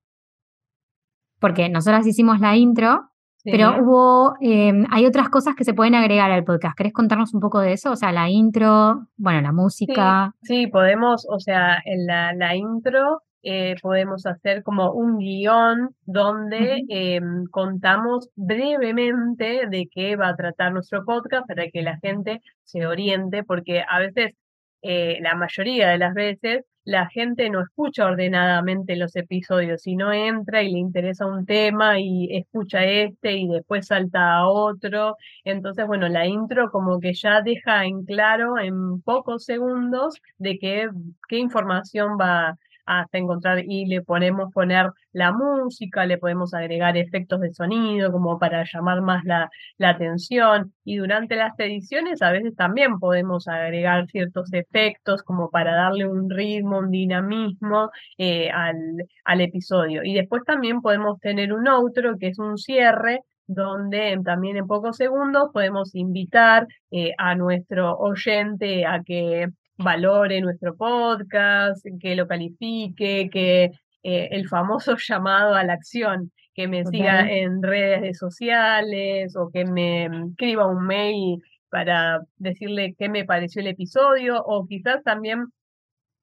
porque 1.38 1.68
nosotras 1.68 2.06
hicimos 2.06 2.40
la 2.40 2.56
intro 2.56 3.10
pero 3.44 3.82
hubo, 3.82 4.34
em, 4.40 4.84
hay 4.90 5.06
otras 5.06 5.28
cosas 5.30 5.54
que 5.56 5.64
se 5.64 5.72
pueden 5.72 5.94
agregar 5.94 6.30
al 6.30 6.44
podcast. 6.44 6.76
¿Querés 6.76 6.92
contarnos 6.92 7.32
un 7.32 7.40
poco 7.40 7.60
de 7.60 7.72
eso? 7.72 7.92
O 7.92 7.96
sea, 7.96 8.12
la 8.12 8.28
intro, 8.28 9.06
bueno, 9.16 9.40
la 9.40 9.52
música. 9.52 10.34
Sí, 10.42 10.66
podemos, 10.66 11.26
o 11.30 11.38
sea, 11.38 11.78
en 11.84 12.06
la, 12.06 12.34
la 12.34 12.54
intro 12.54 13.22
eh, 13.42 13.74
podemos 13.82 14.26
hacer 14.26 14.62
como 14.62 14.92
un 14.92 15.18
guion 15.18 15.94
donde 16.04 16.84
em, 16.88 17.46
contamos 17.46 18.28
brevemente 18.36 19.66
de 19.68 19.88
qué 19.90 20.16
va 20.16 20.28
a 20.28 20.36
tratar 20.36 20.72
nuestro 20.72 21.04
podcast 21.04 21.46
para 21.46 21.68
que 21.70 21.82
la 21.82 21.98
gente 21.98 22.40
se 22.64 22.86
oriente, 22.86 23.44
porque 23.44 23.82
a 23.88 23.98
veces, 23.98 24.34
eh, 24.82 25.18
la 25.22 25.34
mayoría 25.34 25.88
de 25.90 25.98
las 25.98 26.14
veces, 26.14 26.64
la 26.84 27.08
gente 27.08 27.48
no 27.50 27.60
escucha 27.62 28.06
ordenadamente 28.06 28.96
los 28.96 29.14
episodios, 29.16 29.82
sino 29.82 30.12
entra 30.12 30.62
y 30.62 30.72
le 30.72 30.78
interesa 30.78 31.26
un 31.26 31.44
tema 31.46 32.00
y 32.00 32.34
escucha 32.36 32.84
este 32.84 33.32
y 33.34 33.48
después 33.48 33.86
salta 33.86 34.34
a 34.36 34.48
otro. 34.48 35.16
Entonces, 35.44 35.86
bueno, 35.86 36.08
la 36.08 36.26
intro 36.26 36.70
como 36.70 36.98
que 37.00 37.12
ya 37.14 37.42
deja 37.42 37.84
en 37.84 38.04
claro 38.04 38.58
en 38.58 39.02
pocos 39.02 39.44
segundos 39.44 40.20
de 40.38 40.58
qué, 40.58 40.88
qué 41.28 41.38
información 41.38 42.16
va, 42.20 42.58
hasta 42.98 43.18
encontrar 43.18 43.60
y 43.64 43.86
le 43.86 44.02
podemos 44.02 44.52
poner 44.52 44.90
la 45.12 45.32
música, 45.32 46.06
le 46.06 46.18
podemos 46.18 46.54
agregar 46.54 46.96
efectos 46.96 47.40
de 47.40 47.52
sonido 47.52 48.10
como 48.12 48.38
para 48.38 48.64
llamar 48.64 49.00
más 49.02 49.24
la, 49.24 49.48
atención 49.80 50.72
y 50.84 50.96
durante 50.96 51.36
las 51.36 51.58
ediciones 51.58 52.22
a 52.22 52.30
veces 52.32 52.54
también 52.56 52.98
podemos 52.98 53.48
agregar 53.48 54.06
ciertos 54.08 54.52
efectos 54.52 55.22
como 55.22 55.50
para 55.50 55.74
darle 55.74 56.06
un 56.06 56.30
ritmo, 56.30 56.78
un 56.78 56.90
dinamismo 56.90 57.90
eh, 58.18 58.50
al, 58.50 58.76
al 59.24 59.40
episodio. 59.40 60.02
Y 60.04 60.14
después 60.14 60.42
también 60.44 60.80
podemos 60.80 61.18
tener 61.20 61.52
un 61.52 61.68
outro 61.68 62.16
que 62.18 62.28
es 62.28 62.38
un 62.38 62.58
cierre 62.58 63.20
donde 63.46 64.18
también 64.24 64.56
en 64.56 64.66
pocos 64.66 64.96
segundos 64.96 65.50
podemos 65.52 65.94
invitar 65.94 66.68
eh, 66.92 67.12
a 67.18 67.34
nuestro 67.34 67.96
oyente 67.98 68.86
a 68.86 69.02
que 69.04 69.48
valore 69.82 70.40
nuestro 70.40 70.76
podcast, 70.76 71.84
que 72.00 72.14
lo 72.14 72.26
califique, 72.26 73.28
que 73.30 73.70
eh, 74.02 74.28
el 74.30 74.48
famoso 74.48 74.96
llamado 75.08 75.54
a 75.54 75.64
la 75.64 75.74
acción, 75.74 76.32
que 76.54 76.68
me 76.68 76.84
siga 76.84 77.30
en 77.30 77.62
redes 77.62 78.18
sociales 78.18 79.36
o 79.36 79.50
que 79.50 79.64
me 79.64 80.06
escriba 80.06 80.66
un 80.66 80.86
mail 80.86 81.42
para 81.70 82.20
decirle 82.36 82.94
qué 82.98 83.08
me 83.08 83.24
pareció 83.24 83.60
el 83.62 83.68
episodio 83.68 84.42
o 84.44 84.66
quizás 84.66 85.02
también 85.04 85.46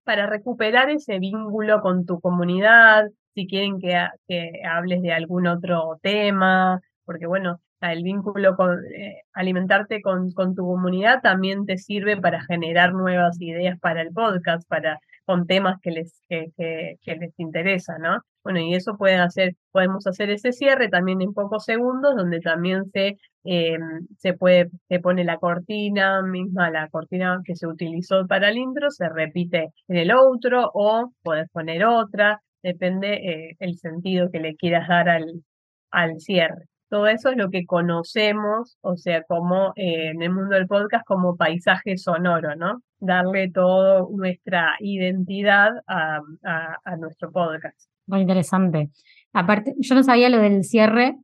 para 0.04 0.28
recuperar 0.28 0.90
ese 0.90 1.20
vínculo 1.20 1.82
con 1.82 2.06
tu 2.06 2.20
comunidad, 2.20 3.08
si 3.34 3.48
quieren 3.48 3.80
que, 3.80 3.96
que 4.28 4.52
hables 4.70 5.02
de 5.02 5.14
algún 5.14 5.48
otro 5.48 6.00
tema, 6.02 6.82
porque 7.06 7.26
bueno, 7.26 7.60
el 7.82 8.04
vínculo 8.04 8.56
con 8.56 8.80
eh, 8.96 9.22
alimentarte 9.34 10.02
con, 10.02 10.32
con, 10.32 10.56
tu 10.56 10.64
comunidad 10.64 11.22
también 11.22 11.66
te 11.66 11.78
sirve 11.78 12.18
para 12.18 12.42
generar 12.44 12.94
nuevas 12.94 13.40
ideas 13.40 13.80
para 13.80 14.02
el 14.02 14.12
podcast, 14.12 14.68
para 14.68 15.00
con 15.26 15.46
temas 15.46 15.80
que 15.82 15.92
les, 15.92 16.24
que, 16.30 16.48
que, 16.56 17.16
les 17.18 17.38
interesa, 17.38 17.98
¿no? 18.00 18.22
Bueno, 18.44 18.60
y 18.62 18.74
eso 18.76 18.96
puede 18.98 19.16
hacer, 19.16 19.56
podemos 19.72 20.08
hacer 20.08 20.30
ese 20.30 20.54
cierre 20.54 20.88
también 20.88 21.22
en 21.22 21.34
pocos 21.34 21.66
segundos, 21.66 22.16
donde 22.16 22.40
también 22.40 22.86
se, 22.94 23.18
eh, 23.44 23.78
se 24.18 24.34
puede, 24.34 24.70
se 24.88 25.00
pone 25.02 25.26
la 25.26 25.38
cortina 25.38 26.22
misma, 26.24 26.72
la 26.72 26.88
cortina 26.90 27.42
que 27.44 27.58
se 27.58 27.68
utilizó 27.68 28.26
para 28.26 28.50
el 28.50 28.58
intro, 28.58 28.90
se 28.90 29.10
repite 29.10 29.68
en 29.90 29.98
el 29.98 30.12
otro, 30.14 30.72
o 30.74 31.12
puedes 31.24 31.50
poner 31.50 31.84
otra, 31.86 32.42
depende 32.64 33.16
eh, 33.16 33.56
el 33.60 33.78
sentido 33.78 34.32
que 34.32 34.40
le 34.40 34.56
quieras 34.56 34.88
dar 34.88 35.10
al, 35.10 35.44
al 35.92 36.20
cierre. 36.22 36.68
Todo 36.90 37.08
eso 37.08 37.30
es 37.30 37.38
lo 37.38 37.50
que 37.50 37.66
conocemos, 37.66 38.78
o 38.82 38.96
sea, 38.96 39.24
como 39.24 39.74
eh, 39.76 40.12
en 40.12 40.22
el 40.22 40.32
mundo 40.32 40.56
del 40.56 40.68
podcast, 40.68 41.06
como 41.06 41.36
paisaje 41.36 41.98
sonoro, 41.98 42.56
¿no? 42.56 42.82
Darle 43.00 43.52
toda 43.52 44.06
nuestra 44.10 44.76
identidad 44.80 45.72
a, 45.88 46.22
a, 46.44 46.96
nuestro 46.96 47.32
podcast. 47.32 47.90
Muy 48.06 48.22
interesante. 48.22 48.90
Aparte, 49.34 49.76
yo 49.80 49.96
no 49.96 50.04
sabía 50.04 50.30
lo 50.30 50.40
del 50.40 50.64
cierre, 50.64 51.18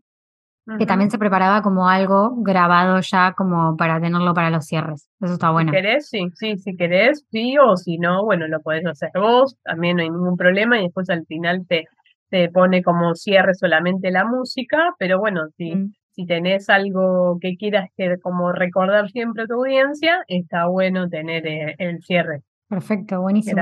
que 0.77 0.85
también 0.85 1.11
se 1.11 1.17
preparaba 1.17 1.61
como 1.61 1.89
algo 1.89 2.35
grabado 2.37 2.99
ya 3.01 3.33
como 3.33 3.75
para 3.75 3.99
tenerlo 3.99 4.33
para 4.33 4.49
los 4.49 4.65
cierres. 4.65 5.09
Eso 5.19 5.33
está 5.33 5.49
bueno. 5.51 5.71
Si 5.71 5.75
querés, 5.75 6.09
sí, 6.09 6.29
sí, 6.35 6.57
si 6.57 6.75
querés, 6.77 7.25
sí, 7.31 7.57
o 7.57 7.75
si 7.75 7.97
no, 7.97 8.23
bueno, 8.23 8.47
lo 8.47 8.61
podés 8.61 8.85
hacer 8.85 9.11
vos, 9.13 9.57
también 9.63 9.97
no 9.97 10.03
hay 10.03 10.09
ningún 10.09 10.37
problema 10.37 10.79
y 10.79 10.83
después 10.83 11.09
al 11.09 11.25
final 11.25 11.65
te, 11.67 11.85
se 12.33 12.49
pone 12.49 12.81
como 12.81 13.13
cierre 13.13 13.53
solamente 13.53 14.09
la 14.09 14.25
música, 14.25 14.95
pero 14.97 15.19
bueno, 15.19 15.41
si, 15.55 15.75
mm. 15.75 15.93
si 16.13 16.25
tenés 16.25 16.67
algo 16.67 17.37
que 17.39 17.55
quieras 17.57 17.91
que, 17.95 18.17
como 18.23 18.51
recordar 18.51 19.07
siempre 19.11 19.43
a 19.43 19.45
tu 19.45 19.53
audiencia, 19.53 20.23
está 20.27 20.65
bueno 20.65 21.07
tener 21.09 21.45
eh, 21.45 21.75
el 21.77 22.01
cierre. 22.01 22.41
Perfecto, 22.67 23.21
buenísimo. 23.21 23.61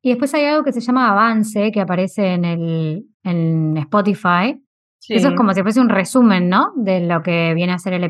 Y 0.00 0.08
después 0.08 0.32
hay 0.32 0.46
algo 0.46 0.64
que 0.64 0.72
se 0.72 0.80
llama 0.80 1.10
Avance, 1.10 1.70
que 1.72 1.80
aparece 1.82 2.32
en, 2.32 2.46
el, 2.46 3.04
en 3.22 3.76
Spotify. 3.76 4.58
Eso 5.06 5.28
es 5.28 5.34
como 5.34 5.52
si 5.52 5.60
fuese 5.60 5.80
un 5.80 5.90
resumen, 5.90 6.48
¿no? 6.48 6.72
De 6.76 7.00
lo 7.00 7.20
que 7.20 7.52
viene 7.52 7.74
a 7.74 7.78
ser 7.78 7.92
el 7.92 8.08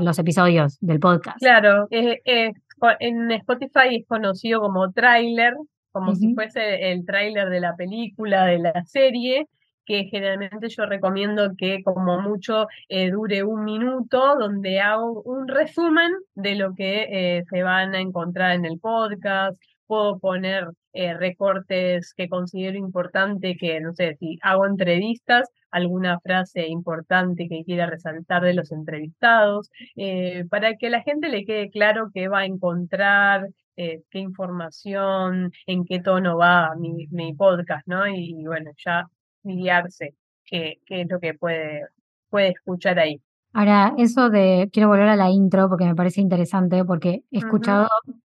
los 0.00 0.18
episodios 0.18 0.78
del 0.80 1.00
podcast. 1.00 1.36
Claro, 1.38 1.86
en 1.90 3.30
Spotify 3.32 3.96
es 3.96 4.06
conocido 4.06 4.60
como 4.60 4.90
trailer, 4.92 5.52
como 5.92 6.14
si 6.14 6.34
fuese 6.34 6.92
el 6.92 7.04
tráiler 7.04 7.48
de 7.48 7.60
la 7.60 7.76
película, 7.76 8.46
de 8.46 8.58
la 8.58 8.84
serie, 8.84 9.46
que 9.88 10.04
generalmente 10.04 10.68
yo 10.68 10.84
recomiendo 10.84 11.54
que 11.56 11.82
como 11.82 12.20
mucho 12.20 12.66
eh, 12.90 13.10
dure 13.10 13.42
un 13.42 13.64
minuto, 13.64 14.36
donde 14.38 14.80
hago 14.80 15.22
un 15.22 15.48
resumen 15.48 16.12
de 16.34 16.56
lo 16.56 16.74
que 16.74 17.06
eh, 17.38 17.44
se 17.48 17.62
van 17.62 17.94
a 17.94 18.00
encontrar 18.00 18.54
en 18.54 18.66
el 18.66 18.78
podcast. 18.78 19.58
Puedo 19.86 20.18
poner 20.18 20.68
eh, 20.92 21.14
recortes 21.14 22.12
que 22.12 22.28
considero 22.28 22.76
importante, 22.76 23.56
que 23.56 23.80
no 23.80 23.94
sé, 23.94 24.16
si 24.20 24.38
hago 24.42 24.66
entrevistas, 24.66 25.48
alguna 25.70 26.20
frase 26.20 26.66
importante 26.68 27.48
que 27.48 27.64
quiera 27.64 27.86
resaltar 27.86 28.42
de 28.42 28.52
los 28.52 28.70
entrevistados, 28.72 29.70
para 30.50 30.76
que 30.76 30.90
la 30.90 31.02
gente 31.02 31.30
le 31.30 31.46
quede 31.46 31.70
claro 31.70 32.10
que 32.12 32.28
va 32.28 32.40
a 32.40 32.46
encontrar, 32.46 33.48
eh, 33.80 34.02
qué 34.10 34.18
información, 34.18 35.52
en 35.68 35.84
qué 35.84 36.00
tono 36.00 36.36
va 36.36 36.74
mi, 36.74 37.06
mi 37.12 37.32
podcast, 37.32 37.86
¿no? 37.86 38.08
Y, 38.08 38.44
bueno, 38.44 38.72
ya 38.84 39.08
guiarse 39.44 40.16
qué, 40.44 40.80
qué 40.84 41.02
es 41.02 41.08
lo 41.08 41.20
que 41.20 41.34
puede, 41.34 41.82
puede 42.28 42.48
escuchar 42.48 42.98
ahí. 42.98 43.22
Ahora, 43.52 43.94
eso 43.96 44.30
de, 44.30 44.68
quiero 44.72 44.88
volver 44.88 45.08
a 45.08 45.14
la 45.14 45.30
intro 45.30 45.68
porque 45.68 45.84
me 45.84 45.94
parece 45.94 46.20
interesante, 46.20 46.84
porque 46.84 47.22
he 47.30 47.38
escuchado 47.38 47.86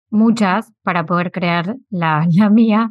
muchas 0.08 0.72
para 0.82 1.04
poder 1.04 1.30
crear 1.30 1.76
la, 1.90 2.26
la 2.34 2.48
mía, 2.48 2.90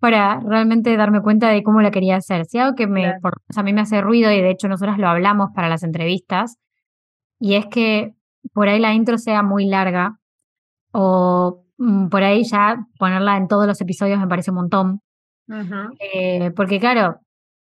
para 0.00 0.40
realmente 0.40 0.96
darme 0.96 1.20
cuenta 1.20 1.50
de 1.50 1.62
cómo 1.62 1.82
la 1.82 1.90
quería 1.90 2.16
hacer. 2.16 2.46
Si 2.46 2.56
algo 2.56 2.74
que 2.74 2.86
me, 2.86 3.06
a 3.06 3.62
mí 3.62 3.72
me 3.74 3.82
hace 3.82 4.00
ruido, 4.00 4.32
y 4.32 4.40
de 4.40 4.50
hecho 4.50 4.66
nosotros 4.66 4.96
lo 4.96 5.08
hablamos 5.08 5.50
para 5.54 5.68
las 5.68 5.82
entrevistas, 5.82 6.56
y 7.38 7.56
es 7.56 7.66
que 7.66 8.14
por 8.54 8.68
ahí 8.68 8.80
la 8.80 8.94
intro 8.94 9.18
sea 9.18 9.42
muy 9.42 9.66
larga 9.66 10.16
o 10.92 11.62
por 12.10 12.22
ahí 12.22 12.44
ya 12.44 12.86
ponerla 12.98 13.36
en 13.36 13.48
todos 13.48 13.66
los 13.66 13.80
episodios 13.80 14.18
me 14.18 14.28
parece 14.28 14.50
un 14.50 14.56
montón. 14.56 15.00
Eh, 16.00 16.50
porque 16.56 16.78
claro, 16.78 17.20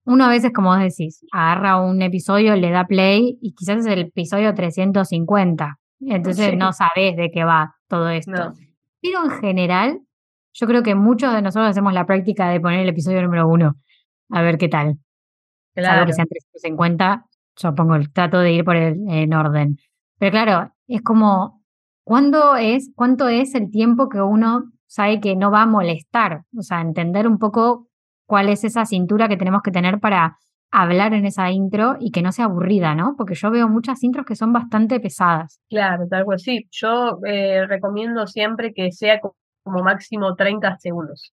uno 0.05 0.25
a 0.25 0.29
veces, 0.29 0.53
como 0.53 0.71
vos 0.71 0.81
decís, 0.81 1.25
agarra 1.33 1.81
un 1.81 2.03
episodio, 2.03 2.57
le 2.57 2.71
da 2.71 2.87
play 2.87 3.39
y 3.41 3.55
quizás 3.55 3.79
es 3.79 3.87
el 3.87 4.01
episodio 4.01 4.55
350. 4.55 5.79
Entonces 6.01 6.57
no 6.57 6.73
sabes 6.73 7.17
de 7.17 7.31
qué 7.33 7.45
va 7.45 7.77
todo 7.89 8.09
esto. 8.09 8.53
Pero 9.01 9.25
en 9.25 9.31
general, 9.41 10.01
yo 10.53 10.67
creo 10.67 10.83
que 10.83 10.95
muchos 10.95 11.33
de 11.33 11.43
nosotros 11.43 11.71
hacemos 11.71 11.93
la 11.93 12.07
práctica 12.07 12.49
de 12.49 12.61
poner 12.61 12.81
el 12.81 12.89
episodio 12.89 13.23
número 13.23 13.49
uno, 13.49 13.77
a 14.31 14.43
ver 14.43 14.59
qué 14.59 14.69
tal. 14.69 14.99
Claro. 15.75 16.05
que 16.05 16.13
sean 16.13 16.27
350, 16.29 17.25
yo 17.57 17.75
pongo 17.75 17.95
el 17.95 18.13
trato 18.13 18.41
de 18.41 18.53
ir 18.53 18.65
por 18.65 18.77
el 18.77 18.97
en 19.09 19.33
orden. 19.33 19.79
Pero 20.19 20.33
claro, 20.33 20.73
es 20.87 21.01
como, 21.03 21.62
¿cuándo 22.05 22.57
es, 22.57 22.91
cuánto 22.95 23.29
es 23.29 23.55
el 23.55 23.71
tiempo 23.71 24.09
que 24.09 24.21
uno 24.21 24.65
sabe 24.87 25.21
que 25.21 25.37
no 25.37 25.51
va 25.51 25.63
a 25.63 25.67
molestar? 25.67 26.43
O 26.57 26.63
sea, 26.63 26.81
entender 26.81 27.27
un 27.27 27.39
poco 27.39 27.89
cuál 28.27 28.49
es 28.49 28.65
esa 28.65 28.85
cintura 28.87 29.29
que 29.29 29.37
tenemos 29.37 29.63
que 29.63 29.71
tener 29.71 30.01
para 30.01 30.39
hablar 30.71 31.13
en 31.13 31.27
esa 31.27 31.51
intro 31.51 31.97
y 32.01 32.11
que 32.11 32.23
no 32.23 32.33
sea 32.33 32.47
aburrida, 32.47 32.95
¿no? 32.95 33.15
Porque 33.17 33.35
yo 33.35 33.51
veo 33.51 33.69
muchas 33.69 34.03
intros 34.03 34.25
que 34.25 34.37
son 34.37 34.53
bastante 34.53 34.99
pesadas. 35.01 35.61
Claro, 35.69 36.09
tal 36.09 36.25
cual 36.25 36.39
sí. 36.39 36.67
Yo 36.71 37.19
eh, 37.27 37.67
recomiendo 37.67 38.27
siempre 38.27 38.73
que 38.73 38.91
sea 38.91 39.21
como 39.21 39.83
máximo 39.83 40.35
30 40.35 40.79
segundos. 40.79 41.35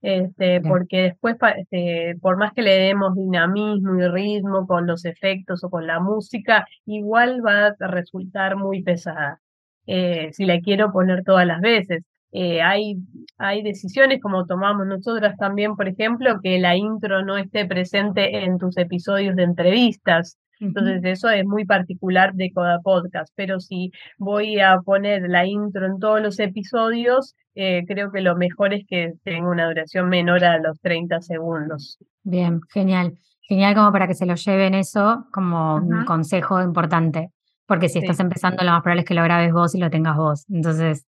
Este, 0.00 0.60
porque 0.60 1.00
después, 1.02 1.36
este, 1.56 2.16
por 2.20 2.36
más 2.36 2.52
que 2.52 2.60
le 2.60 2.72
demos 2.72 3.14
dinamismo 3.14 3.98
y 3.98 4.08
ritmo 4.08 4.66
con 4.66 4.86
los 4.86 5.06
efectos 5.06 5.64
o 5.64 5.70
con 5.70 5.86
la 5.86 5.98
música, 5.98 6.66
igual 6.84 7.40
va 7.44 7.68
a 7.68 7.86
resultar 7.86 8.56
muy 8.56 8.82
pesada. 8.82 9.40
Eh, 9.86 10.30
si 10.32 10.44
la 10.44 10.60
quiero 10.60 10.92
poner 10.92 11.24
todas 11.24 11.46
las 11.46 11.60
veces. 11.60 12.02
Eh, 12.32 12.60
hay, 12.62 12.96
hay 13.38 13.62
decisiones 13.62 14.20
como 14.20 14.44
tomamos 14.44 14.86
nosotras 14.86 15.36
también, 15.38 15.76
por 15.76 15.86
ejemplo, 15.86 16.40
que 16.42 16.58
la 16.58 16.76
intro 16.76 17.24
no 17.24 17.36
esté 17.36 17.64
presente 17.64 18.44
en 18.44 18.58
tus 18.58 18.76
episodios 18.76 19.36
de 19.36 19.44
entrevistas. 19.44 20.36
Entonces 20.60 21.00
eso 21.04 21.28
es 21.30 21.44
muy 21.44 21.64
particular 21.64 22.32
de 22.34 22.50
Coda 22.52 22.80
Podcast, 22.82 23.32
pero 23.36 23.60
si 23.60 23.92
voy 24.18 24.60
a 24.60 24.78
poner 24.84 25.28
la 25.28 25.46
intro 25.46 25.86
en 25.86 25.98
todos 25.98 26.20
los 26.20 26.38
episodios, 26.40 27.36
eh, 27.54 27.84
creo 27.86 28.10
que 28.10 28.20
lo 28.20 28.36
mejor 28.36 28.72
es 28.74 28.84
que 28.88 29.14
tenga 29.22 29.48
una 29.48 29.66
duración 29.66 30.08
menor 30.08 30.44
a 30.44 30.58
los 30.58 30.80
30 30.80 31.20
segundos. 31.20 31.98
Bien, 32.22 32.60
genial. 32.72 33.18
Genial 33.42 33.74
como 33.74 33.92
para 33.92 34.06
que 34.06 34.14
se 34.14 34.26
lo 34.26 34.36
lleven 34.36 34.74
eso 34.74 35.26
como 35.30 35.76
un 35.76 36.04
consejo 36.04 36.62
importante, 36.62 37.30
porque 37.66 37.88
si 37.88 37.98
estás 37.98 38.20
empezando 38.20 38.62
lo 38.64 38.70
más 38.70 38.82
probable 38.82 39.02
es 39.02 39.08
que 39.08 39.14
lo 39.14 39.22
grabes 39.22 39.52
vos 39.52 39.74
y 39.74 39.78
lo 39.78 39.90
tengas 39.90 40.16
vos. 40.16 40.44
Entonces, 40.50 41.06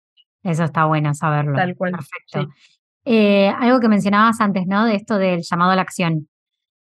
eso 0.42 0.64
está 0.64 0.84
bueno 0.86 1.14
saberlo. 1.14 1.54
Tal 1.54 1.76
cual. 1.76 1.92
Perfecto. 1.92 2.52
Eh, 3.04 3.48
algo 3.48 3.80
que 3.80 3.88
mencionabas 3.88 4.40
antes, 4.40 4.66
¿no? 4.66 4.84
De 4.84 4.94
esto 4.94 5.18
del 5.18 5.42
llamado 5.42 5.72
a 5.72 5.76
la 5.76 5.82
acción. 5.82 6.28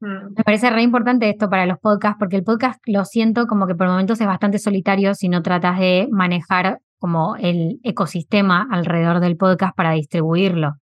Mm. 0.02 0.34
Me 0.38 0.44
parece 0.44 0.70
re 0.70 0.82
importante 0.82 1.30
esto 1.30 1.50
para 1.50 1.65
los 1.65 1.80
podcasts, 1.80 2.18
porque 2.20 2.36
el 2.36 2.44
podcast 2.44 2.80
lo 2.86 3.06
siento 3.06 3.48
como 3.48 3.68
que 3.68 3.76
por 3.76 3.88
momentos 3.88 4.22
es 4.22 4.28
bastante 4.28 4.60
solitario 4.60 5.13
si 5.13 5.30
no 5.30 5.41
tratas 5.41 5.80
de 5.80 6.08
manejar 6.12 6.80
como 7.00 7.36
el 7.38 7.80
ecosistema 7.84 8.68
alrededor 8.72 9.20
del 9.20 9.38
podcast 9.38 9.76
para 9.76 9.91
distribuirlo. 9.91 10.76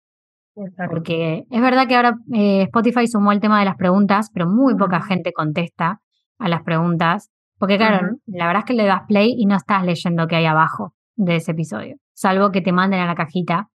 Porque 0.87 1.45
es 1.49 1.61
verdad 1.61 1.87
que 1.87 1.95
ahora 1.95 2.15
eh, 2.31 2.63
Spotify 2.63 3.07
sumó 3.07 3.31
el 3.31 3.39
tema 3.39 3.59
de 3.59 3.65
las 3.65 3.75
preguntas, 3.75 4.29
pero 4.31 4.47
muy 4.47 4.75
poca 4.75 5.01
gente 5.01 5.33
contesta 5.33 5.99
a 6.37 6.47
las 6.47 6.61
preguntas. 6.61 7.31
Porque 7.57 7.77
claro, 7.77 8.17
la 8.33 8.47
verdad 8.47 8.61
es 8.61 8.65
que 8.65 8.73
le 8.73 8.85
das 8.85 9.01
play 9.07 9.33
y 9.37 9.45
no 9.45 9.55
estás 9.55 9.83
leyendo 9.85 10.27
qué 10.27 10.37
hay 10.37 10.45
abajo 10.45 10.93
de 11.15 11.37
ese 11.37 11.51
episodio 11.51 11.97
salvo 12.13 12.51
que 12.51 12.61
te 12.61 12.71
manden 12.71 13.01
a 13.01 13.07
la 13.07 13.15
cajita 13.15 13.69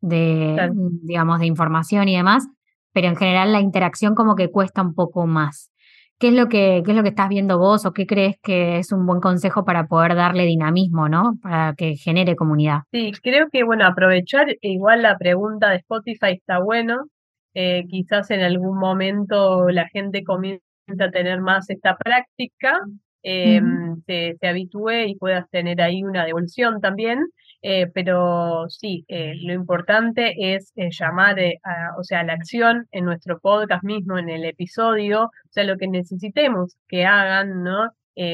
de, 0.00 0.70
digamos, 1.02 1.40
de 1.40 1.46
información 1.46 2.08
y 2.08 2.16
demás, 2.16 2.48
pero 2.92 3.08
en 3.08 3.16
general 3.16 3.52
la 3.52 3.60
interacción 3.60 4.14
como 4.14 4.34
que 4.34 4.50
cuesta 4.50 4.82
un 4.82 4.94
poco 4.94 5.26
más. 5.26 5.70
¿Qué 6.18 6.28
es, 6.28 6.34
lo 6.34 6.48
que, 6.48 6.82
qué 6.84 6.90
es 6.90 6.96
lo 6.96 7.02
que 7.02 7.08
estás 7.10 7.30
viendo 7.30 7.58
vos 7.58 7.86
o 7.86 7.92
qué 7.92 8.06
crees 8.06 8.36
que 8.42 8.76
es 8.76 8.92
un 8.92 9.06
buen 9.06 9.20
consejo 9.20 9.64
para 9.64 9.86
poder 9.86 10.14
darle 10.14 10.44
dinamismo, 10.44 11.08
¿no? 11.08 11.38
Para 11.42 11.74
que 11.74 11.96
genere 11.96 12.36
comunidad. 12.36 12.80
Sí, 12.92 13.12
creo 13.22 13.48
que, 13.50 13.64
bueno, 13.64 13.86
aprovechar 13.86 14.46
igual 14.60 15.00
la 15.00 15.16
pregunta 15.16 15.70
de 15.70 15.76
Spotify 15.76 16.32
está 16.32 16.58
bueno. 16.58 17.06
Eh, 17.54 17.84
quizás 17.88 18.30
en 18.30 18.42
algún 18.42 18.78
momento 18.78 19.70
la 19.70 19.88
gente 19.88 20.22
comienza 20.22 20.60
a 20.98 21.10
tener 21.10 21.40
más 21.40 21.70
esta 21.70 21.96
práctica, 21.96 22.78
eh, 23.22 23.60
se, 24.06 24.38
habitúe 24.46 25.06
y 25.08 25.16
puedas 25.16 25.48
tener 25.50 25.80
ahí 25.80 26.02
una 26.02 26.24
devolución 26.24 26.80
también. 26.80 27.26
Eh, 27.62 27.88
pero 27.92 28.66
sí, 28.70 29.04
eh, 29.08 29.34
lo 29.42 29.52
importante 29.52 30.54
es 30.54 30.72
eh, 30.76 30.88
llamar 30.90 31.38
a, 31.62 31.94
o 31.98 32.04
sea, 32.04 32.22
la 32.24 32.32
acción 32.32 32.86
en 32.90 33.04
nuestro 33.04 33.38
podcast 33.38 33.84
mismo, 33.84 34.18
en 34.18 34.30
el 34.30 34.44
episodio, 34.46 35.24
o 35.24 35.30
sea, 35.50 35.64
lo 35.64 35.76
que 35.76 35.86
necesitemos 35.88 36.76
que 36.88 37.04
hagan, 37.06 37.62
¿no? 37.62 37.90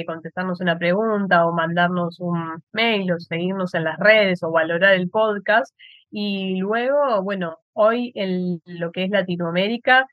contestarnos 0.07 0.61
una 0.61 0.77
pregunta 0.79 1.47
o 1.47 1.53
mandarnos 1.53 2.19
un 2.19 2.61
mail 2.73 3.13
o 3.13 3.21
seguirnos 3.21 3.73
en 3.75 3.85
las 3.85 3.97
redes 4.01 4.43
o 4.43 4.51
valorar 4.51 4.95
el 4.95 5.09
podcast. 5.11 5.73
Y 6.11 6.57
luego, 6.57 7.23
bueno, 7.23 7.59
hoy 7.73 8.11
en 8.17 8.61
lo 8.65 8.91
que 8.91 9.05
es 9.05 9.11
Latinoamérica, 9.11 10.07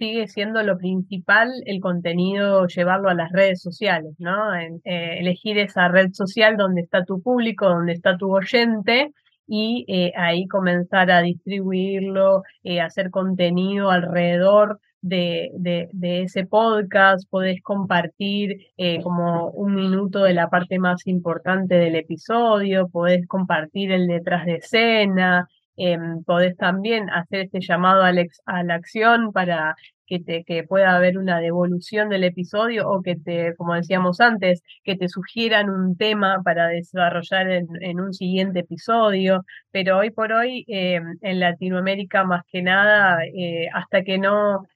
sigue 0.00 0.28
siendo 0.28 0.62
lo 0.62 0.78
principal 0.78 1.50
el 1.66 1.78
contenido, 1.80 2.66
llevarlo 2.66 3.10
a 3.10 3.14
las 3.14 3.30
redes 3.32 3.60
sociales, 3.60 4.14
¿no? 4.18 4.54
Eh, 4.56 4.80
elegir 4.84 5.58
esa 5.58 5.88
red 5.88 6.12
social 6.12 6.56
donde 6.56 6.80
está 6.80 7.04
tu 7.04 7.20
público, 7.20 7.68
donde 7.68 7.92
está 7.92 8.16
tu 8.16 8.34
oyente 8.34 9.12
y 9.46 9.84
eh, 9.88 10.12
ahí 10.16 10.46
comenzar 10.46 11.10
a 11.10 11.20
distribuirlo, 11.20 12.44
eh, 12.64 12.80
hacer 12.80 13.10
contenido 13.10 13.90
alrededor 13.90 14.80
de, 15.02 15.50
de, 15.54 16.22
ese 16.22 16.46
podcast, 16.46 17.28
podés 17.30 17.60
compartir 17.62 18.58
como 19.02 19.50
un 19.50 19.74
minuto 19.74 20.24
de 20.24 20.34
la 20.34 20.48
parte 20.50 20.78
más 20.78 21.06
importante 21.06 21.74
del 21.76 21.96
episodio, 21.96 22.88
podés 22.88 23.26
compartir 23.26 23.92
el 23.92 24.06
detrás 24.06 24.44
de 24.44 24.56
escena, 24.56 25.48
Em, 25.82 26.22
podés 26.24 26.56
también 26.58 27.08
hacer 27.08 27.40
este 27.46 27.60
llamado 27.62 28.02
a, 28.02 28.12
la 28.12 28.74
acción 28.74 29.32
para 29.32 29.76
que, 30.06 30.20
te, 30.20 30.44
que 30.44 30.62
pueda 30.62 30.94
haber 30.94 31.16
una 31.16 31.40
devolución 31.40 32.10
del 32.10 32.24
episodio 32.24 32.86
o 32.86 33.00
que 33.02 33.16
te, 33.16 33.54
como 33.56 33.74
decíamos 33.74 34.20
antes, 34.20 34.62
que 34.84 34.96
te 34.96 35.08
sugieran 35.08 35.70
un 35.70 35.96
tema 35.96 36.42
para 36.44 36.68
desarrollar 36.68 37.50
en, 37.50 38.00
un 38.00 38.12
siguiente 38.12 38.60
episodio. 38.60 39.46
Pero 39.70 39.98
hoy 39.98 40.10
por 40.10 40.32
hoy, 40.32 40.64
em, 40.68 41.16
en 41.22 41.40
Latinoamérica 41.40 42.24
más 42.24 42.42
que 42.52 42.60
nada, 42.62 43.24
eh, 43.24 43.68
hasta 43.72 44.02
que 44.02 44.18
no 44.18 44.66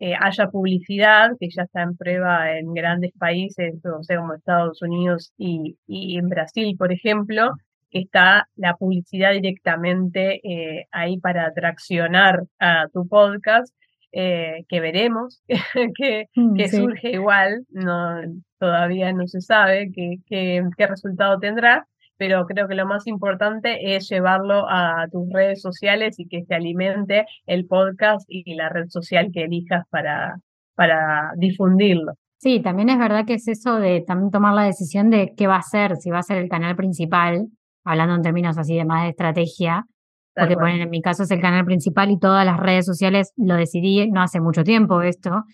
eh, 0.00 0.14
haya 0.20 0.48
publicidad, 0.48 1.30
que 1.38 1.48
ya 1.50 1.62
está 1.64 1.82
en 1.82 1.96
prueba 1.96 2.58
en 2.58 2.74
grandes 2.74 3.12
países, 3.18 3.74
o 3.84 4.02
sea, 4.02 4.18
como 4.18 4.34
Estados 4.34 4.82
Unidos 4.82 5.32
y 5.38 5.76
en 6.18 6.28
Brasil, 6.28 6.76
por 6.78 6.92
ejemplo, 6.92 7.52
está 7.98 8.48
la 8.56 8.76
publicidad 8.76 9.32
directamente 9.32 10.40
eh, 10.44 10.86
ahí 10.92 11.18
para 11.18 11.46
atraccionar 11.46 12.44
a 12.58 12.86
tu 12.92 13.08
podcast, 13.08 13.74
eh, 14.12 14.64
que 14.68 14.80
veremos, 14.80 15.42
que, 15.96 16.26
mm, 16.34 16.58
surge 16.70 17.12
igual, 17.12 17.64
no, 17.70 18.20
todavía 18.58 19.12
no 19.12 19.26
se 19.26 19.40
sabe 19.40 19.90
qué, 19.94 20.16
qué, 20.26 20.86
resultado 20.86 21.38
tendrá, 21.38 21.86
pero 22.16 22.44
creo 22.46 22.68
que 22.68 22.74
lo 22.74 22.86
más 22.86 23.06
importante 23.06 23.94
es 23.94 24.08
llevarlo 24.08 24.66
a 24.68 25.06
tus 25.10 25.32
redes 25.32 25.62
sociales 25.62 26.18
y 26.18 26.26
que 26.26 26.44
se 26.44 26.54
alimente 26.54 27.26
el 27.46 27.66
podcast 27.66 28.24
y 28.28 28.54
la 28.54 28.68
red 28.68 28.88
social 28.88 29.30
que 29.32 29.44
elijas 29.44 29.84
para, 29.90 30.36
para 30.74 31.32
difundirlo. 31.36 32.14
Sí, 32.38 32.60
también 32.60 32.88
es 32.88 32.98
verdad 32.98 33.26
que 33.26 33.34
es 33.34 33.46
eso 33.48 33.76
de 33.76 34.00
también 34.00 34.30
tomar 34.30 34.54
la 34.54 34.64
decisión 34.64 35.10
de 35.10 35.34
qué 35.36 35.46
va 35.46 35.56
a 35.56 35.62
ser, 35.62 35.96
si 35.96 36.10
va 36.10 36.20
a 36.20 36.22
ser 36.22 36.38
el 36.38 36.48
canal 36.48 36.74
principal 36.74 37.48
hablando 37.84 38.14
en 38.14 38.22
términos 38.22 38.58
así 38.58 38.76
de 38.76 38.84
más 38.84 39.04
de 39.04 39.10
estrategia, 39.10 39.86
porque 40.34 40.54
ponen, 40.54 40.80
en 40.80 40.90
mi 40.90 41.02
caso 41.02 41.24
es 41.24 41.30
el 41.30 41.40
canal 41.40 41.64
principal 41.64 42.10
y 42.10 42.18
todas 42.18 42.46
las 42.46 42.58
redes 42.58 42.86
sociales 42.86 43.32
lo 43.36 43.56
decidí 43.56 44.10
no 44.10 44.22
hace 44.22 44.40
mucho 44.40 44.64
tiempo 44.64 45.02
esto, 45.02 45.44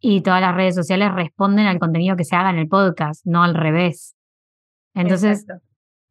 y 0.00 0.22
todas 0.22 0.40
las 0.40 0.54
redes 0.54 0.74
sociales 0.74 1.12
responden 1.12 1.66
al 1.66 1.78
contenido 1.78 2.16
que 2.16 2.24
se 2.24 2.36
haga 2.36 2.50
en 2.50 2.58
el 2.58 2.68
podcast, 2.68 3.24
no 3.26 3.42
al 3.42 3.54
revés. 3.54 4.16
Entonces, 4.94 5.46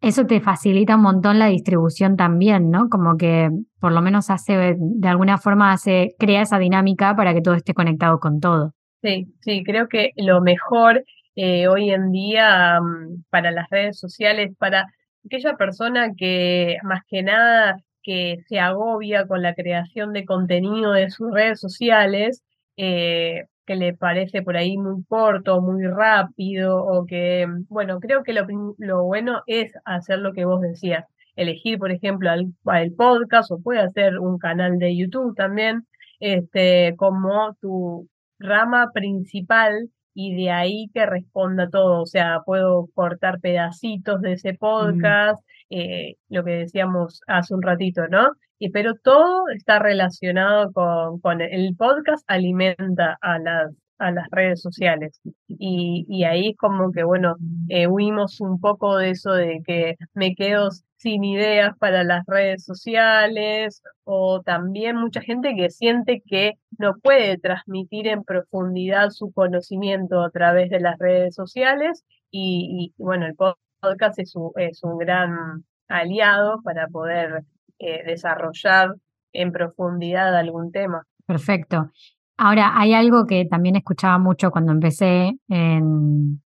eso 0.02 0.26
te 0.26 0.40
facilita 0.40 0.96
un 0.96 1.02
montón 1.02 1.40
la 1.40 1.48
distribución 1.48 2.16
también, 2.16 2.70
¿no? 2.70 2.88
Como 2.90 3.18
que 3.18 3.50
por 3.80 3.92
lo 3.92 4.02
menos 4.02 4.30
hace, 4.30 4.78
de 4.78 5.08
alguna 5.08 5.38
forma 5.38 5.72
hace, 5.72 6.16
crea 6.18 6.44
esa 6.44 6.60
dinámica 6.60 7.16
para 7.16 7.34
que 7.34 7.42
todo 7.42 7.56
esté 7.56 7.74
conectado 7.74 8.20
con 8.20 8.40
todo. 8.40 8.74
Sí, 9.02 9.34
sí, 9.42 9.64
creo 9.64 9.88
que 9.88 10.12
lo 10.16 10.42
mejor 10.42 11.04
eh, 11.36 11.68
hoy 11.68 11.92
en 11.92 12.12
día 12.12 12.80
mm, 12.80 13.24
para 13.30 13.52
las 13.52 13.70
redes 13.70 14.00
sociales, 14.00 14.52
para 14.58 14.86
aquella 15.26 15.56
persona 15.58 16.14
que 16.18 16.78
más 16.84 17.02
que 17.08 17.24
nada 17.24 17.78
que 18.04 18.38
se 18.48 18.60
agobia 18.60 19.28
con 19.28 19.42
la 19.42 19.54
creación 19.54 20.14
de 20.14 20.26
contenido 20.26 20.94
de 20.94 21.10
sus 21.10 21.32
redes 21.34 21.60
sociales, 21.60 22.44
eh, 22.78 23.44
que 23.66 23.76
le 23.76 23.94
parece 23.94 24.42
por 24.42 24.58
ahí 24.58 24.78
muy 24.78 25.04
corto, 25.08 25.62
muy 25.62 25.86
rápido, 25.86 26.84
o 26.84 27.06
que, 27.06 27.48
bueno, 27.68 28.00
creo 28.00 28.24
que 28.24 28.34
lo, 28.34 28.48
lo 28.78 29.04
bueno 29.04 29.44
es 29.48 29.74
hacer 29.86 30.20
lo 30.20 30.34
que 30.34 30.46
vos 30.46 30.62
decías, 30.62 31.06
elegir, 31.36 31.78
por 31.78 31.92
ejemplo, 31.92 32.32
el, 32.34 32.54
el 32.74 32.94
podcast 32.96 33.52
o 33.52 33.62
puede 33.62 33.80
hacer 33.82 34.20
un 34.20 34.40
canal 34.40 34.80
de 34.80 34.96
YouTube 34.98 35.36
también, 35.36 35.86
este, 36.20 36.96
como 36.98 37.56
tu 37.62 38.08
rama 38.40 38.92
principal 38.94 39.90
y 40.14 40.36
de 40.36 40.52
ahí 40.52 40.90
que 40.94 41.06
responda 41.06 41.70
todo. 41.70 42.02
O 42.02 42.06
sea, 42.06 42.42
puedo 42.46 42.88
cortar 42.94 43.40
pedacitos 43.40 44.22
de 44.22 44.34
ese 44.34 44.54
mm. 44.54 44.58
podcast, 44.58 45.44
eh, 45.70 46.16
lo 46.30 46.44
que 46.44 46.52
decíamos 46.52 47.22
hace 47.28 47.54
un 47.54 47.62
ratito, 47.62 48.08
¿no? 48.08 48.32
Y, 48.58 48.70
pero 48.72 48.96
todo 48.96 49.48
está 49.50 49.80
relacionado 49.80 50.72
con, 50.74 51.20
con 51.22 51.42
el 51.42 51.76
podcast, 51.78 52.24
alimenta 52.28 53.18
a 53.22 53.40
las 53.40 53.72
a 54.00 54.12
las 54.12 54.28
redes 54.32 54.62
sociales. 54.62 55.22
Y, 55.48 56.24
ahí 56.24 56.56
como 56.56 56.92
que, 56.92 57.04
bueno, 57.04 57.36
eh, 57.68 57.88
huimos 57.88 58.42
un 58.42 58.60
poco 58.60 58.98
de 58.98 59.12
eso 59.12 59.32
de 59.34 59.62
que 59.66 59.98
me 60.14 60.36
quedo 60.36 60.70
sin 60.98 61.24
ideas 61.24 61.78
para 61.78 62.04
las 62.04 62.26
redes 62.26 62.66
sociales 62.66 63.82
o 64.04 64.42
también 64.42 64.98
mucha 64.98 65.22
gente 65.22 65.56
que 65.56 65.70
siente 65.70 66.22
que 66.26 66.54
no 66.78 66.98
puede 66.98 67.38
transmitir 67.38 68.08
en 68.08 68.24
profundidad 68.24 69.10
su 69.12 69.32
conocimiento 69.32 70.22
a 70.22 70.30
través 70.32 70.70
de 70.70 70.80
las 70.80 70.98
redes 70.98 71.36
sociales 71.36 72.04
y, 72.32 72.94
bueno, 72.98 73.26
el 73.26 73.36
podcast 73.36 74.20
es 74.20 74.36
un, 74.36 74.52
es 74.58 74.84
un 74.84 74.98
gran 74.98 75.64
aliado 75.88 76.62
para 76.64 76.88
poder 76.88 77.44
eh, 77.80 78.04
desarrollar 78.06 78.96
en 79.34 79.52
profundidad 79.52 80.36
algún 80.36 80.72
tema. 80.72 81.06
Perfecto. 81.26 81.92
Ahora, 82.42 82.72
hay 82.80 82.94
algo 82.94 83.26
que 83.26 83.44
también 83.44 83.76
escuchaba 83.76 84.18
mucho 84.18 84.50
cuando 84.50 84.72
empecé 84.72 85.38
en, 85.50 86.42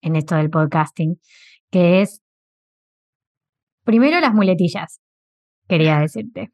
en 0.00 0.16
esto 0.16 0.36
del 0.36 0.50
podcasting, 0.50 1.20
que 1.68 2.02
es, 2.02 2.22
primero 3.82 4.20
las 4.20 4.32
muletillas, 4.32 5.00
quería 5.66 5.98
decirte. 5.98 6.52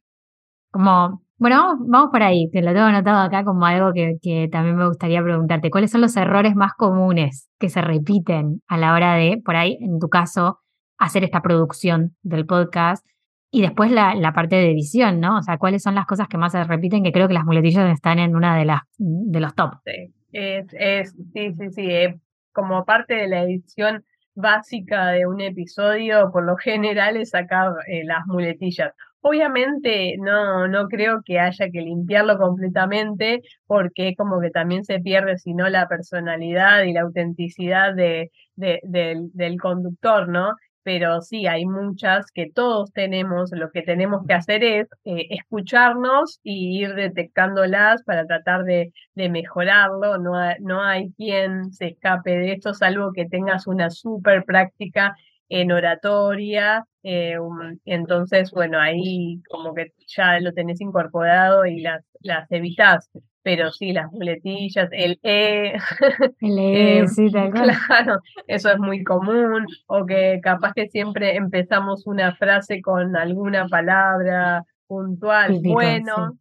Como, 0.70 1.22
bueno, 1.36 1.76
vamos, 1.80 2.08
por 2.10 2.22
ahí, 2.22 2.48
te 2.50 2.62
lo 2.62 2.72
tengo 2.72 2.86
anotado 2.86 3.18
acá 3.20 3.44
como 3.44 3.66
algo 3.66 3.92
que, 3.92 4.16
que 4.22 4.48
también 4.50 4.76
me 4.76 4.88
gustaría 4.88 5.22
preguntarte. 5.22 5.70
¿Cuáles 5.70 5.90
son 5.90 6.00
los 6.00 6.16
errores 6.16 6.54
más 6.56 6.72
comunes 6.72 7.50
que 7.58 7.68
se 7.68 7.82
repiten 7.82 8.62
a 8.68 8.78
la 8.78 8.94
hora 8.94 9.16
de, 9.16 9.42
por 9.44 9.54
ahí, 9.54 9.76
en 9.82 9.98
tu 9.98 10.08
caso, 10.08 10.60
hacer 10.96 11.24
esta 11.24 11.42
producción 11.42 12.16
del 12.22 12.46
podcast? 12.46 13.06
Y 13.54 13.60
después 13.60 13.90
la, 13.90 14.14
la, 14.14 14.32
parte 14.32 14.56
de 14.56 14.70
edición, 14.70 15.20
¿no? 15.20 15.36
O 15.36 15.42
sea, 15.42 15.58
¿cuáles 15.58 15.82
son 15.82 15.94
las 15.94 16.06
cosas 16.06 16.26
que 16.26 16.38
más 16.38 16.52
se 16.52 16.64
repiten? 16.64 17.04
Que 17.04 17.12
creo 17.12 17.28
que 17.28 17.34
las 17.34 17.44
muletillas 17.44 17.92
están 17.92 18.18
en 18.18 18.34
una 18.34 18.56
de 18.56 18.64
las 18.64 18.80
de 18.96 19.40
los 19.40 19.54
top. 19.54 19.74
Sí, 19.84 20.10
es, 20.32 20.66
es, 20.72 21.14
sí, 21.34 21.52
sí, 21.52 21.70
sí. 21.70 21.90
Eh, 21.90 22.18
como 22.52 22.86
parte 22.86 23.12
de 23.14 23.28
la 23.28 23.42
edición 23.42 24.04
básica 24.34 25.08
de 25.08 25.26
un 25.26 25.42
episodio, 25.42 26.30
por 26.32 26.44
lo 26.44 26.56
general 26.56 27.18
es 27.18 27.30
sacar 27.30 27.72
eh, 27.88 28.04
las 28.04 28.26
muletillas. 28.26 28.94
Obviamente 29.20 30.16
no, 30.18 30.66
no 30.66 30.88
creo 30.88 31.20
que 31.22 31.38
haya 31.38 31.70
que 31.70 31.82
limpiarlo 31.82 32.38
completamente 32.38 33.42
porque 33.66 34.14
como 34.16 34.40
que 34.40 34.50
también 34.50 34.84
se 34.84 34.98
pierde 34.98 35.36
sino 35.36 35.68
la 35.68 35.88
personalidad 35.88 36.84
y 36.84 36.94
la 36.94 37.02
autenticidad 37.02 37.94
de, 37.94 38.32
de, 38.56 38.80
del, 38.82 39.30
del 39.34 39.60
conductor, 39.60 40.28
¿no? 40.28 40.54
Pero 40.82 41.20
sí, 41.20 41.46
hay 41.46 41.66
muchas 41.66 42.30
que 42.32 42.50
todos 42.50 42.92
tenemos, 42.92 43.50
lo 43.52 43.70
que 43.70 43.82
tenemos 43.82 44.26
que 44.26 44.34
hacer 44.34 44.64
es 44.64 44.88
eh, 45.04 45.26
escucharnos 45.30 46.40
y 46.42 46.80
ir 46.82 46.94
detectándolas 46.94 48.02
para 48.04 48.26
tratar 48.26 48.64
de, 48.64 48.92
de 49.14 49.28
mejorarlo, 49.28 50.18
no, 50.18 50.32
no 50.60 50.82
hay 50.82 51.12
quien 51.12 51.72
se 51.72 51.88
escape 51.88 52.30
de 52.30 52.52
esto, 52.52 52.74
salvo 52.74 53.12
que 53.12 53.26
tengas 53.26 53.66
una 53.66 53.90
súper 53.90 54.44
práctica 54.44 55.16
en 55.54 55.70
oratoria, 55.70 56.86
eh, 57.02 57.36
entonces, 57.84 58.50
bueno, 58.52 58.80
ahí 58.80 59.42
como 59.50 59.74
que 59.74 59.92
ya 60.06 60.40
lo 60.40 60.52
tenés 60.52 60.80
incorporado 60.80 61.66
y 61.66 61.80
las, 61.82 62.02
las 62.20 62.50
evitas 62.50 63.10
pero 63.44 63.72
sí, 63.72 63.92
las 63.92 64.10
muletillas, 64.12 64.88
el 64.92 65.18
E. 65.24 65.72
El 66.40 66.58
E, 66.58 66.98
eh, 67.00 67.08
sí, 67.08 67.28
Claro, 67.28 68.20
eso 68.46 68.70
es 68.70 68.78
muy 68.78 69.02
común, 69.02 69.66
o 69.88 70.06
que 70.06 70.38
capaz 70.40 70.72
que 70.74 70.86
siempre 70.88 71.34
empezamos 71.34 72.06
una 72.06 72.36
frase 72.36 72.80
con 72.80 73.16
alguna 73.16 73.66
palabra 73.66 74.64
puntual, 74.86 75.58
bueno. 75.64 76.38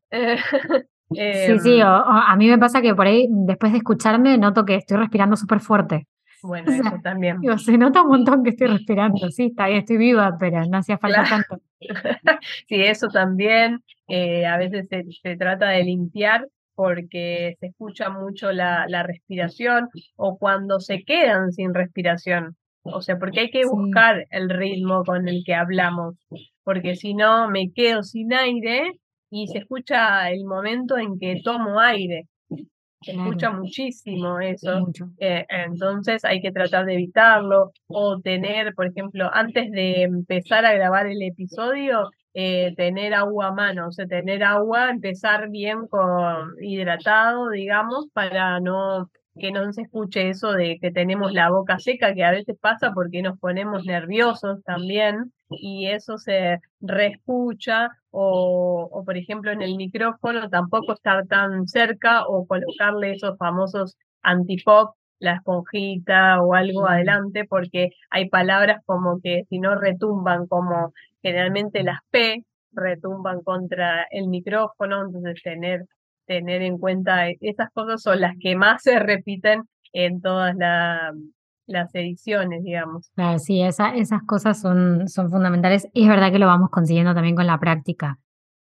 Sí, 1.13 1.60
sí, 1.60 1.80
em, 1.80 1.88
a 1.88 2.36
mí 2.38 2.47
me 2.47 2.60
pasa 2.60 2.84
que 2.84 2.93
por 2.93 3.08
ahí, 3.08 3.28
después 3.30 3.71
de 3.71 3.80
escucharme, 3.80 4.38
noto 4.38 4.63
que 4.63 4.76
estoy 4.76 4.97
respirando 4.97 5.36
súper 5.36 5.60
fuerte. 5.60 6.08
Bueno, 6.43 6.71
eso 6.71 6.99
también. 7.04 7.38
se 7.58 7.77
nota 7.77 8.01
un 8.01 8.10
montón 8.10 8.43
que 8.43 8.51
estoy 8.51 8.67
respirando, 8.67 9.30
sí, 9.30 9.47
está 9.47 9.67
bien, 9.67 9.80
estoy 9.80 9.97
viva, 9.97 10.38
pero 10.39 10.65
no 10.65 10.77
hacía 10.77 10.97
falta 10.97 11.23
tanto. 11.23 11.62
sí, 12.67 12.82
eso 12.82 13.08
también. 13.08 13.80
Eh, 14.08 14.45
a 14.45 14.58
veces 14.58 14.88
se, 15.21 15.38
trata 15.38 15.69
de 15.69 15.84
limpiar 15.84 16.47
porque 16.75 17.56
se 17.60 17.67
escucha 17.67 18.10
mucho 18.10 18.51
la, 18.51 18.86
la, 18.88 19.04
respiración 19.04 19.89
o 20.15 20.38
cuando 20.38 20.80
se 20.80 21.04
quedan 21.04 21.51
sin 21.51 21.73
respiración. 21.73 22.58
O 22.84 23.01
sea, 23.01 23.17
porque 23.17 23.41
hay 23.41 23.51
que 23.51 23.65
buscar 23.65 24.25
el 24.32 24.49
ritmo 24.49 25.04
con 25.04 25.27
el 25.27 25.43
que 25.45 25.54
hablamos, 25.54 26.15
porque 26.63 26.95
si 26.95 27.13
no 27.13 27.47
me 27.49 27.71
quedo 27.71 28.01
sin 28.01 28.34
aire 28.34 28.93
y 29.30 29.47
se 29.47 29.60
escucha 29.60 30.30
el 30.32 30.45
momento 30.45 30.97
en 30.97 31.19
que 31.19 31.41
tomo 31.43 31.80
aire. 31.80 32.27
Se 33.01 33.11
escucha 33.11 33.51
muchísimo 33.51 34.39
eso. 34.39 34.87
Eh, 35.17 35.45
entonces 35.49 36.23
hay 36.23 36.39
que 36.39 36.51
tratar 36.51 36.85
de 36.85 36.93
evitarlo 36.93 37.71
o 37.87 38.19
tener, 38.19 38.75
por 38.75 38.85
ejemplo, 38.85 39.29
antes 39.33 39.71
de 39.71 40.03
empezar 40.03 40.65
a 40.65 40.73
grabar 40.73 41.07
el 41.07 41.21
episodio, 41.23 42.11
eh, 42.35 42.73
tener 42.77 43.15
agua 43.15 43.47
a 43.47 43.53
mano, 43.53 43.87
o 43.87 43.91
sea, 43.91 44.05
tener 44.05 44.43
agua, 44.43 44.91
empezar 44.91 45.49
bien 45.49 45.87
con 45.87 46.55
hidratado, 46.61 47.49
digamos, 47.49 48.07
para 48.13 48.59
no 48.59 49.09
que 49.39 49.51
no 49.51 49.71
se 49.71 49.83
escuche 49.83 50.29
eso 50.29 50.51
de 50.51 50.77
que 50.79 50.91
tenemos 50.91 51.31
la 51.31 51.49
boca 51.49 51.79
seca, 51.79 52.13
que 52.13 52.23
a 52.23 52.31
veces 52.31 52.57
pasa 52.59 52.91
porque 52.93 53.21
nos 53.21 53.39
ponemos 53.39 53.85
nerviosos 53.85 54.61
también 54.63 55.31
y 55.51 55.87
eso 55.87 56.17
se 56.17 56.59
reescucha 56.79 57.89
o, 58.09 58.89
o 58.91 59.05
por 59.05 59.17
ejemplo 59.17 59.51
en 59.51 59.61
el 59.61 59.75
micrófono 59.75 60.49
tampoco 60.49 60.93
estar 60.93 61.27
tan 61.27 61.67
cerca 61.67 62.25
o 62.27 62.45
colocarle 62.47 63.13
esos 63.13 63.37
famosos 63.37 63.97
antipop 64.21 64.95
la 65.21 65.35
esponjita 65.35 66.41
o 66.41 66.53
algo 66.55 66.87
adelante, 66.87 67.45
porque 67.45 67.91
hay 68.09 68.27
palabras 68.29 68.81
como 68.85 69.21
que 69.21 69.43
si 69.49 69.59
no 69.59 69.75
retumban, 69.75 70.47
como 70.47 70.93
generalmente 71.21 71.83
las 71.83 71.99
P 72.09 72.43
retumban 72.73 73.41
contra 73.43 74.07
el 74.09 74.27
micrófono, 74.27 75.05
entonces 75.05 75.41
tener, 75.43 75.85
tener 76.25 76.63
en 76.63 76.77
cuenta 76.79 77.29
esas 77.39 77.69
cosas 77.71 78.01
son 78.01 78.19
las 78.19 78.35
que 78.39 78.55
más 78.55 78.81
se 78.81 78.97
repiten 78.99 79.63
en 79.93 80.21
todas 80.21 80.55
las 81.71 81.93
ediciones, 81.95 82.63
digamos. 82.63 83.10
Claro, 83.15 83.39
sí, 83.39 83.62
esa, 83.62 83.95
esas 83.95 84.21
cosas 84.23 84.60
son, 84.60 85.07
son 85.07 85.29
fundamentales. 85.29 85.88
Y 85.93 86.03
es 86.03 86.10
verdad 86.10 86.31
que 86.31 86.39
lo 86.39 86.47
vamos 86.47 86.69
consiguiendo 86.69 87.13
también 87.13 87.36
con 87.36 87.47
la 87.47 87.60
práctica. 87.60 88.19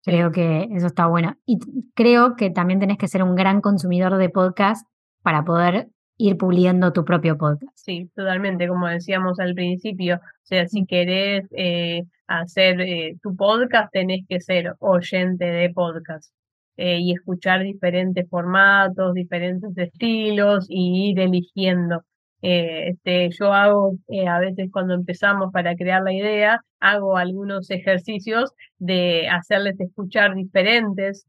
Creo 0.04 0.32
que 0.32 0.68
eso 0.72 0.86
está 0.86 1.06
bueno. 1.06 1.36
Y 1.46 1.58
creo 1.94 2.36
que 2.36 2.50
también 2.50 2.80
tenés 2.80 2.98
que 2.98 3.08
ser 3.08 3.22
un 3.22 3.34
gran 3.34 3.60
consumidor 3.60 4.16
de 4.16 4.28
podcast 4.28 4.86
para 5.22 5.44
poder 5.44 5.88
ir 6.16 6.36
puliendo 6.36 6.92
tu 6.92 7.04
propio 7.04 7.36
podcast. 7.36 7.72
Sí, 7.74 8.10
totalmente, 8.14 8.68
como 8.68 8.86
decíamos 8.86 9.40
al 9.40 9.54
principio, 9.54 10.16
o 10.16 10.46
sea, 10.46 10.66
si 10.68 10.86
querés 10.86 11.46
eh, 11.52 12.02
hacer 12.26 12.80
eh, 12.80 13.16
tu 13.22 13.34
podcast, 13.34 13.92
tenés 13.92 14.20
que 14.28 14.40
ser 14.40 14.74
oyente 14.78 15.44
de 15.44 15.70
podcast 15.70 16.32
eh, 16.76 16.98
y 17.00 17.12
escuchar 17.12 17.62
diferentes 17.62 18.28
formatos, 18.28 19.14
diferentes 19.14 19.76
estilos 19.76 20.66
y 20.68 21.10
ir 21.10 21.20
eligiendo. 21.20 22.02
Este, 22.44 23.30
yo 23.30 23.52
hago, 23.52 23.96
a 24.28 24.38
veces 24.38 24.70
cuando 24.72 24.94
empezamos 24.94 25.52
para 25.52 25.74
crear 25.76 26.02
la 26.02 26.12
idea, 26.12 26.60
hago 26.80 27.16
algunos 27.16 27.70
ejercicios 27.70 28.52
de 28.78 29.28
hacerles 29.28 29.80
escuchar 29.80 30.34
diferentes 30.34 31.26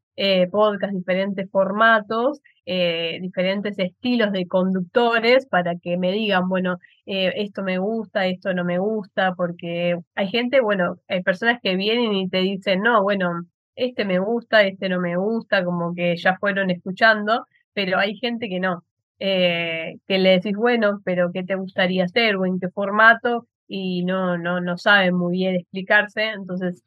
podcasts, 0.52 0.96
diferentes 0.96 1.50
formatos 1.52 2.42
eh, 2.68 3.20
diferentes 3.22 3.78
estilos 3.78 4.32
de 4.32 4.48
conductores 4.48 5.46
para 5.46 5.76
que 5.78 5.98
me 5.98 6.12
digan, 6.12 6.50
bueno, 6.50 6.78
eh, 7.06 7.32
esto 7.38 7.62
me 7.62 7.78
gusta, 7.78 8.26
esto 8.26 8.54
no 8.56 8.66
me 8.66 8.80
gusta, 8.80 9.36
porque 9.36 9.98
hay 10.16 10.28
gente, 10.30 10.62
bueno, 10.62 10.98
hay 11.08 11.22
personas 11.22 11.60
que 11.62 11.76
vienen 11.76 12.14
y 12.14 12.28
te 12.28 12.40
dicen, 12.40 12.82
no, 12.82 13.04
bueno, 13.04 13.44
este 13.76 14.04
me 14.06 14.18
gusta, 14.20 14.64
este 14.64 14.90
no 14.90 15.00
me 15.00 15.16
gusta, 15.16 15.64
como 15.64 15.94
que 15.94 16.16
ya 16.18 16.38
fueron 16.40 16.72
escuchando, 16.72 17.46
pero 17.74 18.00
hay 18.00 18.16
gente 18.18 18.50
que 18.50 18.60
no, 18.60 18.84
eh, 19.20 19.96
que 20.08 20.18
le 20.20 20.32
decís, 20.32 20.56
bueno, 20.56 21.02
pero 21.06 21.32
¿qué 21.34 21.44
te 21.44 21.56
gustaría 21.56 22.06
hacer 22.06 22.36
o 22.36 22.46
en 22.46 22.60
qué 22.60 22.70
formato? 22.70 23.48
y 23.68 24.04
no, 24.04 24.38
no, 24.38 24.62
no 24.62 24.78
saben 24.78 25.16
muy 25.16 25.38
bien 25.38 25.56
explicarse, 25.56 26.24
entonces 26.30 26.84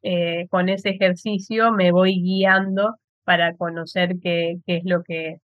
con 0.49 0.69
ese 0.69 0.91
ejercicio 0.91 1.73
me 1.73 1.91
voy 1.91 2.23
guiando 2.23 2.95
para 3.25 3.57
conocer 3.57 4.15
qué, 4.23 4.59
qué 4.65 4.77
es 4.77 4.85
lo 4.85 5.03
que 5.03 5.39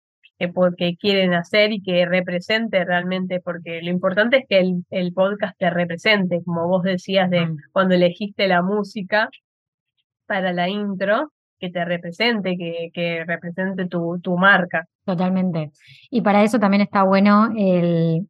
porque 0.49 0.97
quieren 0.97 1.35
hacer 1.35 1.73
y 1.73 1.83
que 1.83 2.07
represente 2.07 2.85
realmente, 2.85 3.41
porque 3.41 3.83
lo 3.83 3.91
importante 3.91 4.39
es 4.39 4.47
que 4.49 4.59
el, 4.59 4.85
el 4.91 5.13
podcast 5.13 5.57
te 5.59 5.71
represente, 5.71 6.43
como 6.45 6.67
vos 6.67 6.83
decías 6.83 7.31
de 7.31 7.47
mm. 7.47 7.57
cuando 7.73 7.95
elegiste 7.95 8.49
la 8.49 8.63
música 8.63 9.29
para 10.27 10.53
la 10.53 10.69
intro, 10.69 11.33
que 11.63 11.71
te 11.71 11.85
represente, 11.85 12.57
que, 12.57 12.91
que 12.93 13.25
represente 13.25 13.87
tu, 13.87 14.19
tu 14.21 14.37
marca. 14.37 14.89
Totalmente. 15.05 15.71
Y 16.11 16.21
para 16.21 16.43
eso 16.43 16.59
también 16.59 16.81
está 16.81 17.05
bueno 17.05 17.51
el 17.57 18.27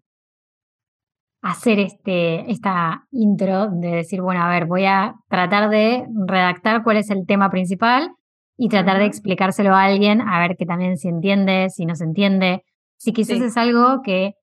hacer 1.40 1.78
este, 1.78 2.50
esta 2.50 3.06
intro 3.10 3.70
de 3.70 3.88
decir, 3.88 4.20
bueno, 4.20 4.42
a 4.42 4.50
ver, 4.50 4.66
voy 4.66 4.84
a 4.84 5.14
tratar 5.28 5.70
de 5.70 6.06
redactar 6.26 6.84
cuál 6.84 6.98
es 6.98 7.08
el 7.08 7.26
tema 7.26 7.50
principal 7.50 8.10
y 8.58 8.68
tratar 8.68 8.98
de 8.98 9.06
explicárselo 9.06 9.74
a 9.74 9.84
alguien, 9.84 10.20
a 10.20 10.38
ver 10.38 10.58
que 10.58 10.66
también 10.66 10.98
si 10.98 11.08
entiende, 11.08 11.70
si 11.70 11.86
no 11.86 11.94
se 11.94 12.04
entiende, 12.04 12.64
si 12.98 13.14
quizás 13.14 13.40
es 13.40 13.56
algo 13.56 14.02
que 14.02 14.34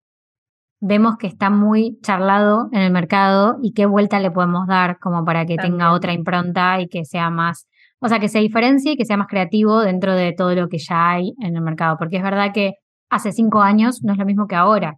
vemos 0.82 1.18
que 1.18 1.28
está 1.28 1.52
muy 1.52 2.00
charlado 2.02 2.70
en 2.72 2.82
el 2.82 2.92
mercado 2.92 3.60
y 3.62 3.74
qué 3.74 3.86
vuelta 3.86 4.20
le 4.20 4.32
podemos 4.32 4.66
dar 4.66 4.98
como 4.98 5.24
para 5.26 5.46
que 5.46 5.58
tenga 5.58 5.94
otra 5.94 6.12
impronta 6.12 6.82
y 6.82 6.88
que 6.88 7.06
sea 7.06 7.30
más, 7.30 7.68
o 8.00 8.08
sea, 8.08 8.20
que 8.20 8.30
se 8.30 8.39
diferencie 8.39 8.93
y 8.93 8.97
que 8.97 9.06
sea 9.06 9.18
más 9.18 9.28
creativo 9.28 9.82
dentro 9.82 10.16
de 10.16 10.34
todo 10.34 10.56
lo 10.56 10.70
que 10.70 10.78
ya 10.78 11.12
hay 11.12 11.34
en 11.41 11.56
el 11.56 11.62
mercado, 11.62 11.97
porque 11.97 12.18
es 12.18 12.24
verdad 12.24 12.52
que 12.54 12.74
hace 13.10 13.32
cinco 13.32 13.62
años 13.62 14.02
no 14.04 14.14
es 14.14 14.20
lo 14.20 14.26
mismo 14.26 14.47
que 14.47 14.56
ahora. 14.56 14.97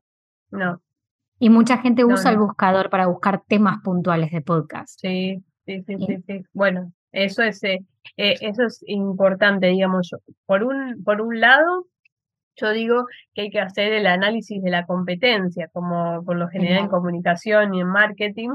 No. 0.51 0.81
Y 1.39 1.49
mucha 1.49 1.77
gente 1.77 2.05
usa 2.05 2.29
el 2.31 2.37
buscador 2.37 2.89
para 2.89 3.07
buscar 3.07 3.41
temas 3.47 3.79
puntuales 3.83 4.31
de 4.31 4.41
podcast. 4.41 4.99
Sí, 4.99 5.43
sí, 5.65 5.83
sí, 5.87 5.97
sí. 6.27 6.43
Bueno, 6.53 6.93
eso 7.11 7.41
es, 7.41 7.63
eh, 7.63 7.79
eh, 8.17 8.35
eso 8.41 8.63
es 8.63 8.83
importante, 8.85 9.67
digamos. 9.67 10.11
Por 10.45 10.63
un, 10.63 11.03
por 11.03 11.21
un 11.21 11.39
lado, 11.39 11.87
yo 12.57 12.71
digo 12.71 13.07
que 13.33 13.43
hay 13.43 13.49
que 13.49 13.59
hacer 13.59 13.91
el 13.93 14.05
análisis 14.05 14.61
de 14.61 14.69
la 14.69 14.85
competencia, 14.85 15.67
como 15.73 16.23
por 16.23 16.35
lo 16.37 16.47
general 16.49 16.83
en 16.83 16.89
comunicación 16.89 17.73
y 17.73 17.81
en 17.81 17.87
marketing, 17.87 18.49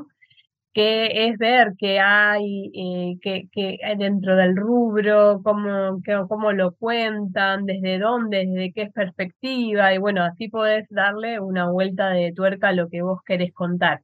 que 0.77 1.29
es 1.29 1.39
ver 1.39 1.73
qué 1.79 2.01
hay, 2.01 2.71
eh, 2.75 3.19
qué, 3.23 3.79
hay 3.83 3.97
dentro 3.97 4.37
del 4.37 4.55
rubro, 4.55 5.41
cómo, 5.43 6.03
cómo 6.29 6.53
lo 6.53 6.75
cuentan, 6.75 7.65
desde 7.65 7.99
dónde, 7.99 8.45
desde 8.47 8.73
qué 8.75 8.91
perspectiva, 8.91 9.95
y 9.95 9.99
bueno, 9.99 10.23
así 10.23 10.49
podés 10.49 10.87
darle 10.91 11.41
una 11.41 11.71
vuelta 11.71 12.11
de 12.11 12.31
tuerca 12.35 12.69
a 12.69 12.73
lo 12.75 12.91
que 12.91 13.01
vos 13.01 13.21
querés 13.25 13.55
contar. 13.55 14.03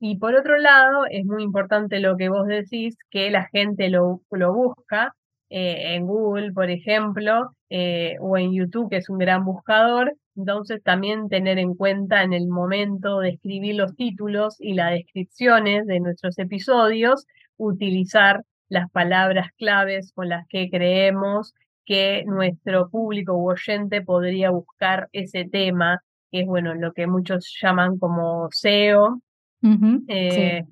Y 0.00 0.18
por 0.18 0.34
otro 0.34 0.58
lado, 0.58 1.06
es 1.10 1.24
muy 1.26 1.44
importante 1.44 2.00
lo 2.00 2.16
que 2.16 2.28
vos 2.28 2.46
decís, 2.48 2.96
que 3.10 3.30
la 3.30 3.46
gente 3.52 3.88
lo, 3.88 4.22
lo 4.32 4.52
busca 4.54 5.14
eh, 5.50 5.96
en 5.96 6.06
Google, 6.06 6.52
por 6.52 6.70
ejemplo, 6.70 7.50
eh, 7.70 8.16
o 8.20 8.38
en 8.38 8.52
YouTube, 8.52 8.88
que 8.88 8.98
es 8.98 9.10
un 9.10 9.18
gran 9.18 9.44
buscador, 9.44 10.16
entonces 10.36 10.80
también 10.84 11.28
tener 11.28 11.58
en 11.58 11.74
cuenta 11.74 12.22
en 12.22 12.32
el 12.32 12.46
momento 12.46 13.18
de 13.18 13.30
escribir 13.30 13.74
los 13.74 13.96
títulos 13.96 14.56
y 14.60 14.74
las 14.74 14.92
descripciones 14.92 15.86
de 15.86 15.98
nuestros 15.98 16.38
episodios, 16.38 17.26
utilizar 17.56 18.44
las 18.68 18.88
palabras 18.92 19.48
claves 19.58 20.12
con 20.14 20.28
las 20.28 20.46
que 20.46 20.70
creemos 20.70 21.52
que 21.84 22.22
nuestro 22.26 22.88
público 22.88 23.36
u 23.36 23.50
oyente 23.50 24.02
podría 24.02 24.50
buscar 24.50 25.08
ese 25.10 25.44
tema, 25.46 26.00
que 26.30 26.42
es 26.42 26.46
bueno, 26.46 26.74
lo 26.74 26.92
que 26.92 27.08
muchos 27.08 27.52
llaman 27.60 27.98
como 27.98 28.48
SEO, 28.52 29.20
eh, 30.06 30.62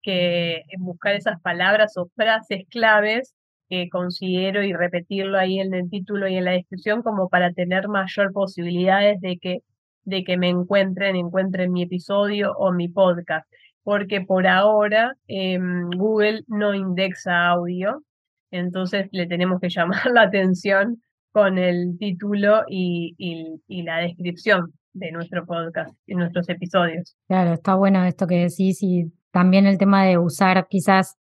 que 0.00 0.62
buscar 0.78 1.14
esas 1.14 1.38
palabras 1.42 1.98
o 1.98 2.08
frases 2.16 2.64
claves 2.70 3.34
que 3.72 3.88
considero 3.88 4.62
y 4.62 4.74
repetirlo 4.74 5.38
ahí 5.38 5.58
en 5.58 5.72
el 5.72 5.88
título 5.88 6.28
y 6.28 6.36
en 6.36 6.44
la 6.44 6.50
descripción 6.50 7.00
como 7.00 7.30
para 7.30 7.54
tener 7.54 7.88
mayor 7.88 8.30
posibilidades 8.30 9.18
de 9.22 9.38
que, 9.38 9.60
de 10.04 10.24
que 10.24 10.36
me 10.36 10.50
encuentren, 10.50 11.16
encuentren 11.16 11.72
mi 11.72 11.84
episodio 11.84 12.52
o 12.58 12.70
mi 12.70 12.88
podcast. 12.88 13.50
Porque 13.82 14.20
por 14.20 14.46
ahora 14.46 15.16
em, 15.26 15.88
Google 15.88 16.42
no 16.48 16.74
indexa 16.74 17.46
audio, 17.48 18.02
entonces 18.50 19.08
le 19.10 19.26
tenemos 19.26 19.58
que 19.58 19.70
llamar 19.70 20.04
la 20.12 20.24
atención 20.24 21.02
con 21.30 21.56
el 21.56 21.96
título 21.98 22.64
y, 22.68 23.14
y, 23.16 23.82
la 23.84 24.00
descripción 24.00 24.70
de 24.92 25.12
nuestro 25.12 25.46
podcast 25.46 25.96
y 26.06 26.14
nuestros 26.14 26.46
episodios. 26.50 27.16
Claro, 27.26 27.54
está 27.54 27.74
bueno 27.74 28.04
esto 28.04 28.26
que 28.26 28.34
decís 28.34 28.82
y 28.82 29.10
también 29.30 29.64
el 29.64 29.78
tema 29.78 30.04
de 30.04 30.18
usar 30.18 30.66
quizás 30.68 31.16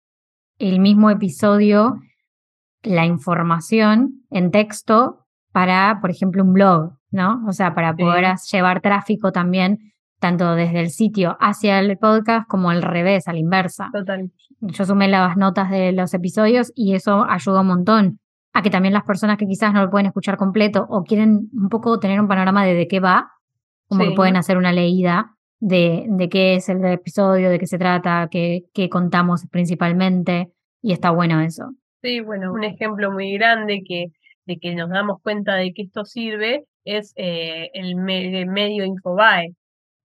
el 0.58 0.80
mismo 0.80 1.10
episodio 1.10 2.00
la 2.88 3.04
información 3.04 4.24
en 4.30 4.50
texto 4.50 5.26
para, 5.52 5.98
por 6.00 6.10
ejemplo, 6.10 6.42
un 6.42 6.52
blog, 6.52 6.92
¿no? 7.10 7.44
O 7.46 7.52
sea, 7.52 7.74
para 7.74 7.94
poder 7.94 8.34
llevar 8.50 8.80
tráfico 8.80 9.30
también, 9.30 9.92
tanto 10.20 10.54
desde 10.54 10.80
el 10.80 10.90
sitio 10.90 11.36
hacia 11.40 11.78
el 11.78 11.98
podcast 11.98 12.48
como 12.48 12.70
al 12.70 12.82
revés, 12.82 13.28
a 13.28 13.32
la 13.32 13.38
inversa. 13.38 13.90
Total. 13.92 14.30
Yo 14.60 14.84
sumé 14.84 15.08
las 15.08 15.36
notas 15.36 15.70
de 15.70 15.92
los 15.92 16.14
episodios 16.14 16.72
y 16.74 16.94
eso 16.94 17.24
ayuda 17.28 17.60
un 17.60 17.68
montón 17.68 18.20
a 18.52 18.62
que 18.62 18.70
también 18.70 18.94
las 18.94 19.04
personas 19.04 19.36
que 19.36 19.46
quizás 19.46 19.72
no 19.72 19.82
lo 19.82 19.90
pueden 19.90 20.06
escuchar 20.06 20.36
completo 20.36 20.86
o 20.88 21.04
quieren 21.04 21.48
un 21.52 21.68
poco 21.68 22.00
tener 22.00 22.20
un 22.20 22.26
panorama 22.26 22.64
de 22.64 22.74
de 22.74 22.88
qué 22.88 23.00
va, 23.00 23.30
como 23.88 24.04
que 24.04 24.12
pueden 24.12 24.36
hacer 24.36 24.56
una 24.56 24.72
leída 24.72 25.36
de, 25.60 26.06
de 26.08 26.28
qué 26.28 26.54
es 26.54 26.68
el 26.68 26.84
episodio, 26.84 27.50
de 27.50 27.58
qué 27.58 27.66
se 27.66 27.78
trata, 27.78 28.28
qué, 28.30 28.64
qué 28.72 28.88
contamos 28.88 29.46
principalmente, 29.50 30.52
y 30.82 30.92
está 30.92 31.10
bueno 31.10 31.40
eso. 31.40 31.72
Sí, 32.02 32.20
bueno, 32.20 32.52
un 32.52 32.64
ejemplo 32.64 33.10
muy 33.10 33.32
grande 33.32 33.82
que, 33.86 34.06
de 34.46 34.58
que 34.58 34.74
nos 34.74 34.88
damos 34.90 35.20
cuenta 35.20 35.54
de 35.56 35.72
que 35.72 35.82
esto 35.82 36.04
sirve 36.04 36.64
es 36.84 37.12
eh, 37.16 37.70
el, 37.74 37.96
medio 37.96 38.84
Infobae. 38.84 39.52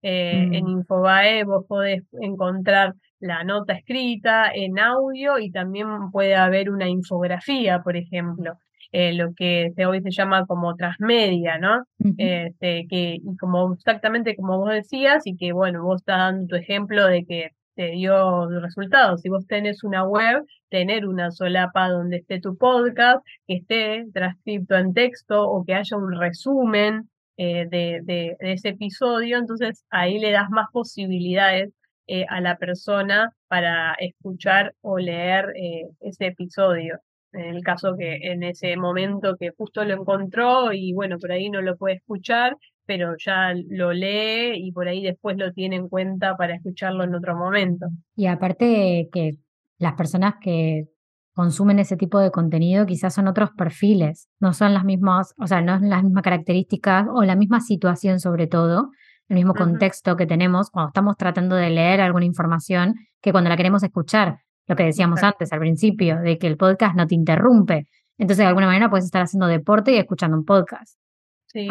Eh, 0.02 0.50
en 0.52 0.66
mm. 0.66 0.70
Infobae 0.70 1.44
vos 1.44 1.66
podés 1.68 2.04
encontrar 2.20 2.94
la 3.20 3.44
nota 3.44 3.74
escrita 3.74 4.52
en 4.54 4.80
audio 4.80 5.40
y 5.40 5.52
también 5.52 6.12
puede 6.12 6.36
haber 6.36 6.70
una 6.70 6.90
infografía, 6.90 7.82
por 7.82 7.96
ejemplo, 7.96 8.58
eh, 8.92 9.14
lo 9.14 9.34
que 9.34 9.72
hoy 9.88 10.02
se 10.02 10.12
llama 10.12 10.46
como 10.46 10.76
transmedia, 10.76 11.58
¿no? 11.58 11.84
este, 12.18 12.86
que, 12.90 13.18
y 13.24 13.38
como 13.38 13.74
exactamente 13.74 14.36
como 14.36 14.58
vos 14.58 14.72
decías, 14.72 15.26
y 15.26 15.38
que 15.38 15.54
bueno, 15.54 15.84
vos 15.84 16.02
estás 16.02 16.18
dando 16.18 16.48
tu 16.48 16.56
ejemplo 16.56 17.08
de 17.08 17.24
que 17.24 17.52
te 17.76 17.92
dio 17.92 18.48
resultados. 18.62 19.22
Si 19.22 19.30
vos 19.30 19.46
tenés 19.48 19.84
una 19.84 20.06
web, 20.06 20.44
tener 20.70 21.08
una 21.08 21.32
solapa 21.32 21.90
donde 21.90 22.18
esté 22.18 22.40
tu 22.40 22.58
podcast, 22.58 23.26
que 23.48 23.56
esté 23.56 24.06
transcrito 24.14 24.76
en 24.76 24.94
texto 24.94 25.44
o 25.50 25.64
que 25.66 25.76
haya 25.76 25.98
un 25.98 26.18
resumen 26.20 27.10
eh, 27.38 27.66
de, 27.70 28.02
de, 28.04 28.36
ese 28.40 28.70
episodio, 28.70 29.38
entonces 29.38 29.86
ahí 29.90 30.20
le 30.20 30.32
das 30.32 30.50
más 30.52 30.68
posibilidades 30.72 31.72
eh, 32.08 32.26
a 32.30 32.42
la 32.42 32.58
persona 32.58 33.34
para 33.48 33.94
escuchar 33.94 34.76
o 34.82 34.98
leer 35.00 35.52
eh, 35.56 35.88
ese 36.02 36.28
episodio. 36.28 37.00
En 37.32 37.56
el 37.56 37.64
caso 37.64 37.96
que 37.98 38.18
en 38.32 38.44
ese 38.44 38.76
momento 38.78 39.38
que 39.40 39.52
justo 39.58 39.84
lo 39.86 39.94
encontró 39.94 40.74
y 40.74 40.94
bueno, 40.94 41.18
por 41.18 41.32
ahí 41.32 41.50
no 41.50 41.62
lo 41.62 41.78
puede 41.78 41.96
escuchar, 41.96 42.56
pero 42.86 43.16
ya 43.18 43.54
lo 43.70 43.94
lee 43.94 44.54
y 44.56 44.72
por 44.72 44.88
ahí 44.88 45.04
después 45.04 45.38
lo 45.38 45.52
tiene 45.52 45.76
en 45.76 45.90
cuenta 45.90 46.36
para 46.38 46.56
escucharlo 46.56 47.04
en 47.04 47.16
otro 47.16 47.36
momento. 47.36 47.88
Y 48.16 48.28
aparte 48.28 49.10
que 49.12 49.32
las 49.78 49.94
personas 49.94 50.36
que 50.42 50.86
consumen 51.34 51.80
ese 51.80 51.98
tipo 51.98 52.20
de 52.20 52.32
contenido 52.32 52.86
quizás 52.86 53.14
son 53.14 53.28
otros 53.28 53.50
perfiles, 53.58 54.30
no 54.40 54.54
son 54.54 54.74
las 54.74 54.84
mismas, 54.84 55.34
o 55.40 55.48
sea, 55.48 55.62
no 55.62 55.80
son 55.80 55.90
las 55.90 56.04
mismas 56.04 56.24
características 56.24 57.08
o 57.12 57.24
la 57.24 57.36
misma 57.36 57.60
situación 57.60 58.20
sobre 58.20 58.48
todo, 58.48 58.92
el 59.30 59.36
mismo 59.36 59.54
contexto 59.54 60.16
que 60.16 60.28
tenemos 60.28 60.70
cuando 60.70 60.90
estamos 60.90 61.18
tratando 61.18 61.56
de 61.56 61.70
leer 61.70 62.02
alguna 62.02 62.26
información 62.26 62.96
que 63.22 63.32
cuando 63.32 63.50
la 63.50 63.58
queremos 63.58 63.84
escuchar. 63.84 64.40
Lo 64.68 64.76
que 64.76 64.84
decíamos 64.84 65.22
antes 65.24 65.52
al 65.52 65.60
principio, 65.60 66.20
de 66.20 66.38
que 66.38 66.48
el 66.48 66.56
podcast 66.56 66.96
no 66.96 67.06
te 67.06 67.16
interrumpe. 67.16 67.88
Entonces, 68.18 68.44
de 68.44 68.46
alguna 68.46 68.68
manera 68.68 68.90
puedes 68.90 69.06
estar 69.06 69.22
haciendo 69.22 69.48
deporte 69.48 69.92
y 69.92 69.98
escuchando 69.98 70.38
un 70.38 70.46
podcast. 70.46 70.98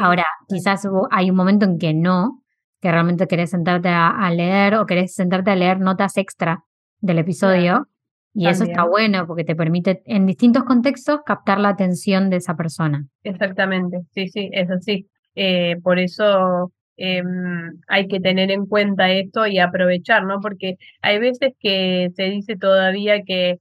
Ahora, 0.00 0.24
quizás 0.48 0.86
hay 1.10 1.30
un 1.30 1.36
momento 1.36 1.64
en 1.64 1.78
que 1.78 1.94
no, 1.94 2.42
que 2.80 2.90
realmente 2.90 3.26
querés 3.26 3.50
sentarte 3.50 3.88
a, 3.88 4.30
leer 4.30 4.74
o 4.74 4.86
querés 4.86 5.14
sentarte 5.14 5.50
a 5.50 5.56
leer 5.56 5.80
notas 5.80 6.16
extra 6.16 6.64
del 7.00 7.18
episodio. 7.18 7.88
Y 8.34 8.48
eso 8.48 8.64
está 8.64 8.84
bueno 8.84 9.26
porque 9.26 9.44
te 9.44 9.54
permite 9.54 10.02
en 10.06 10.24
distintos 10.24 10.64
contextos 10.64 11.20
captar 11.26 11.60
la 11.60 11.68
atención 11.68 12.30
de 12.30 12.36
esa 12.36 12.56
persona. 12.56 13.06
Exactamente, 13.24 14.00
sí, 14.14 14.28
sí, 14.28 14.48
es 14.52 14.70
así. 14.70 15.06
Eh, 15.34 15.76
por 15.82 15.98
eso 15.98 16.72
em, 16.96 17.78
hay 17.88 18.08
que 18.08 18.20
tener 18.20 18.50
en 18.50 18.66
cuenta 18.66 19.10
esto 19.10 19.46
y 19.46 19.58
aprovechar, 19.58 20.24
¿no? 20.24 20.40
Porque 20.40 20.76
hay 21.02 21.18
veces 21.18 21.52
que 21.60 22.08
se 22.16 22.24
dice 22.24 22.56
todavía 22.56 23.22
que 23.22 23.58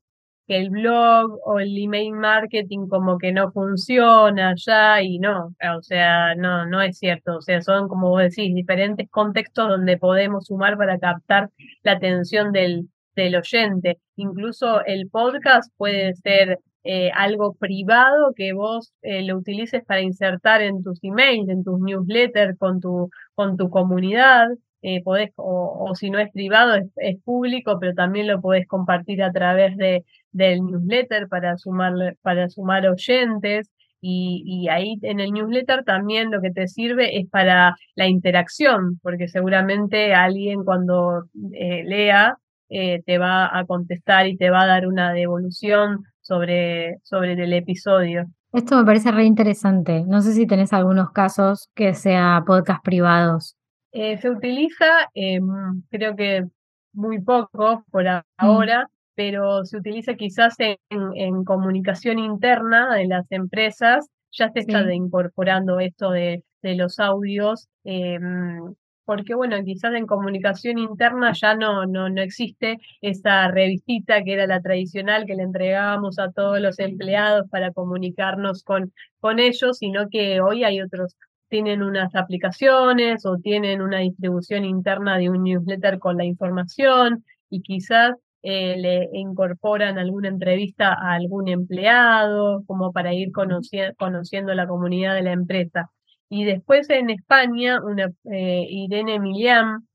el 0.47 0.69
blog 0.69 1.39
o 1.45 1.59
el 1.59 1.77
email 1.77 2.13
marketing 2.13 2.87
como 2.87 3.17
que 3.17 3.31
no 3.31 3.51
funciona 3.51 4.53
ya 4.57 5.01
y 5.01 5.19
no, 5.19 5.55
o 5.77 5.81
sea, 5.81 6.35
no, 6.35 6.65
no 6.65 6.81
es 6.81 6.97
cierto, 6.97 7.37
o 7.37 7.41
sea, 7.41 7.61
son 7.61 7.87
como 7.87 8.09
vos 8.09 8.21
decís, 8.21 8.53
diferentes 8.53 9.09
contextos 9.09 9.69
donde 9.69 9.97
podemos 9.97 10.45
sumar 10.47 10.77
para 10.77 10.99
captar 10.99 11.49
la 11.83 11.93
atención 11.93 12.51
del, 12.51 12.89
del 13.15 13.35
oyente. 13.35 13.99
Incluso 14.15 14.83
el 14.85 15.09
podcast 15.09 15.71
puede 15.77 16.13
ser 16.15 16.59
eh, 16.83 17.11
algo 17.13 17.53
privado 17.53 18.33
que 18.35 18.53
vos 18.53 18.91
eh, 19.03 19.23
lo 19.23 19.37
utilices 19.37 19.83
para 19.85 20.01
insertar 20.01 20.61
en 20.61 20.81
tus 20.83 20.99
emails, 21.03 21.47
en 21.49 21.63
tus 21.63 21.79
newsletters, 21.79 22.57
con 22.57 22.79
tu, 22.79 23.09
con 23.35 23.55
tu 23.57 23.69
comunidad. 23.69 24.47
Eh, 24.81 25.03
podés, 25.03 25.31
o, 25.35 25.91
si 25.95 26.09
no 26.09 26.19
es 26.19 26.31
privado, 26.31 26.75
es, 26.95 27.17
público, 27.23 27.77
pero 27.79 27.93
también 27.93 28.27
lo 28.27 28.41
podés 28.41 28.67
compartir 28.67 29.21
a 29.23 29.31
través 29.31 29.77
de, 29.77 30.03
del 30.31 30.61
newsletter 30.63 31.27
para 31.27 31.57
sumar, 31.57 31.93
para 32.21 32.49
sumar 32.49 32.87
oyentes. 32.87 33.69
Y, 34.03 34.67
ahí 34.69 34.97
en 35.03 35.19
el 35.19 35.31
newsletter 35.31 35.83
también 35.83 36.31
lo 36.31 36.41
que 36.41 36.49
te 36.49 36.67
sirve 36.67 37.19
es 37.19 37.29
para 37.29 37.75
la 37.95 38.07
interacción, 38.07 38.99
porque 39.03 39.27
seguramente 39.27 40.15
alguien 40.15 40.63
cuando 40.63 41.25
eh, 41.53 41.83
lea 41.85 42.35
eh, 42.69 43.03
te 43.05 43.19
va 43.19 43.55
a 43.55 43.65
contestar 43.65 44.27
y 44.27 44.37
te 44.37 44.49
va 44.49 44.63
a 44.63 44.67
dar 44.67 44.87
una 44.87 45.13
devolución 45.13 46.05
sobre, 46.21 46.97
sobre 47.03 47.33
el 47.33 47.53
episodio. 47.53 48.25
Esto 48.53 48.75
me 48.77 48.85
parece 48.85 49.11
re 49.11 49.25
interesante. 49.25 50.03
No 50.07 50.21
sé 50.21 50.33
si 50.33 50.47
tenés 50.47 50.73
algunos 50.73 51.11
casos 51.11 51.69
que 51.75 51.93
sea 51.93 52.43
podcast 52.45 52.83
privados. 52.83 53.55
Eh, 53.91 54.17
se 54.17 54.29
utiliza, 54.29 55.09
em, 55.13 55.81
creo 55.89 56.15
que 56.15 56.45
muy 56.93 57.21
poco 57.21 57.83
por 57.91 58.05
mm. 58.05 58.21
ahora, 58.37 58.87
pero 59.15 59.65
se 59.65 59.77
utiliza 59.77 60.15
quizás 60.15 60.55
en, 60.59 61.43
comunicación 61.45 62.19
interna 62.19 62.95
de 62.95 63.07
las 63.07 63.31
empresas. 63.31 64.07
Ya 64.31 64.49
se 64.49 64.59
está 64.61 64.93
incorporando 64.93 65.79
esto 65.79 66.11
de, 66.11 66.43
los 66.63 66.99
audios, 66.99 67.67
em, 67.83 68.73
porque 69.03 69.35
bueno, 69.35 69.57
quizás 69.65 69.93
en 69.93 70.05
comunicación 70.05 70.77
interna 70.77 71.33
ya 71.33 71.55
no, 71.55 71.85
no, 71.85 72.07
no 72.09 72.21
existe 72.21 72.77
esa 73.01 73.47
revistita 73.49 74.23
que 74.23 74.33
era 74.33 74.47
la 74.47 74.61
tradicional 74.61 75.25
que 75.25 75.35
le 75.35 75.43
entregábamos 75.43 76.17
a 76.19 76.31
todos 76.31 76.61
los 76.61 76.79
empleados 76.79 77.49
para 77.49 77.73
comunicarnos 77.73 78.63
con, 78.63 78.93
con 79.19 79.39
ellos, 79.39 79.79
sino 79.79 80.07
que 80.09 80.39
hoy 80.39 80.63
hay 80.63 80.81
otros 80.81 81.17
tienen 81.51 81.83
unas 81.83 82.15
aplicaciones 82.15 83.25
o 83.25 83.37
tienen 83.37 83.81
una 83.81 83.99
distribución 83.99 84.63
interna 84.63 85.17
de 85.17 85.29
un 85.29 85.43
newsletter 85.43 85.99
con 85.99 86.15
la 86.15 86.23
información 86.23 87.25
y 87.49 87.61
quizás 87.61 88.15
eh, 88.41 88.77
le 88.77 89.09
incorporan 89.11 89.99
alguna 89.99 90.29
entrevista 90.29 90.93
a 90.93 91.13
algún 91.13 91.49
empleado 91.49 92.63
como 92.65 92.93
para 92.93 93.13
ir 93.13 93.31
conociendo 93.33 94.53
la 94.53 94.65
comunidad 94.65 95.13
de 95.13 95.23
la 95.23 95.33
empresa. 95.33 95.91
Y 96.29 96.45
después 96.45 96.89
en 96.89 97.09
España, 97.09 97.83
una, 97.83 98.09
eh, 98.31 98.65
Irene 98.69 99.19
Milian, 99.19 99.85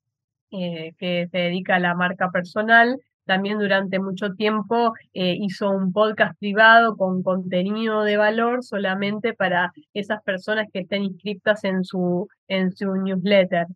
eh, 0.51 0.93
que 0.99 1.27
se 1.33 1.39
dedica 1.39 1.77
a 1.77 1.81
la 1.81 1.95
marca 1.95 2.31
personal, 2.31 3.01
también 3.27 3.59
durante 3.59 3.99
mucho 3.99 4.35
tiempo 4.35 4.95
eh, 5.13 5.37
hizo 5.39 5.71
un 5.71 5.93
podcast 5.93 6.39
privado 6.39 6.97
con 6.97 7.23
contenido 7.23 8.03
de 8.03 8.17
valor 8.17 8.63
solamente 8.65 9.35
para 9.35 9.73
esas 9.93 10.23
personas 10.23 10.69
que 10.73 10.81
estén 10.81 11.03
inscritas 11.03 11.65
en 11.65 11.85
su, 11.85 12.29
en 12.49 12.73
su 12.73 12.95
newsletter. 12.95 13.67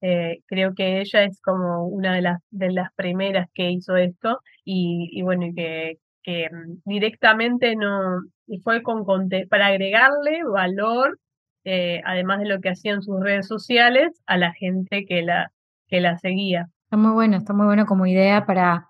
Eh, 0.00 0.40
creo 0.46 0.74
que 0.74 1.00
ella 1.00 1.24
es 1.24 1.40
como 1.42 1.86
una 1.86 2.14
de 2.14 2.22
las, 2.22 2.40
de 2.50 2.70
las 2.70 2.90
primeras 2.94 3.48
que 3.52 3.70
hizo 3.70 3.96
esto 3.96 4.38
y, 4.64 5.20
bueno, 5.22 5.46
y 5.46 5.54
que, 5.54 5.98
que 6.22 6.48
mm, 6.50 6.88
directamente 6.88 7.76
no 7.76 8.20
fue 8.62 8.82
con 8.82 9.04
para 9.48 9.66
agregarle 9.66 10.42
valor, 10.44 11.18
eh, 11.64 12.00
además 12.04 12.38
de 12.38 12.46
lo 12.46 12.60
que 12.60 12.70
hacía 12.70 12.92
en 12.92 13.02
sus 13.02 13.20
redes 13.20 13.46
sociales, 13.46 14.22
a 14.26 14.38
la 14.38 14.52
gente 14.52 15.04
que 15.04 15.22
la, 15.22 15.52
que 15.88 16.00
la 16.00 16.16
seguía. 16.18 16.68
Está 16.84 16.96
muy 16.96 17.12
bueno, 17.12 17.36
está 17.36 17.52
muy 17.52 17.66
bueno 17.66 17.86
como 17.86 18.06
idea 18.06 18.46
para 18.46 18.89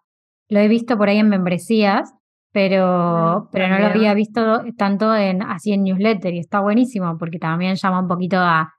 lo 0.50 0.58
he 0.58 0.68
visto 0.68 0.98
por 0.98 1.08
ahí 1.08 1.18
en 1.18 1.28
membresías, 1.28 2.12
pero, 2.52 3.48
pero 3.52 3.68
no 3.68 3.78
lo 3.78 3.86
había 3.86 4.12
visto 4.12 4.64
tanto 4.76 5.14
en 5.14 5.42
así 5.42 5.72
en 5.72 5.84
newsletter 5.84 6.34
y 6.34 6.40
está 6.40 6.60
buenísimo 6.60 7.16
porque 7.16 7.38
también 7.38 7.76
llama 7.76 8.00
un 8.00 8.08
poquito 8.08 8.38
a 8.38 8.74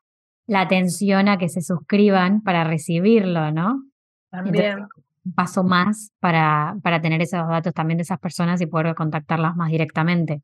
la 0.47 0.61
atención 0.61 1.29
a 1.29 1.37
que 1.37 1.47
se 1.47 1.61
suscriban 1.61 2.41
para 2.41 2.65
recibirlo, 2.65 3.51
¿no? 3.51 3.83
También. 4.29 4.87
un 5.23 5.33
paso 5.33 5.63
más 5.63 6.11
para, 6.19 6.75
para 6.83 7.01
tener 7.01 7.21
esos 7.21 7.47
datos 7.47 7.73
también 7.73 7.97
de 7.97 8.03
esas 8.03 8.19
personas 8.19 8.59
y 8.61 8.65
poder 8.65 8.93
contactarlas 8.93 9.55
más 9.55 9.71
directamente. 9.71 10.41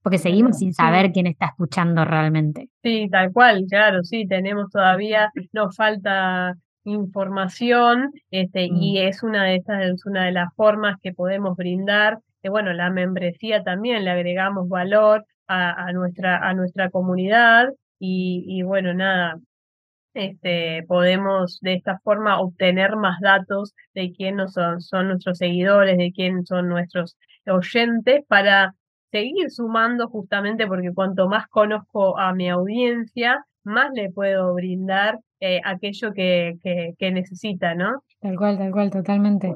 Porque 0.00 0.18
seguimos 0.18 0.58
sin 0.58 0.72
saber 0.72 1.10
quién 1.10 1.26
está 1.26 1.46
escuchando 1.46 2.04
realmente. 2.04 2.68
Sí, 2.84 3.08
tal 3.10 3.32
cual, 3.32 3.64
claro, 3.68 4.04
sí, 4.04 4.26
tenemos 4.28 4.70
todavía, 4.70 5.32
nos 5.52 5.74
falta 5.74 6.54
información 6.84 8.12
este, 8.30 8.64
y 8.64 8.98
mm. 8.98 9.08
es 9.08 9.22
una 9.22 9.44
de 9.44 9.56
estas 9.56 9.84
es 9.84 10.06
una 10.06 10.24
de 10.26 10.32
las 10.32 10.54
formas 10.54 10.96
que 11.02 11.12
podemos 11.12 11.56
brindar 11.56 12.18
que 12.42 12.48
bueno 12.48 12.72
la 12.72 12.90
membresía 12.90 13.62
también 13.62 14.04
le 14.04 14.10
agregamos 14.10 14.68
valor 14.68 15.24
a, 15.46 15.92
nuestra 15.92 16.36
a 16.46 16.52
nuestra 16.52 16.90
comunidad 16.90 17.70
y, 17.98 18.44
y, 18.46 18.62
bueno 18.62 18.92
nada 18.92 19.38
este 20.14 20.84
podemos 20.86 21.58
de 21.60 21.74
esta 21.74 21.98
forma 22.00 22.40
obtener 22.40 22.96
más 22.96 23.18
datos 23.20 23.74
de 23.94 24.12
quién 24.12 24.46
son, 24.48 24.80
son 24.80 25.08
nuestros 25.08 25.38
seguidores 25.38 25.96
de 25.96 26.12
quién 26.12 26.44
son 26.44 26.68
nuestros 26.68 27.16
oyentes 27.46 28.24
para 28.28 28.74
seguir 29.10 29.50
sumando 29.50 30.08
justamente 30.08 30.66
porque 30.66 30.92
cuanto 30.92 31.28
más 31.28 31.46
conozco 31.48 32.18
a 32.18 32.34
mi 32.34 32.48
audiencia 32.50 33.44
más 33.64 33.90
le 33.94 34.10
puedo 34.10 34.54
brindar 34.54 35.18
eh, 35.40 35.60
aquello 35.64 36.12
que, 36.12 36.56
que, 36.98 37.10
necesita, 37.10 37.74
¿no? 37.74 38.02
Tal 38.20 38.36
cual, 38.36 38.58
tal 38.58 38.70
cual, 38.70 38.90
totalmente. 38.90 39.54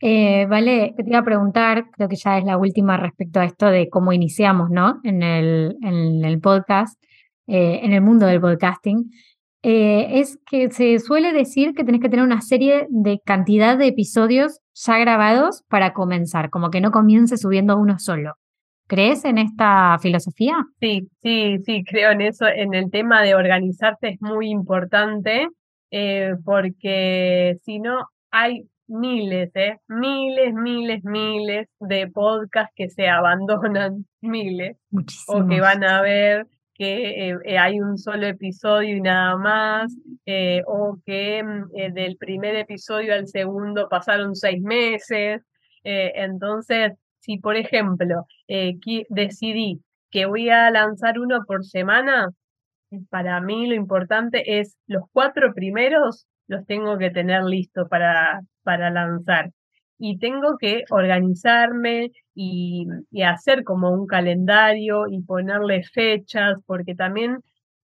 Eh, 0.00 0.46
vale, 0.46 0.94
te 0.96 1.04
iba 1.06 1.18
a 1.18 1.24
preguntar, 1.24 1.86
creo 1.90 2.08
que 2.08 2.16
ya 2.16 2.38
es 2.38 2.44
la 2.44 2.58
última 2.58 2.96
respecto 2.96 3.40
a 3.40 3.44
esto 3.44 3.66
de 3.66 3.88
cómo 3.88 4.12
iniciamos, 4.12 4.70
¿no? 4.70 5.00
En 5.04 5.22
el, 5.22 5.76
en 5.82 6.24
el 6.24 6.40
podcast, 6.40 7.02
eh, 7.46 7.80
en 7.82 7.92
el 7.92 8.02
mundo 8.02 8.26
del 8.26 8.40
podcasting. 8.40 9.10
es 9.62 10.38
que 10.48 10.70
se 10.70 10.98
suele 11.00 11.32
decir 11.32 11.74
que 11.74 11.82
tenés 11.82 12.00
que 12.00 12.08
tener 12.08 12.24
una 12.24 12.40
serie 12.40 12.86
de 12.90 13.18
cantidad 13.24 13.76
de 13.76 13.88
episodios 13.88 14.60
ya 14.74 14.98
grabados 14.98 15.64
para 15.68 15.92
comenzar, 15.92 16.50
como 16.50 16.70
que 16.70 16.80
no 16.80 16.92
comience 16.92 17.36
subiendo 17.36 17.76
uno 17.76 17.98
solo. 17.98 18.34
¿Crees 18.86 19.24
en 19.24 19.38
esta 19.38 19.98
filosofía? 20.00 20.54
Sí, 20.80 21.08
sí, 21.20 21.58
sí, 21.64 21.84
creo 21.84 22.12
en 22.12 22.20
eso. 22.20 22.46
En 22.46 22.72
el 22.74 22.90
tema 22.90 23.22
de 23.22 23.34
organizarse 23.34 24.08
es 24.08 24.20
muy 24.20 24.48
importante 24.50 25.48
eh, 25.90 26.34
porque 26.44 27.56
si 27.64 27.78
no 27.78 28.08
hay 28.30 28.68
miles, 28.86 29.50
¿eh? 29.54 29.78
miles, 29.88 30.54
miles, 30.54 31.02
miles 31.04 31.68
de 31.80 32.08
podcasts 32.08 32.72
que 32.76 32.88
se 32.88 33.08
abandonan, 33.08 34.06
miles, 34.20 34.76
Muchísimos. 34.90 35.44
o 35.44 35.48
que 35.48 35.60
van 35.60 35.82
a 35.84 36.02
ver 36.02 36.46
que 36.74 37.30
eh, 37.30 37.58
hay 37.58 37.80
un 37.80 37.96
solo 37.96 38.26
episodio 38.26 38.96
y 38.96 39.00
nada 39.00 39.36
más, 39.38 39.96
o 40.66 40.98
que 41.06 41.42
mm, 41.42 41.92
del 41.94 42.18
primer 42.18 42.54
episodio 42.54 43.14
al 43.14 43.26
segundo 43.26 43.88
pasaron 43.88 44.36
seis 44.36 44.60
meses. 44.60 45.40
entonces, 45.82 46.92
si 47.26 47.38
por 47.38 47.56
ejemplo 47.56 48.26
eh, 48.48 48.78
decidí 49.10 49.82
que 50.10 50.26
voy 50.26 50.48
a 50.48 50.70
lanzar 50.70 51.18
uno 51.18 51.44
por 51.44 51.64
semana, 51.66 52.30
para 53.10 53.40
mí 53.40 53.66
lo 53.66 53.74
importante 53.74 54.60
es 54.60 54.76
los 54.86 55.02
cuatro 55.12 55.52
primeros 55.52 56.26
los 56.46 56.64
tengo 56.66 56.96
que 56.96 57.10
tener 57.10 57.42
listos 57.42 57.88
para, 57.88 58.40
para 58.62 58.90
lanzar. 58.90 59.50
Y 59.98 60.18
tengo 60.18 60.56
que 60.58 60.84
organizarme 60.90 62.12
y, 62.34 62.86
hacer 63.24 63.64
como 63.64 63.90
un 63.90 64.06
calendario 64.06 65.08
y 65.08 65.20
ponerle 65.22 65.82
fechas, 65.82 66.58
porque 66.66 66.94
también 66.94 67.40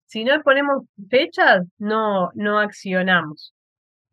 si 0.05 0.23
no 0.23 0.39
ponemos 0.43 0.83
fechas, 1.09 1.65
no, 1.79 2.29
no 2.35 2.59
accionamos. 2.59 3.55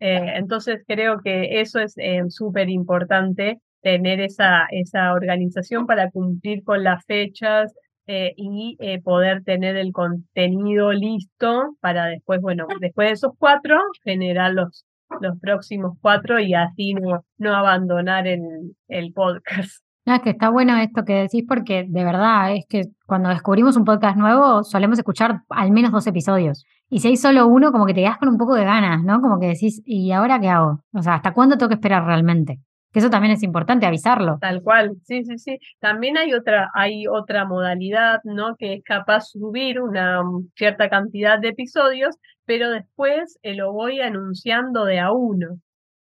Eh, 0.00 0.32
entonces 0.36 0.82
creo 0.86 1.20
que 1.20 1.60
eso 1.60 1.80
es 1.80 1.94
eh, 1.98 2.22
súper 2.30 2.70
importante 2.70 3.60
tener 3.82 4.20
esa, 4.20 4.66
esa 4.70 5.12
organización 5.12 5.86
para 5.86 6.10
cumplir 6.10 6.62
con 6.64 6.82
las 6.84 7.04
fechas 7.04 7.72
eh, 8.06 8.32
y 8.36 8.76
eh, 8.80 9.00
poder 9.02 9.44
tener 9.44 9.76
el 9.76 9.92
contenido 9.92 10.92
listo 10.92 11.76
para 11.80 12.06
después, 12.06 12.40
bueno, 12.40 12.66
después 12.80 13.08
de 13.08 13.12
esos 13.12 13.32
cuatro, 13.38 13.78
generar 14.02 14.52
los, 14.52 14.86
los 15.20 15.38
próximos 15.38 15.98
cuatro 16.00 16.40
y 16.40 16.54
así 16.54 16.94
no, 16.94 17.24
no 17.36 17.54
abandonar 17.54 18.26
el, 18.26 18.40
el 18.88 19.12
podcast. 19.12 19.84
No, 20.06 20.14
es 20.14 20.22
que 20.22 20.30
está 20.30 20.48
bueno 20.48 20.74
esto 20.78 21.04
que 21.04 21.12
decís 21.12 21.44
porque 21.46 21.84
de 21.86 22.02
verdad 22.02 22.54
es 22.54 22.64
que 22.66 22.84
cuando 23.04 23.28
descubrimos 23.28 23.76
un 23.76 23.84
podcast 23.84 24.16
nuevo 24.16 24.64
solemos 24.64 24.98
escuchar 24.98 25.42
al 25.50 25.70
menos 25.70 25.92
dos 25.92 26.06
episodios. 26.06 26.64
Y 26.88 27.00
si 27.00 27.08
hay 27.08 27.16
solo 27.18 27.46
uno, 27.46 27.72
como 27.72 27.84
que 27.84 27.92
te 27.92 28.00
quedas 28.00 28.16
con 28.16 28.30
un 28.30 28.38
poco 28.38 28.54
de 28.54 28.64
ganas, 28.64 29.04
¿no? 29.04 29.20
Como 29.20 29.38
que 29.38 29.48
decís, 29.48 29.82
¿y 29.84 30.10
ahora 30.12 30.40
qué 30.40 30.48
hago? 30.48 30.80
O 30.94 31.02
sea, 31.02 31.16
¿hasta 31.16 31.34
cuándo 31.34 31.58
tengo 31.58 31.68
que 31.68 31.74
esperar 31.74 32.06
realmente? 32.06 32.60
Que 32.92 33.00
eso 33.00 33.10
también 33.10 33.34
es 33.34 33.42
importante 33.42 33.86
avisarlo. 33.86 34.38
Tal 34.40 34.62
cual, 34.62 34.96
sí, 35.04 35.24
sí, 35.24 35.38
sí. 35.38 35.58
También 35.78 36.16
hay 36.16 36.32
otra, 36.32 36.70
hay 36.74 37.06
otra 37.06 37.44
modalidad, 37.44 38.20
¿no? 38.24 38.56
Que 38.56 38.74
es 38.74 38.84
capaz 38.84 39.24
de 39.32 39.40
subir 39.40 39.80
una 39.80 40.22
mm, 40.22 40.50
cierta 40.56 40.88
cantidad 40.88 41.38
de 41.38 41.48
episodios, 41.48 42.16
pero 42.46 42.70
después 42.70 43.38
eh, 43.42 43.54
lo 43.54 43.72
voy 43.72 44.00
anunciando 44.00 44.84
de 44.84 45.00
a 45.00 45.12
uno. 45.12 45.58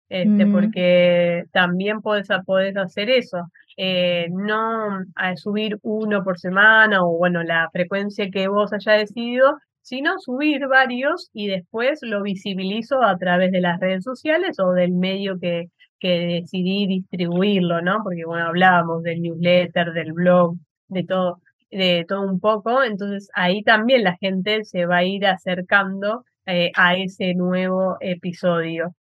Este, 0.08 0.46
mm. 0.46 0.52
porque 0.52 1.44
también 1.52 2.00
puedes, 2.00 2.30
hacer 2.30 3.10
eso. 3.10 3.50
Eh, 3.76 4.28
no 4.30 5.04
a 5.14 5.36
subir 5.36 5.78
uno 5.82 6.24
por 6.24 6.38
semana 6.38 7.04
o 7.04 7.16
bueno, 7.16 7.42
la 7.44 7.68
frecuencia 7.70 8.28
que 8.30 8.48
vos 8.48 8.72
hayas 8.72 9.00
decidido, 9.00 9.58
sino 9.82 10.18
subir 10.18 10.66
varios 10.66 11.30
y 11.32 11.46
después 11.48 12.00
lo 12.02 12.22
visibilizo 12.22 13.02
a 13.02 13.16
través 13.18 13.52
de 13.52 13.60
las 13.60 13.78
redes 13.80 14.04
sociales 14.04 14.58
o 14.58 14.72
del 14.72 14.92
medio 14.92 15.38
que, 15.38 15.68
que 15.99 16.42
decidí 16.42 16.86
distribuirlo, 16.86 17.82
¿no? 17.82 18.03
Porque 18.03 18.24
bueno, 18.24 18.46
hablábamos 18.46 19.03
del 19.03 19.22
newsletter, 19.22 19.92
del 19.92 20.12
blog, 20.12 20.57
de 20.88 21.05
todo, 21.05 21.40
de 21.70 22.05
todo 22.09 22.22
un 22.22 22.40
poco, 22.40 22.82
entonces 22.82 23.28
ahí 23.34 23.62
también 23.62 24.05
la 24.05 24.16
gente 24.16 24.64
se 24.64 24.86
va 24.86 24.99
a 24.99 25.05
ir 25.05 25.26
acercando 25.26 26.24
eh, 26.46 26.72
a 26.76 26.96
ese 26.96 27.34
nuevo 27.34 27.96
episodio. 28.01 28.94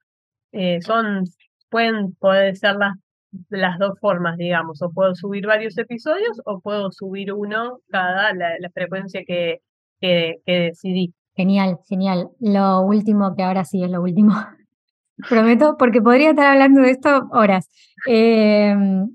Eh, 0.52 0.80
son, 0.82 1.24
pueden 1.70 2.12
poder 2.14 2.56
ser 2.56 2.76
las, 2.76 2.94
las 3.50 3.78
dos 3.78 3.98
formas, 4.00 4.36
digamos, 4.36 4.82
o 4.82 4.90
puedo 4.90 5.14
subir 5.14 5.46
varios 5.46 5.76
episodios 5.78 6.40
o 6.44 6.60
puedo 6.60 6.90
subir 6.90 7.32
uno 7.32 7.80
cada 7.88 8.32
la, 8.34 8.70
frecuencia 8.72 9.22
que, 9.26 9.60
que, 10.00 10.40
decidí. 10.46 11.14
Genial, 11.34 11.78
genial. 11.88 12.30
Lo 12.40 12.80
último, 12.80 13.34
que 13.36 13.42
ahora 13.42 13.64
sí 13.64 13.82
es 13.84 13.90
lo 13.90 14.02
último, 14.02 14.34
prometo, 15.28 15.76
porque 15.78 16.00
podría 16.00 16.30
estar 16.30 16.46
hablando 16.46 16.82
de 16.82 16.90
esto 16.90 17.28
horas. 17.30 17.68
Em, 18.06 19.08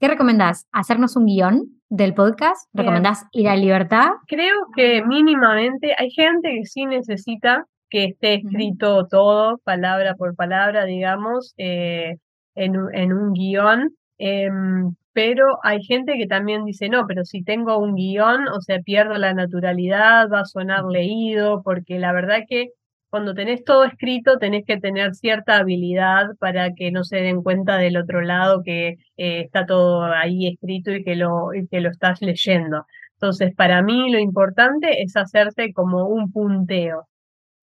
¿Qué 0.00 0.08
recomendás? 0.08 0.66
¿Hacernos 0.72 1.16
un 1.16 1.26
guion 1.26 1.80
del 1.88 2.14
podcast? 2.14 2.68
¿Recomendás 2.72 3.26
ir 3.32 3.48
a 3.48 3.56
Libertad? 3.56 4.10
Creo 4.26 4.66
que 4.74 5.04
mínimamente 5.04 5.94
hay 5.96 6.10
gente 6.10 6.50
que 6.50 6.64
sí 6.64 6.86
necesita 6.86 7.66
que 7.90 8.06
esté 8.06 8.34
escrito 8.34 9.06
todo, 9.06 9.58
palabra 9.58 10.16
por 10.16 10.34
palabra, 10.34 10.84
digamos, 10.84 11.54
eh, 11.58 12.16
en, 12.56 12.74
en, 12.92 13.12
un 13.12 13.32
guion. 13.32 13.94
Em, 14.18 14.94
pero 15.12 15.58
hay 15.62 15.80
gente 15.84 16.14
que 16.18 16.26
también 16.26 16.64
dice, 16.64 16.88
no, 16.88 17.06
pero 17.06 17.24
si 17.24 17.44
tengo 17.44 17.78
un 17.78 17.94
guion, 17.94 18.48
o 18.48 18.60
sea, 18.60 18.80
pierdo 18.80 19.14
la 19.14 19.32
naturalidad, 19.32 20.28
va 20.28 20.40
a 20.40 20.44
sonar 20.44 20.84
leído, 20.86 21.62
porque 21.62 22.00
la 22.00 22.12
verdad 22.12 22.40
que 22.48 22.70
cuando 23.14 23.32
tenés 23.32 23.62
todo 23.62 23.84
escrito, 23.84 24.38
tenés 24.38 24.64
que 24.66 24.80
tener 24.80 25.14
cierta 25.14 25.58
habilidad 25.58 26.34
para 26.40 26.74
que 26.74 26.90
no 26.90 27.04
se 27.04 27.18
den 27.18 27.44
cuenta 27.44 27.76
del 27.78 27.96
otro 27.96 28.22
lado 28.22 28.62
que 28.64 28.96
eh, 29.16 29.42
está 29.42 29.66
todo 29.66 30.02
ahí 30.02 30.48
escrito 30.48 30.90
y 30.90 31.04
que, 31.04 31.14
lo, 31.14 31.50
que 31.70 31.80
lo 31.80 31.90
estás 31.90 32.20
leyendo. 32.22 32.86
Entonces, 33.12 33.54
para 33.54 33.82
mí 33.82 34.10
lo 34.10 34.18
importante 34.18 35.00
es 35.00 35.16
hacerse 35.16 35.72
como 35.72 36.08
un 36.08 36.32
punteo. 36.32 37.06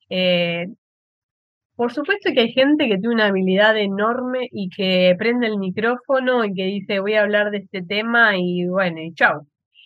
Eh, 0.10 0.68
por 1.76 1.92
supuesto 1.92 2.32
que 2.34 2.40
hay 2.40 2.54
gente 2.54 2.88
que 2.88 2.98
tiene 2.98 3.14
una 3.16 3.26
habilidad 3.26 3.76
enorme 3.78 4.48
y 4.54 4.70
que 4.70 5.14
prende 5.18 5.48
el 5.48 5.58
micrófono 5.58 6.46
y 6.46 6.54
que 6.54 6.64
dice 6.64 7.02
voy 7.02 7.16
a 7.16 7.24
hablar 7.24 7.52
de 7.52 7.58
este 7.58 7.82
tema 7.84 8.38
y 8.38 8.68
bueno, 8.68 9.02
y 9.02 9.14
chau. 9.16 9.46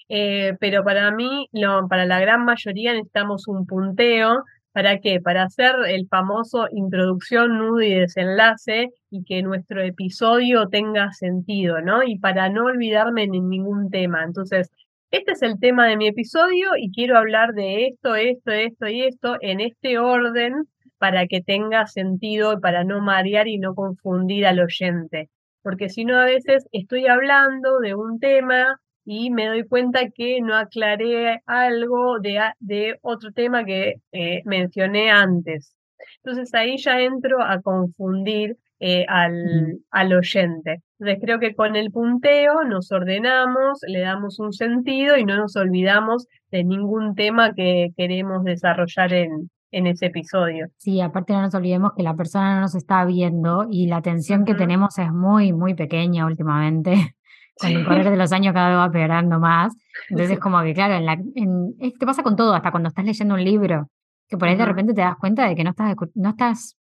Eh, 0.10 0.54
pero 0.60 0.84
para 0.84 1.10
mí, 1.10 1.48
para 1.90 2.06
la 2.06 2.20
gran 2.20 2.46
mayoría 2.46 2.94
necesitamos 2.94 3.48
un 3.48 3.66
punteo 3.66 4.44
¿Para 4.76 5.00
qué? 5.00 5.22
Para 5.22 5.44
hacer 5.44 5.74
el 5.88 6.06
famoso 6.10 6.68
introducción, 6.70 7.58
nudo 7.60 7.82
y 7.82 7.94
desenlace 7.94 8.90
y 9.10 9.24
que 9.24 9.42
nuestro 9.42 9.82
episodio 9.82 10.68
tenga 10.68 11.14
sentido, 11.14 11.80
¿no? 11.80 12.04
Y 12.04 12.20
para 12.20 12.50
no 12.50 12.66
olvidarme 12.66 13.24
en 13.24 13.50
ningún 13.50 13.90
tema. 13.90 14.26
Entonces, 14.26 14.70
este 15.12 15.32
es 15.32 15.42
el 15.44 15.62
tema 15.62 15.88
de 15.88 15.96
mi 15.96 16.10
episodio 16.10 16.72
y 16.78 16.92
quiero 16.92 17.18
hablar 17.18 17.54
de 17.54 17.88
esto, 17.88 18.16
esto, 18.16 18.52
esto 18.52 18.88
y 18.90 19.04
esto 19.04 19.38
en 19.40 19.62
este 19.62 19.98
orden 19.98 20.66
para 20.98 21.26
que 21.28 21.40
tenga 21.40 21.88
sentido 21.88 22.52
y 22.52 22.60
para 22.60 22.84
no 22.84 23.00
marear 23.00 23.48
y 23.48 23.58
no 23.60 23.76
confundir 23.76 24.46
al 24.46 24.60
oyente. 24.60 25.30
Porque 25.64 25.88
si 25.88 26.04
no, 26.04 26.20
a 26.20 26.26
veces 26.26 26.68
estoy 26.74 27.08
hablando 27.08 27.80
de 27.80 27.96
un 27.96 28.20
tema 28.20 28.78
y 29.06 29.30
me 29.30 29.48
doy 29.48 29.66
cuenta 29.68 30.10
que 30.10 30.42
no 30.42 30.56
aclaré 30.56 31.42
algo 31.46 32.20
de, 32.20 32.40
de 32.60 32.98
otro 33.02 33.32
tema 33.32 33.64
que 33.64 33.96
eh, 34.12 34.42
mencioné 34.46 35.12
antes. 35.12 35.76
Entonces 36.24 36.54
ahí 36.56 36.78
ya 36.78 37.00
entro 37.00 37.42
a 37.42 37.62
confundir 37.62 38.58
eh, 38.80 39.06
al, 39.08 39.80
al, 39.92 40.14
oyente. 40.14 40.82
Entonces 41.00 41.24
creo 41.24 41.40
que 41.40 41.56
con 41.56 41.76
el 41.76 41.92
punteo 41.92 42.64
nos 42.64 42.92
ordenamos, 42.92 43.80
le 43.88 44.02
damos 44.02 44.40
un 44.40 44.52
sentido 44.52 45.18
y 45.18 45.24
no 45.24 45.38
nos 45.38 45.56
olvidamos 45.56 46.28
de 46.52 46.64
ningún 46.64 47.16
tema 47.16 47.54
que 47.54 47.90
queremos 47.96 48.44
desarrollar 48.44 49.14
en, 49.14 49.50
en 49.72 49.88
ese 49.88 50.08
episodio. 50.08 50.68
Sí, 50.78 51.00
aparte 51.00 51.34
no 51.34 51.42
nos 51.42 51.54
olvidemos 51.54 51.94
que 51.96 52.04
la 52.04 52.16
persona 52.16 52.56
no 52.56 52.62
nos 52.62 52.76
está 52.76 53.06
viendo 53.06 53.68
y 53.70 53.88
la 53.88 53.98
atención 53.98 54.46
que 54.46 54.56
tenemos 54.56 54.98
es 54.98 55.12
muy, 55.12 55.54
muy 55.54 55.76
pequeña 55.76 56.26
últimamente 56.26 57.16
con 57.58 57.72
el 57.72 57.86
correr 57.86 58.10
de 58.10 58.18
los 58.18 58.32
años 58.32 58.54
cada 58.54 58.70
vez 58.70 58.78
va 58.78 58.92
peorando 58.92 59.40
más. 59.40 59.76
Entonces, 60.10 60.40
como 60.40 60.62
que, 60.62 60.74
claro, 60.74 60.96
en 60.96 61.06
la, 61.06 61.14
en, 61.14 61.76
te 61.98 62.06
pasa 62.06 62.24
con 62.24 62.36
todo, 62.36 62.54
hasta 62.54 62.72
cuando 62.72 62.90
estás 62.90 63.06
leyendo 63.06 63.36
un 63.36 63.44
libro, 63.44 63.90
que 64.28 64.38
por 64.38 64.48
ahí 64.48 64.56
de 64.56 64.66
repente 64.66 64.94
te 64.94 65.02
das 65.02 65.16
cuenta 65.18 65.48
de 65.48 65.56
que 65.56 65.64
no 65.64 65.72
estás, 65.72 65.96
no 66.16 66.30
estás 66.30 66.78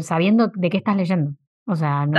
sabiendo 0.00 0.50
de 0.54 0.70
qué 0.70 0.78
estás 0.78 0.96
leyendo. 0.96 1.32
O 1.66 1.76
sea, 1.76 2.06
no, 2.06 2.18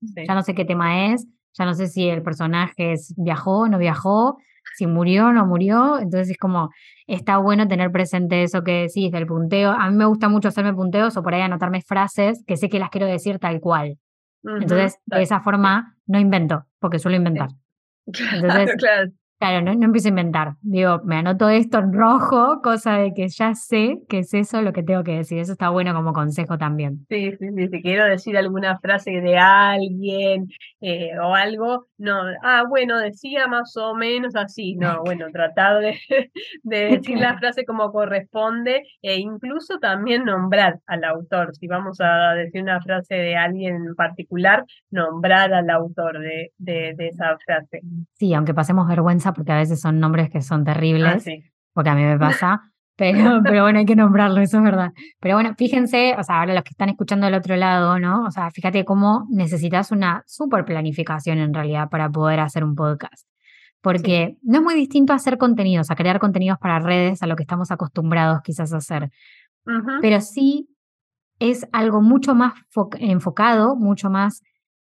ya 0.00 0.34
no 0.34 0.42
sé 0.42 0.54
qué 0.54 0.64
tema 0.64 1.12
es, 1.12 1.26
ya 1.52 1.64
no 1.64 1.74
sé 1.74 1.88
si 1.88 2.08
el 2.08 2.22
personaje 2.22 2.94
viajó 3.16 3.60
o 3.60 3.68
no 3.68 3.78
viajó, 3.78 4.38
si 4.76 4.86
murió 4.86 5.26
o 5.26 5.32
no 5.32 5.46
murió. 5.46 5.98
Entonces, 5.98 6.30
es 6.30 6.38
como, 6.38 6.70
está 7.06 7.38
bueno 7.38 7.68
tener 7.68 7.90
presente 7.90 8.42
eso 8.42 8.62
que 8.62 8.86
decís 8.86 9.10
del 9.10 9.26
punteo. 9.26 9.72
A 9.72 9.90
mí 9.90 9.96
me 9.96 10.06
gusta 10.06 10.28
mucho 10.28 10.48
hacerme 10.48 10.72
punteos 10.72 11.16
o 11.16 11.22
por 11.22 11.34
ahí 11.34 11.42
anotarme 11.42 11.82
frases 11.82 12.42
que 12.46 12.56
sé 12.56 12.68
que 12.68 12.78
las 12.78 12.90
quiero 12.90 13.06
decir 13.06 13.38
tal 13.38 13.60
cual. 13.60 13.98
Entonces, 14.44 14.98
de 15.06 15.22
esa 15.22 15.40
forma 15.40 15.96
no 16.06 16.18
invento, 16.18 16.64
porque 16.80 16.98
suelo 16.98 17.16
inventar. 17.16 17.48
Entonces, 18.06 18.76
claro. 18.76 18.76
Claro, 18.78 19.12
no, 19.40 19.74
no, 19.74 19.84
empiezo 19.84 20.08
a 20.08 20.10
inventar. 20.10 20.54
Digo, 20.62 21.00
me 21.04 21.16
anoto 21.16 21.48
esto 21.48 21.78
en 21.78 21.92
rojo, 21.92 22.60
cosa 22.62 22.98
de 22.98 23.12
que 23.14 23.28
ya 23.28 23.54
sé 23.54 23.98
que 24.08 24.18
es 24.20 24.34
eso 24.34 24.62
lo 24.62 24.72
que 24.72 24.82
tengo 24.82 25.04
que 25.04 25.16
decir. 25.16 25.38
Eso 25.38 25.52
está 25.52 25.70
bueno 25.70 25.94
como 25.94 26.12
consejo 26.12 26.58
también. 26.58 27.06
Sí, 27.08 27.30
sí, 27.38 27.46
sí. 27.56 27.68
Si 27.68 27.82
quiero 27.82 28.04
decir 28.04 28.36
alguna 28.36 28.78
frase 28.80 29.12
de 29.20 29.38
alguien 29.38 30.48
eh, 30.80 31.10
o 31.22 31.34
algo, 31.34 31.86
no, 31.98 32.20
ah, 32.42 32.64
bueno, 32.68 32.98
decía 32.98 33.46
más 33.46 33.76
o 33.76 33.94
menos 33.94 34.34
así. 34.34 34.74
No, 34.74 35.02
bueno, 35.04 35.26
tratar 35.32 35.80
de, 35.80 35.98
de 36.62 36.78
decir 36.98 37.18
la 37.18 37.38
frase 37.38 37.64
como 37.64 37.92
corresponde 37.92 38.82
e 39.02 39.18
incluso 39.18 39.78
también 39.78 40.24
nombrar 40.24 40.80
al 40.86 41.04
autor. 41.04 41.54
Si 41.54 41.68
vamos 41.68 42.00
a 42.00 42.34
decir 42.34 42.62
una 42.62 42.80
frase 42.80 43.14
de 43.14 43.36
alguien 43.36 43.76
en 43.76 43.94
particular, 43.94 44.64
nombrar 44.90 45.52
al 45.54 45.70
autor 45.70 46.18
de, 46.18 46.52
de, 46.58 46.94
de 46.96 47.08
esa 47.08 47.36
frase. 47.44 47.82
Sí, 48.14 48.34
aunque 48.34 48.54
pasemos 48.54 48.88
vergüenza 48.88 49.27
porque 49.32 49.52
a 49.52 49.56
veces 49.56 49.80
son 49.80 49.98
nombres 50.00 50.30
que 50.30 50.42
son 50.42 50.64
terribles, 50.64 51.26
ah, 51.26 51.32
porque 51.72 51.90
a 51.90 51.94
mí 51.94 52.02
me 52.02 52.18
pasa. 52.18 52.62
Pero, 52.96 53.40
pero 53.44 53.62
bueno, 53.62 53.78
hay 53.78 53.84
que 53.84 53.94
nombrarlo, 53.94 54.40
eso 54.40 54.56
es 54.58 54.64
verdad. 54.64 54.90
Pero 55.20 55.36
bueno, 55.36 55.54
fíjense, 55.56 56.16
o 56.18 56.22
sea, 56.24 56.40
ahora 56.40 56.52
los 56.52 56.64
que 56.64 56.70
están 56.70 56.88
escuchando 56.88 57.26
del 57.26 57.36
otro 57.36 57.54
lado, 57.54 58.00
¿no? 58.00 58.24
O 58.24 58.30
sea, 58.32 58.50
fíjate 58.50 58.84
cómo 58.84 59.24
necesitas 59.30 59.92
una 59.92 60.24
super 60.26 60.64
planificación 60.64 61.38
en 61.38 61.54
realidad 61.54 61.90
para 61.90 62.10
poder 62.10 62.40
hacer 62.40 62.64
un 62.64 62.74
podcast. 62.74 63.28
Porque 63.80 64.36
no 64.42 64.58
es 64.58 64.64
muy 64.64 64.74
distinto 64.74 65.12
a 65.12 65.16
hacer 65.16 65.38
contenidos, 65.38 65.92
a 65.92 65.94
crear 65.94 66.18
contenidos 66.18 66.58
para 66.58 66.80
redes, 66.80 67.22
a 67.22 67.28
lo 67.28 67.36
que 67.36 67.44
estamos 67.44 67.70
acostumbrados 67.70 68.40
quizás 68.42 68.72
a 68.72 68.78
hacer. 68.78 69.10
Pero 70.00 70.20
sí 70.20 70.68
es 71.38 71.68
algo 71.72 72.00
mucho 72.00 72.34
más 72.34 72.54
enfocado, 72.98 73.76
mucho 73.76 74.10
más 74.10 74.42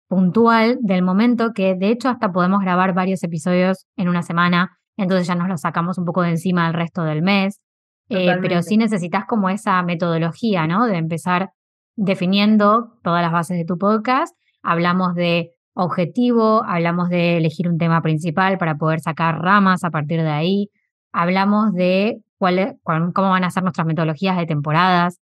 puntual 0.09 0.79
del 0.81 1.03
momento, 1.03 1.53
que 1.53 1.75
de 1.75 1.89
hecho 1.89 2.09
hasta 2.09 2.31
podemos 2.33 2.59
grabar 2.61 2.93
varios 2.93 3.23
episodios 3.23 3.85
en 3.95 4.09
una 4.09 4.23
semana, 4.23 4.77
entonces 4.97 5.27
ya 5.27 5.35
nos 5.35 5.47
los 5.47 5.61
sacamos 5.61 5.97
un 5.97 6.03
poco 6.03 6.23
de 6.23 6.31
encima 6.31 6.65
del 6.65 6.73
resto 6.73 7.03
del 7.03 7.21
mes. 7.21 7.61
Eh, 8.09 8.35
pero 8.41 8.63
sí 8.63 8.75
necesitas 8.75 9.25
como 9.25 9.49
esa 9.49 9.81
metodología, 9.83 10.65
¿no? 10.65 10.87
De 10.87 10.97
empezar 10.97 11.51
definiendo 11.95 12.97
todas 13.03 13.21
las 13.21 13.31
bases 13.31 13.55
de 13.55 13.65
tu 13.65 13.77
podcast. 13.77 14.35
Hablamos 14.63 15.13
de 15.13 15.51
objetivo, 15.75 16.63
hablamos 16.63 17.09
de 17.09 17.37
elegir 17.37 17.69
un 17.69 17.77
tema 17.77 18.01
principal 18.01 18.57
para 18.57 18.77
poder 18.77 18.99
sacar 18.99 19.39
ramas 19.39 19.83
a 19.83 19.91
partir 19.91 20.23
de 20.23 20.31
ahí. 20.31 20.69
Hablamos 21.13 21.71
de 21.73 22.23
cuál, 22.39 22.79
cómo 22.83 23.29
van 23.29 23.43
a 23.43 23.51
ser 23.51 23.61
nuestras 23.61 23.85
metodologías 23.85 24.37
de 24.37 24.47
temporadas, 24.47 25.19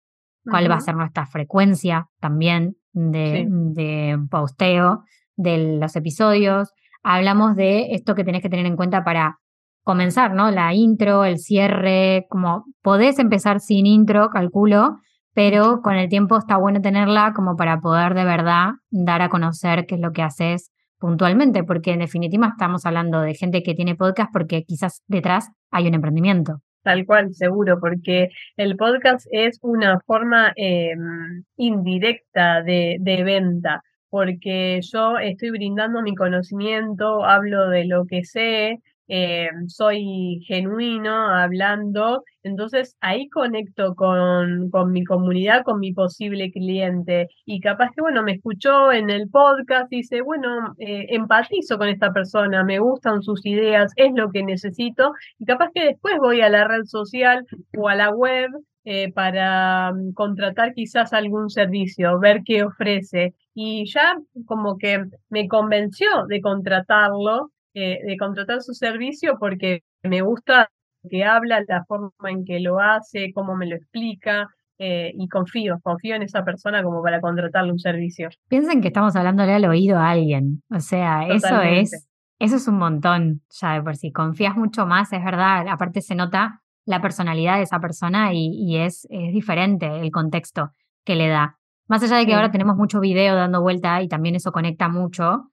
cuál 0.44 0.70
va 0.70 0.74
a 0.74 0.80
ser 0.80 0.94
nuestra 0.94 1.24
frecuencia 1.24 2.06
también 2.20 2.76
de, 2.94 3.46
de, 3.48 4.18
posteo 4.30 5.04
de 5.36 5.78
los 5.78 5.94
episodios. 5.96 6.72
Hablamos 7.02 7.56
de 7.56 7.92
esto 7.92 8.14
que 8.14 8.24
tenés 8.24 8.40
que 8.40 8.48
tener 8.48 8.66
en 8.66 8.76
cuenta 8.76 9.04
para 9.04 9.38
comenzar, 9.82 10.32
¿no? 10.34 10.50
La 10.50 10.72
intro, 10.72 11.24
el 11.24 11.38
cierre, 11.38 12.26
como 12.30 12.64
podés 12.82 13.18
empezar 13.18 13.60
sin 13.60 13.86
intro, 13.86 14.30
calculo, 14.30 14.96
pero 15.34 15.82
con 15.82 15.94
el 15.94 16.08
tiempo 16.08 16.38
está 16.38 16.56
bueno 16.56 16.80
tenerla 16.80 17.32
como 17.34 17.56
para 17.56 17.80
poder 17.80 18.14
de 18.14 18.24
verdad 18.24 18.70
dar 18.90 19.20
a 19.20 19.28
conocer 19.28 19.84
qué 19.86 19.96
es 19.96 20.00
lo 20.00 20.12
que 20.12 20.22
haces 20.22 20.70
puntualmente, 20.98 21.64
porque 21.64 21.92
en 21.92 21.98
definitiva 21.98 22.48
estamos 22.48 22.86
hablando 22.86 23.20
de 23.20 23.34
gente 23.34 23.62
que 23.62 23.74
tiene 23.74 23.94
podcast 23.94 24.30
porque 24.32 24.64
quizás 24.64 25.02
detrás 25.06 25.50
hay 25.70 25.86
un 25.86 25.94
emprendimiento. 25.94 26.63
Tal 26.84 27.06
cual, 27.06 27.34
seguro, 27.34 27.80
porque 27.80 28.28
el 28.58 28.76
podcast 28.76 29.26
es 29.30 29.58
una 29.62 30.00
forma 30.00 30.52
em, 30.54 31.42
indirecta 31.56 32.62
de, 32.62 32.98
de, 33.00 33.24
venta, 33.24 33.82
porque 34.10 34.80
yo 34.82 35.18
estoy 35.18 35.50
brindando 35.50 36.02
mi 36.02 36.14
conocimiento, 36.14 37.24
hablo 37.24 37.70
de 37.70 37.86
lo 37.86 38.04
que 38.06 38.24
sé, 38.24 38.80
eh, 39.08 39.48
soy 39.68 40.42
genuino 40.46 41.12
hablando, 41.12 42.22
entonces 42.42 42.96
ahí 43.00 43.28
conecto 43.28 43.94
con, 43.94 44.70
con, 44.70 44.92
mi 44.92 45.04
comunidad, 45.04 45.62
con 45.64 45.80
mi 45.80 45.92
posible 45.92 46.50
cliente 46.50 47.28
y 47.44 47.60
capaz 47.60 47.90
que, 47.94 48.00
bueno, 48.02 48.22
me 48.22 48.32
escuchó 48.32 48.92
en 48.92 49.10
el 49.10 49.28
podcast 49.28 49.92
y 49.92 49.96
dice, 49.96 50.22
bueno, 50.22 50.74
eh, 50.78 51.06
empatizo 51.10 51.78
con 51.78 51.88
esta 51.88 52.12
persona, 52.12 52.64
me 52.64 52.78
gustan 52.78 53.22
sus 53.22 53.44
ideas, 53.46 53.92
es 53.96 54.12
lo 54.14 54.30
que 54.30 54.42
necesito 54.42 55.12
y 55.38 55.44
capaz 55.44 55.70
que 55.74 55.84
después 55.84 56.16
voy 56.18 56.40
a 56.40 56.48
la 56.48 56.66
red 56.66 56.84
social 56.84 57.46
o 57.76 57.88
a 57.88 57.94
la 57.94 58.10
web 58.10 58.50
eh, 58.86 59.10
para 59.12 59.92
mm, 59.92 60.12
contratar 60.12 60.74
quizás 60.74 61.12
algún 61.14 61.48
servicio, 61.48 62.18
ver 62.20 62.42
qué 62.44 62.64
ofrece. 62.64 63.34
Y 63.54 63.86
ya 63.90 64.14
como 64.46 64.76
que 64.78 65.04
me 65.30 65.48
convenció 65.48 66.08
de 66.28 66.40
contratarlo 66.42 67.50
eh, 67.74 67.98
de 68.04 68.16
contratar 68.16 68.62
su 68.62 68.72
servicio 68.72 69.36
porque 69.38 69.82
me 70.02 70.22
gusta 70.22 70.70
que 71.08 71.24
habla, 71.24 71.62
la 71.68 71.84
forma 71.84 72.12
en 72.28 72.44
que 72.44 72.60
lo 72.60 72.80
hace, 72.80 73.32
cómo 73.34 73.56
me 73.56 73.66
lo 73.66 73.76
explica. 73.76 74.48
Eh, 74.76 75.12
y 75.16 75.28
confío, 75.28 75.78
confío 75.84 76.16
en 76.16 76.22
esa 76.22 76.44
persona 76.44 76.82
como 76.82 77.00
para 77.00 77.20
contratarle 77.20 77.70
un 77.70 77.78
servicio. 77.78 78.28
Piensen 78.48 78.80
que 78.80 78.88
estamos 78.88 79.14
hablándole 79.14 79.52
al 79.52 79.64
oído 79.66 79.98
a 79.98 80.10
alguien. 80.10 80.62
O 80.68 80.80
sea, 80.80 81.28
eso 81.28 81.60
es, 81.60 82.08
eso 82.40 82.56
es 82.56 82.66
un 82.66 82.78
montón 82.78 83.42
ya 83.50 83.74
de 83.74 83.82
por 83.82 83.96
sí. 83.96 84.10
Confías 84.10 84.56
mucho 84.56 84.84
más, 84.84 85.12
es 85.12 85.22
verdad. 85.22 85.66
Aparte 85.68 86.00
se 86.00 86.16
nota 86.16 86.60
la 86.86 87.00
personalidad 87.00 87.56
de 87.56 87.62
esa 87.62 87.78
persona 87.80 88.30
y, 88.32 88.76
es, 88.76 89.06
es, 89.10 89.32
diferente 89.32 89.86
el 89.86 90.10
contexto 90.10 90.72
que 91.04 91.14
le 91.14 91.28
da. 91.28 91.58
Más 91.86 92.02
allá 92.02 92.16
de 92.16 92.26
que 92.26 92.34
ahora 92.34 92.50
tenemos 92.50 92.76
mucho 92.76 93.00
video 93.00 93.34
dando 93.36 93.62
vuelta 93.62 94.02
y 94.02 94.08
también 94.08 94.34
eso 94.34 94.52
conecta 94.52 94.88
mucho, 94.88 95.50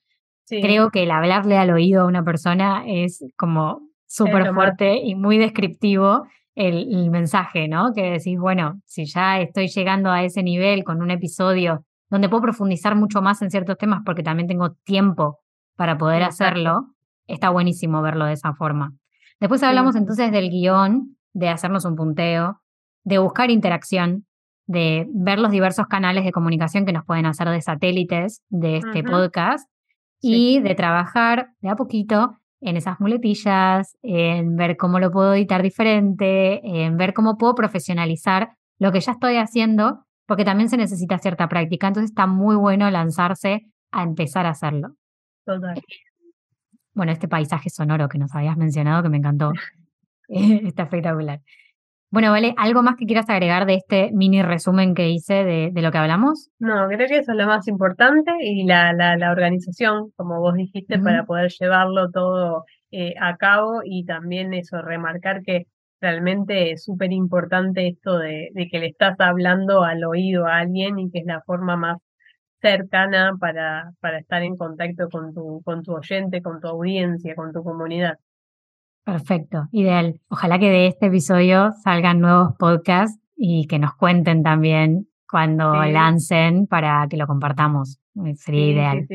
Creo 0.60 0.90
que 0.90 1.04
el 1.04 1.12
hablarle 1.12 1.58
al 1.58 1.72
oído 1.72 2.02
a 2.02 2.06
una 2.06 2.24
persona 2.24 2.84
es 2.86 3.24
como 3.38 3.82
súper 4.06 4.54
fuerte 4.54 4.98
y 4.98 5.16
muy 5.16 5.38
descriptivo 5.38 6.24
el, 6.56 7.10
mensaje, 7.10 7.68
¿no? 7.68 7.94
Que 7.94 8.12
decís, 8.12 8.38
bueno, 8.38 8.82
si 8.86 9.06
ya 9.06 9.40
estoy 9.40 9.68
llegando 9.70 10.12
a 10.12 10.24
ese 10.24 10.44
nivel 10.44 10.84
con 10.84 11.02
un 11.02 11.12
episodio 11.12 11.86
donde 12.10 12.28
puedo 12.28 12.42
profundizar 12.42 12.96
mucho 12.96 13.22
más 13.22 13.42
en 13.42 13.50
ciertos 13.50 13.78
temas 13.78 14.02
porque 14.06 14.24
también 14.24 14.48
tengo 14.48 14.72
tiempo 14.84 15.40
para 15.78 15.98
poder 15.98 16.24
hacerlo, 16.24 16.88
está 17.28 17.50
buenísimo 17.50 18.02
verlo 18.02 18.26
de 18.26 18.34
esa 18.34 18.54
forma. 18.54 18.92
Después 19.40 19.64
hablamos 19.64 19.96
entonces 19.96 20.32
del 20.32 20.50
guion, 20.50 21.18
de 21.34 21.48
hacernos 21.48 21.86
un 21.86 21.96
punteo, 21.96 22.62
de 23.06 23.18
buscar 23.18 23.50
interacción, 23.50 24.26
de 24.68 25.08
ver 25.14 25.40
los 25.40 25.52
diversos 25.52 25.88
canales 25.88 26.26
de 26.26 26.32
comunicación 26.34 26.86
que 26.86 26.94
nos 26.94 27.06
pueden 27.06 27.26
hacer 27.26 27.48
de 27.48 27.62
satélites 27.62 28.42
de 28.50 28.78
este 28.78 29.04
podcast 29.04 29.71
y 30.22 30.60
de 30.60 30.76
trabajar 30.76 31.50
de 31.62 31.70
a 31.70 31.76
poquito 31.76 32.38
en 32.62 32.78
esas 32.78 33.00
muletillas, 33.00 33.98
en 34.04 34.56
ver 34.56 34.78
cómo 34.78 35.00
lo 35.00 35.12
puedo 35.12 35.34
editar 35.34 35.64
diferente, 35.64 36.62
en 36.64 36.96
ver 36.96 37.14
cómo 37.14 37.38
puedo 37.38 37.56
profesionalizar 37.56 38.52
lo 38.78 38.92
que 38.92 39.00
ya 39.00 39.14
estoy 39.14 39.38
haciendo, 39.38 40.06
porque 40.28 40.46
también 40.46 40.70
se 40.70 40.78
necesita 40.78 41.18
cierta 41.18 41.50
práctica. 41.50 41.88
Entonces 41.88 42.12
está 42.12 42.28
muy 42.28 42.56
bueno 42.56 42.90
lanzarse 42.92 43.66
a 43.92 44.04
empezar 44.04 44.46
a 44.46 44.52
hacerlo. 44.52 44.96
Total. 45.46 45.82
Bueno, 46.94 47.12
este 47.12 47.28
paisaje 47.28 47.70
sonoro 47.70 48.08
que 48.08 48.20
nos 48.20 48.34
habías 48.36 48.58
mencionado, 48.58 49.02
que 49.02 49.10
me 49.10 49.18
encantó, 49.18 49.52
está 50.28 50.84
espectacular. 50.84 51.42
Bueno, 52.12 52.32
Vale, 52.32 52.54
¿algo 52.58 52.84
más 52.84 52.98
que 52.98 53.06
quieras 53.06 53.30
agregar 53.30 53.66
de 53.66 53.76
este 53.76 54.12
mini 54.12 54.44
resumen 54.44 54.94
que 54.94 55.10
hice 55.10 55.46
de, 55.46 55.82
lo 55.82 55.92
que 55.94 55.98
hablamos? 55.98 56.50
No, 56.60 56.88
creo 56.90 57.08
que 57.08 57.20
eso 57.20 57.32
es 57.32 57.38
lo 57.38 57.48
más 57.48 57.70
importante 57.70 58.32
y 58.42 58.66
la, 58.66 58.92
la, 58.92 59.32
organización, 59.32 60.12
como 60.18 60.42
vos 60.42 60.56
dijiste, 60.56 61.00
para 61.00 61.24
poder 61.24 61.50
llevarlo 61.58 62.12
todo 62.12 62.66
eh, 62.92 63.14
a 63.18 63.38
cabo 63.38 63.80
y 63.86 64.04
también 64.04 64.54
eso, 64.54 64.82
remarcar 64.82 65.42
que 65.42 65.68
realmente 66.02 66.72
es 66.72 66.84
súper 66.84 67.14
importante 67.14 67.88
esto 67.88 68.18
de, 68.18 68.50
de, 68.56 68.68
que 68.68 68.80
le 68.80 68.88
estás 68.88 69.18
hablando 69.20 69.84
al 69.84 70.04
oído 70.04 70.48
a 70.48 70.58
alguien 70.58 71.00
y 71.00 71.10
que 71.12 71.20
es 71.20 71.26
la 71.26 71.42
forma 71.42 71.78
más 71.78 71.98
cercana 72.62 73.38
para, 73.40 73.92
para 74.02 74.20
estar 74.20 74.44
en 74.44 74.58
contacto 74.58 75.10
con 75.10 75.34
tu, 75.34 75.62
con 75.64 75.82
tu 75.82 75.94
oyente, 75.94 76.42
con 76.42 76.60
tu 76.60 76.68
audiencia, 76.68 77.36
con 77.36 77.54
tu 77.54 77.64
comunidad. 77.64 78.18
Perfecto, 79.04 79.68
ideal. 79.72 80.20
Ojalá 80.30 80.60
que 80.60 80.70
de 80.70 80.88
este 80.88 81.08
episodio 81.08 81.72
salgan 81.84 82.20
nuevos 82.20 82.54
podcasts 82.58 83.20
y 83.36 83.66
que 83.68 83.80
nos 83.80 83.96
cuenten 83.96 84.44
también 84.44 85.08
cuando 85.28 85.74
lancen 85.86 86.68
para 86.68 87.08
que 87.10 87.18
lo 87.18 87.26
compartamos. 87.26 88.00
Eh, 88.26 88.36
sería 88.36 88.68
ideal. 88.68 89.08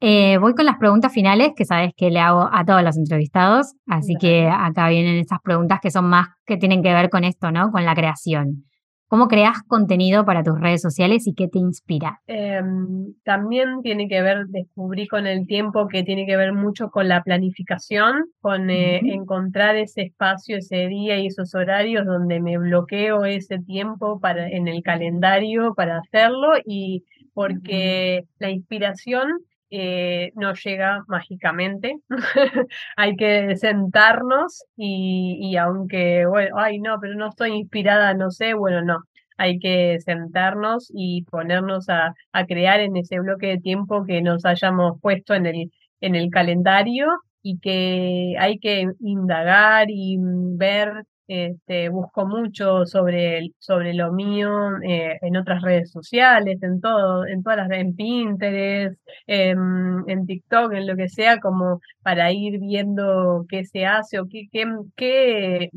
Eh, 0.00 0.38
voy 0.38 0.54
con 0.54 0.64
las 0.64 0.76
preguntas 0.76 1.12
finales 1.12 1.52
que 1.56 1.64
sabes 1.64 1.92
que 1.96 2.10
le 2.10 2.20
hago 2.20 2.48
a 2.52 2.64
todos 2.64 2.82
los 2.84 2.96
entrevistados, 2.96 3.74
así 3.86 4.14
que 4.20 4.48
acá 4.48 4.88
vienen 4.88 5.16
esas 5.16 5.40
preguntas 5.42 5.80
que 5.82 5.90
son 5.90 6.04
más 6.08 6.28
que 6.46 6.56
tienen 6.56 6.82
que 6.82 6.92
ver 6.92 7.10
con 7.10 7.24
esto, 7.24 7.50
¿no? 7.50 7.72
Con 7.72 7.84
la 7.84 7.94
creación. 7.94 8.67
¿Cómo 9.08 9.26
creas 9.28 9.62
contenido 9.66 10.26
para 10.26 10.42
tus 10.42 10.60
redes 10.60 10.82
sociales 10.82 11.26
y 11.26 11.32
qué 11.32 11.48
te 11.48 11.58
inspira? 11.58 12.20
Em, 12.26 13.14
también 13.24 13.80
tiene 13.82 14.06
que 14.06 14.20
ver, 14.20 14.46
descubrí 14.48 15.08
con 15.08 15.26
el 15.26 15.46
tiempo 15.46 15.88
que 15.88 16.02
tiene 16.02 16.26
que 16.26 16.36
ver 16.36 16.52
mucho 16.52 16.90
con 16.90 17.08
la 17.08 17.22
planificación, 17.22 18.26
con 18.42 18.68
eh, 18.68 19.00
encontrar 19.02 19.76
ese 19.76 20.02
espacio, 20.02 20.58
ese 20.58 20.88
día 20.88 21.18
y 21.18 21.28
esos 21.28 21.54
horarios 21.54 22.04
donde 22.04 22.38
me 22.40 22.58
bloqueo 22.58 23.24
ese 23.24 23.58
tiempo 23.60 24.20
para, 24.20 24.46
en 24.46 24.68
el 24.68 24.82
calendario 24.82 25.72
para 25.74 26.00
hacerlo 26.00 26.52
y 26.66 27.04
porque 27.32 28.24
la 28.38 28.50
inspiración 28.50 29.28
eh, 29.70 30.32
no 30.34 30.54
llega 30.54 31.04
mágicamente. 31.08 31.98
Hay 32.96 33.16
que 33.16 33.56
sentarnos 33.56 34.64
y, 34.76 35.38
y, 35.40 35.56
aunque, 35.56 36.26
bueno, 36.26 36.56
ay, 36.58 36.78
no, 36.80 36.98
pero 37.00 37.14
no 37.14 37.28
estoy 37.28 37.52
inspirada, 37.52 38.14
no 38.14 38.30
sé, 38.30 38.54
bueno, 38.54 38.82
no. 38.82 39.04
Hay 39.36 39.58
que 39.60 40.00
sentarnos 40.00 40.90
y 40.94 41.22
ponernos 41.24 41.88
a, 41.88 42.14
a 42.32 42.46
crear 42.46 42.80
en 42.80 42.96
ese 42.96 43.20
bloque 43.20 43.46
de 43.48 43.58
tiempo 43.58 44.04
que 44.04 44.20
nos 44.22 44.44
hayamos 44.44 45.00
puesto 45.00 45.34
en 45.34 45.46
el, 45.46 45.72
en 46.00 46.14
el 46.16 46.30
calendario 46.30 47.06
y 47.42 47.58
que 47.60 48.34
hay 48.38 48.58
que 48.58 48.86
indagar 49.00 49.86
y 49.90 50.16
ver 50.20 51.04
este, 51.28 51.90
busco 51.90 52.26
mucho 52.26 52.86
sobre, 52.86 53.50
sobre 53.58 53.92
lo 53.94 54.12
mío 54.12 54.50
eh, 54.82 55.18
en 55.20 55.36
otras 55.36 55.62
redes 55.62 55.90
sociales, 55.90 56.62
en 56.62 56.80
todo, 56.80 57.26
en 57.26 57.42
todas 57.42 57.58
las 57.58 57.70
en 57.70 57.94
Pinterest, 57.94 58.98
en, 59.26 60.26
TikTok, 60.26 60.72
en 60.72 60.86
lo 60.86 60.96
que 60.96 61.08
sea, 61.08 61.38
como 61.38 61.80
para 62.02 62.32
ir 62.32 62.58
viendo 62.58 63.44
qué 63.48 63.64
se 63.64 63.84
hace 63.86 64.18
o 64.18 64.26
qué, 64.26 64.48
qué, 64.50 65.70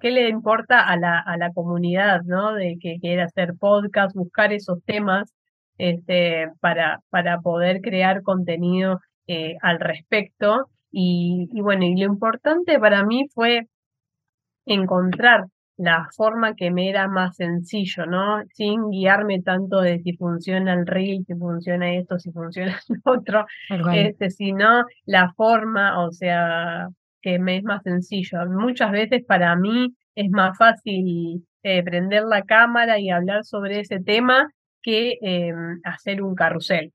qué, 0.00 0.10
le 0.10 0.28
importa 0.28 0.80
a 0.80 0.96
la, 0.96 1.20
a 1.20 1.36
la 1.36 1.52
comunidad, 1.52 2.22
¿no? 2.24 2.54
De 2.54 2.78
que 2.80 2.98
quiera 3.00 3.24
hacer 3.24 3.54
podcast, 3.58 4.14
buscar 4.16 4.52
esos 4.52 4.82
temas 4.84 5.32
este, 5.78 6.50
para, 6.60 7.00
para 7.10 7.40
poder 7.40 7.80
crear 7.80 8.22
contenido 8.22 9.00
eh, 9.28 9.56
al 9.62 9.78
respecto. 9.80 10.68
Y, 10.90 11.48
y 11.52 11.60
bueno, 11.60 11.84
y 11.84 11.96
lo 11.96 12.06
importante 12.06 12.78
para 12.80 13.04
mí 13.04 13.28
fue 13.34 13.68
encontrar 14.68 15.46
la 15.78 16.08
forma 16.16 16.54
que 16.54 16.70
me 16.70 16.90
era 16.90 17.06
más 17.08 17.36
sencillo, 17.36 18.04
¿no? 18.06 18.42
Sin 18.52 18.90
guiarme 18.90 19.42
tanto 19.42 19.80
de 19.80 20.00
si 20.00 20.16
funciona 20.16 20.74
el 20.74 20.86
reel, 20.86 21.24
si 21.24 21.34
funciona 21.34 21.94
esto, 21.94 22.18
si 22.18 22.32
funciona 22.32 22.78
lo 22.88 23.12
otro, 23.12 23.46
este, 23.94 24.30
sino 24.30 24.84
la 25.06 25.32
forma, 25.34 26.04
o 26.04 26.10
sea, 26.10 26.88
que 27.22 27.38
me 27.38 27.58
es 27.58 27.64
más 27.64 27.82
sencillo. 27.84 28.44
Muchas 28.46 28.90
veces 28.90 29.24
para 29.24 29.54
mí 29.56 29.94
es 30.16 30.30
más 30.30 30.58
fácil 30.58 31.46
eh, 31.62 31.82
prender 31.84 32.24
la 32.24 32.42
cámara 32.42 32.98
y 32.98 33.10
hablar 33.10 33.44
sobre 33.44 33.80
ese 33.80 34.00
tema 34.00 34.50
que 34.82 35.18
em, 35.20 35.80
hacer 35.84 36.22
un 36.22 36.34
carrusel. 36.34 36.92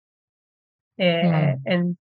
Eh, 0.97 1.55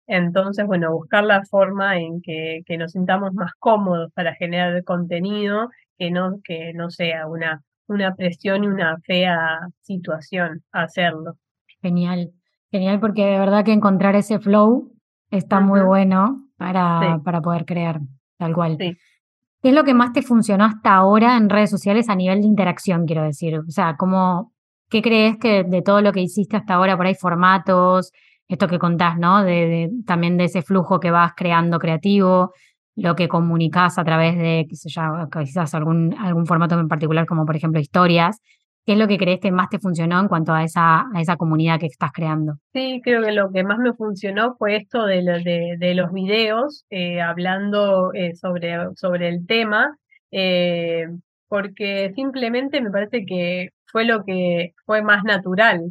entonces, 0.06 0.66
bueno, 0.66 0.92
buscar 0.92 1.24
la 1.24 1.42
forma 1.44 1.98
en 1.98 2.22
que, 2.22 2.62
que, 2.64 2.78
nos 2.78 2.92
sintamos 2.92 3.34
más 3.34 3.52
cómodos 3.58 4.10
para 4.14 4.34
generar 4.34 4.82
contenido, 4.84 5.68
que 5.98 6.10
no, 6.10 6.40
que 6.42 6.72
no 6.74 6.90
sea 6.90 7.26
una, 7.26 7.62
una 7.86 8.14
presión 8.14 8.64
y 8.64 8.68
una 8.68 8.96
fea 9.04 9.68
situación 9.82 10.62
hacerlo. 10.72 11.34
Genial, 11.82 12.32
genial, 12.70 13.00
porque 13.00 13.24
de 13.24 13.38
verdad 13.38 13.64
que 13.64 13.72
encontrar 13.72 14.14
ese 14.14 14.38
flow 14.38 14.92
está 15.30 15.60
muy 15.60 15.80
bueno 15.80 16.46
para, 16.56 17.20
para 17.24 17.40
poder 17.40 17.64
crear, 17.64 18.00
tal 18.38 18.54
cual. 18.54 18.78
¿Qué 18.78 19.70
es 19.70 19.74
lo 19.74 19.84
que 19.84 19.94
más 19.94 20.12
te 20.12 20.22
funcionó 20.22 20.64
hasta 20.64 20.94
ahora 20.94 21.36
en 21.36 21.50
redes 21.50 21.70
sociales 21.70 22.08
a 22.08 22.14
nivel 22.14 22.40
de 22.40 22.46
interacción, 22.46 23.06
quiero 23.06 23.24
decir? 23.24 23.58
O 23.58 23.70
sea, 23.70 23.96
¿cómo, 23.98 24.52
¿qué 24.88 25.02
crees 25.02 25.36
que 25.38 25.64
de 25.64 25.82
todo 25.82 26.00
lo 26.00 26.12
que 26.12 26.20
hiciste 26.20 26.56
hasta 26.56 26.74
ahora, 26.74 26.96
por 26.96 27.06
ahí 27.06 27.14
formatos, 27.14 28.12
esto 28.48 28.66
que 28.66 28.78
contás, 28.78 29.18
¿no? 29.18 29.44
De, 29.44 29.90
también 30.06 30.36
de 30.36 30.44
ese 30.44 30.62
flujo 30.62 31.00
que 31.00 31.10
vas 31.10 31.32
creando 31.36 31.78
creativo, 31.78 32.52
lo 32.96 33.14
que 33.14 33.28
comunicas 33.28 33.98
a 33.98 34.04
través 34.04 34.36
de, 34.36 34.66
qué 34.68 34.74
sé 34.74 34.88
yo, 34.88 35.02
quizás 35.30 35.74
algún, 35.74 36.14
algún 36.18 36.46
formato 36.46 36.78
en 36.78 36.88
particular, 36.88 37.26
como 37.26 37.46
por 37.46 37.56
ejemplo 37.56 37.80
historias. 37.80 38.40
¿Qué 38.84 38.94
es 38.94 38.98
lo 38.98 39.06
que 39.06 39.18
crees 39.18 39.38
que 39.40 39.52
más 39.52 39.68
te 39.68 39.78
funcionó 39.78 40.18
en 40.18 40.28
cuanto 40.28 40.54
a 40.54 40.64
esa, 40.64 41.00
a 41.14 41.20
esa 41.20 41.36
comunidad 41.36 41.78
que 41.78 41.86
estás 41.86 42.10
creando? 42.10 42.54
Sí, 42.72 43.02
creo 43.04 43.22
que 43.22 43.32
lo 43.32 43.52
que 43.52 43.62
más 43.62 43.76
me 43.78 43.92
funcionó 43.92 44.56
fue 44.56 44.76
esto 44.76 45.04
de, 45.04 45.22
de, 45.22 45.76
de 45.78 45.94
los 45.94 46.10
videos, 46.10 46.86
eh, 46.88 47.20
hablando 47.20 48.14
eh, 48.14 48.34
sobre, 48.34 48.78
sobre 48.96 49.28
el 49.28 49.46
tema, 49.46 49.94
eh, 50.30 51.06
porque 51.48 52.12
simplemente 52.14 52.80
me 52.80 52.90
parece 52.90 53.26
que 53.26 53.68
fue 53.92 54.06
lo 54.06 54.24
que 54.24 54.72
fue 54.86 55.02
más 55.02 55.22
natural. 55.22 55.90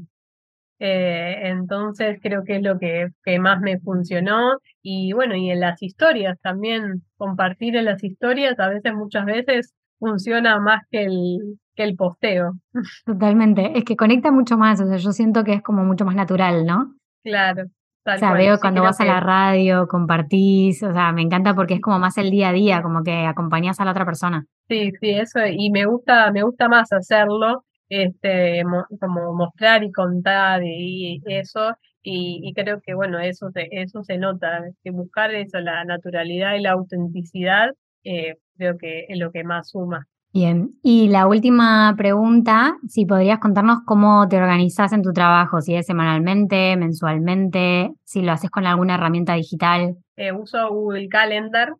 Entonces 0.80 2.20
creo 2.22 2.44
que 2.44 2.58
es 2.58 2.64
lo 2.64 2.78
que, 2.80 3.10
que 3.24 3.40
más 3.40 3.62
me 3.62 3.80
funcionó. 3.80 4.58
Y 4.82 5.14
bueno, 5.14 5.36
y 5.36 5.50
en 5.52 5.60
las 5.60 5.82
historias 5.82 6.38
también, 6.42 7.04
compartir 7.18 7.76
en 7.76 7.86
las 7.86 8.04
historias, 8.04 8.60
a 8.60 8.70
veces, 8.70 8.94
muchas 8.94 9.26
veces, 9.26 9.74
funciona 10.00 10.60
más 10.60 10.84
que 10.90 11.04
el, 11.04 11.60
que 11.76 11.84
el 11.84 11.96
posteo. 11.96 12.54
Totalmente, 13.06 13.78
es 13.78 13.84
que 13.86 13.96
conecta 13.96 14.32
mucho 14.32 14.58
más, 14.58 14.82
o 14.82 14.88
sea, 14.88 14.98
yo 14.98 15.12
siento 15.12 15.44
que 15.44 15.54
es 15.54 15.62
como 15.62 15.84
mucho 15.84 16.06
más 16.06 16.16
natural, 16.16 16.66
¿no? 16.66 16.96
Claro. 17.24 17.64
o 18.06 18.18
sea, 18.18 18.34
veo 18.34 18.58
cuando 18.60 18.84
vas 18.84 19.00
a 19.02 19.06
la 19.06 19.20
radio, 19.20 19.88
compartís, 19.88 20.82
o 20.84 20.94
sea, 20.94 21.12
me 21.12 21.22
encanta 21.22 21.54
porque 21.54 21.76
es 21.76 21.82
como 21.82 22.00
más 22.00 22.18
el 22.18 22.32
día 22.32 22.50
a 22.50 22.54
día, 22.54 22.82
como 22.82 23.04
que 23.04 23.26
acompañas 23.26 23.80
a 23.80 23.86
la 23.86 23.92
otra 23.92 24.06
persona. 24.06 24.46
Sí, 24.70 24.92
sí, 25.00 25.10
eso, 25.12 25.40
y 25.46 25.70
me 25.72 25.86
gusta, 25.86 26.32
me 26.32 26.44
gusta 26.44 26.70
más 26.70 26.92
hacerlo, 26.94 27.64
este, 27.90 28.64
como 29.00 29.34
mostrar 29.34 29.84
y 29.84 29.92
contar 29.92 30.64
y, 30.64 31.22
eso, 31.26 31.76
y, 32.02 32.54
creo 32.54 32.82
que 32.82 32.94
bueno, 32.94 33.20
eso 33.20 33.52
se, 33.52 33.68
eso 33.72 34.04
se 34.04 34.18
nota, 34.18 34.64
que 34.84 34.92
buscar 34.92 35.34
eso, 35.34 35.60
la 35.60 35.84
naturalidad 35.86 36.56
y 36.56 36.62
la 36.62 36.72
autenticidad, 36.72 37.72
eh, 38.04 38.36
creo 38.58 38.78
que 38.78 39.06
es 39.10 39.18
lo 39.20 39.32
que 39.32 39.44
más 39.44 39.70
suma. 39.70 40.08
Bien, 40.34 40.72
y 40.84 41.08
la 41.08 41.26
última 41.26 41.96
pregunta, 41.98 42.78
si 42.88 43.06
podrías 43.06 43.40
contarnos 43.40 43.80
cómo 43.86 44.28
te 44.28 44.38
organizas 44.38 44.94
en 44.94 45.02
tu 45.02 45.12
trabajo, 45.12 45.62
si 45.62 45.74
es 45.74 45.86
semanalmente, 45.86 46.76
mensualmente, 46.78 47.92
si 48.04 48.22
lo 48.22 48.34
haces 48.34 48.52
con 48.52 48.68
alguna 48.68 48.96
herramienta 48.96 49.34
digital. 49.34 49.96
Eh, 50.16 50.34
uso 50.34 50.70
Google 50.70 51.08
Calendar 51.08 51.74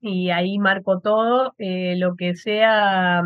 y 0.00 0.30
ahí 0.30 0.58
marco 0.58 1.00
todo, 1.00 1.54
eh, 1.58 1.96
lo 1.96 2.14
que 2.14 2.36
sea, 2.36 3.22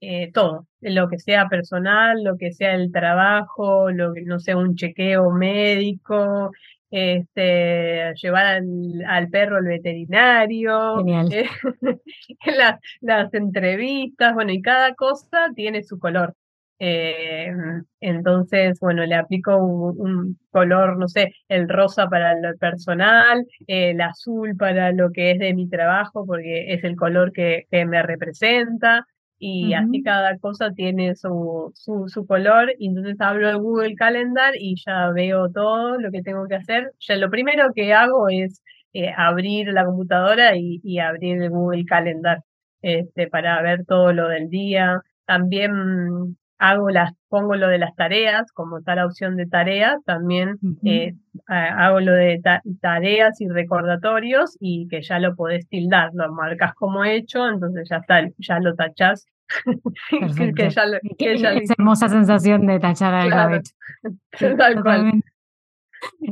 eh, 0.00 0.30
todo, 0.32 0.66
lo 0.80 1.08
que 1.08 1.18
sea 1.18 1.48
personal, 1.48 2.24
lo 2.24 2.38
que 2.38 2.52
sea 2.52 2.74
el 2.74 2.90
trabajo, 2.90 3.90
lo 3.90 4.14
que 4.14 4.22
no 4.22 4.38
sea 4.40 4.56
un 4.56 4.74
chequeo 4.74 5.30
médico, 5.30 6.52
este, 6.90 8.14
llevar 8.14 8.62
al, 9.06 9.28
perro 9.30 9.58
al 9.58 9.64
veterinario, 9.64 11.06
eh, 11.30 11.46
las, 12.56 12.80
las, 13.00 13.34
entrevistas, 13.34 14.34
bueno, 14.34 14.52
y 14.52 14.62
cada 14.62 14.94
cosa 14.94 15.50
tiene 15.54 15.82
su 15.82 15.98
color. 15.98 16.34
Eh, 16.82 17.52
entonces, 18.00 18.80
bueno, 18.80 19.04
le 19.04 19.14
aplico 19.14 19.54
un, 19.58 20.38
color, 20.50 20.96
no 20.96 21.08
sé, 21.08 21.34
el 21.48 21.68
rosa 21.68 22.08
para 22.08 22.34
lo 22.40 22.56
personal, 22.56 23.46
el 23.66 24.00
azul 24.00 24.56
para 24.56 24.90
lo 24.92 25.10
que 25.12 25.32
es 25.32 25.38
de 25.38 25.52
mi 25.52 25.68
trabajo, 25.68 26.24
porque 26.26 26.72
es 26.72 26.82
el 26.84 26.96
color 26.96 27.32
que, 27.32 27.66
que 27.70 27.84
me 27.84 28.02
representa 28.02 29.06
y 29.42 29.72
así 29.72 30.02
cada 30.02 30.36
cosa 30.38 30.70
tiene 30.72 31.16
su, 31.16 31.72
su, 31.74 32.08
su, 32.08 32.26
color 32.26 32.74
y 32.78 32.88
entonces 32.88 33.16
hablo 33.20 33.48
de 33.48 33.54
Google 33.54 33.94
Calendar 33.94 34.52
y 34.58 34.74
ya 34.84 35.10
veo 35.12 35.50
todo 35.50 35.98
lo 35.98 36.10
que 36.10 36.22
tengo 36.22 36.46
que 36.46 36.56
hacer. 36.56 36.92
Ya 37.00 37.16
lo 37.16 37.30
primero 37.30 37.72
que 37.74 37.94
hago 37.94 38.28
es 38.28 38.62
eh, 38.92 39.10
abrir 39.16 39.68
la 39.68 39.86
computadora 39.86 40.56
y, 40.56 40.80
y, 40.84 40.98
abrir 40.98 41.42
el 41.42 41.48
Google 41.50 41.86
Calendar 41.86 42.42
este, 42.82 43.28
para 43.28 43.62
ver 43.62 43.86
todo 43.86 44.12
lo 44.12 44.28
del 44.28 44.50
día. 44.50 45.00
También 45.24 46.36
hago 46.58 46.90
las, 46.90 47.12
pongo 47.30 47.54
lo 47.54 47.68
de 47.68 47.78
las 47.78 47.94
tareas, 47.94 48.50
como 48.52 48.78
está 48.78 48.96
la 48.96 49.06
opción 49.06 49.36
de 49.36 49.46
tareas, 49.46 50.04
también 50.04 50.58
eh, 50.84 51.14
hago 51.48 52.00
lo 52.00 52.12
de 52.12 52.42
tareas 52.82 53.40
y 53.40 53.48
recordatorios 53.48 54.56
y 54.60 54.88
que 54.88 55.00
ya 55.00 55.20
lo 55.20 55.36
podés 55.36 55.68
tildar, 55.68 56.10
lo 56.12 56.32
marcas 56.34 56.74
como 56.74 57.04
hecho, 57.04 57.48
entonces 57.48 57.88
ya 57.88 57.98
está, 57.98 58.28
ya 58.36 58.58
lo 58.58 58.74
tachás. 58.74 59.26
que 60.56 60.70
ya 60.70 61.52
Esa 61.52 61.74
hermosa 61.78 62.08
sensación 62.08 62.66
de 62.66 62.78
tachar 62.80 63.14
algo 63.14 63.54
hecho. 63.54 63.72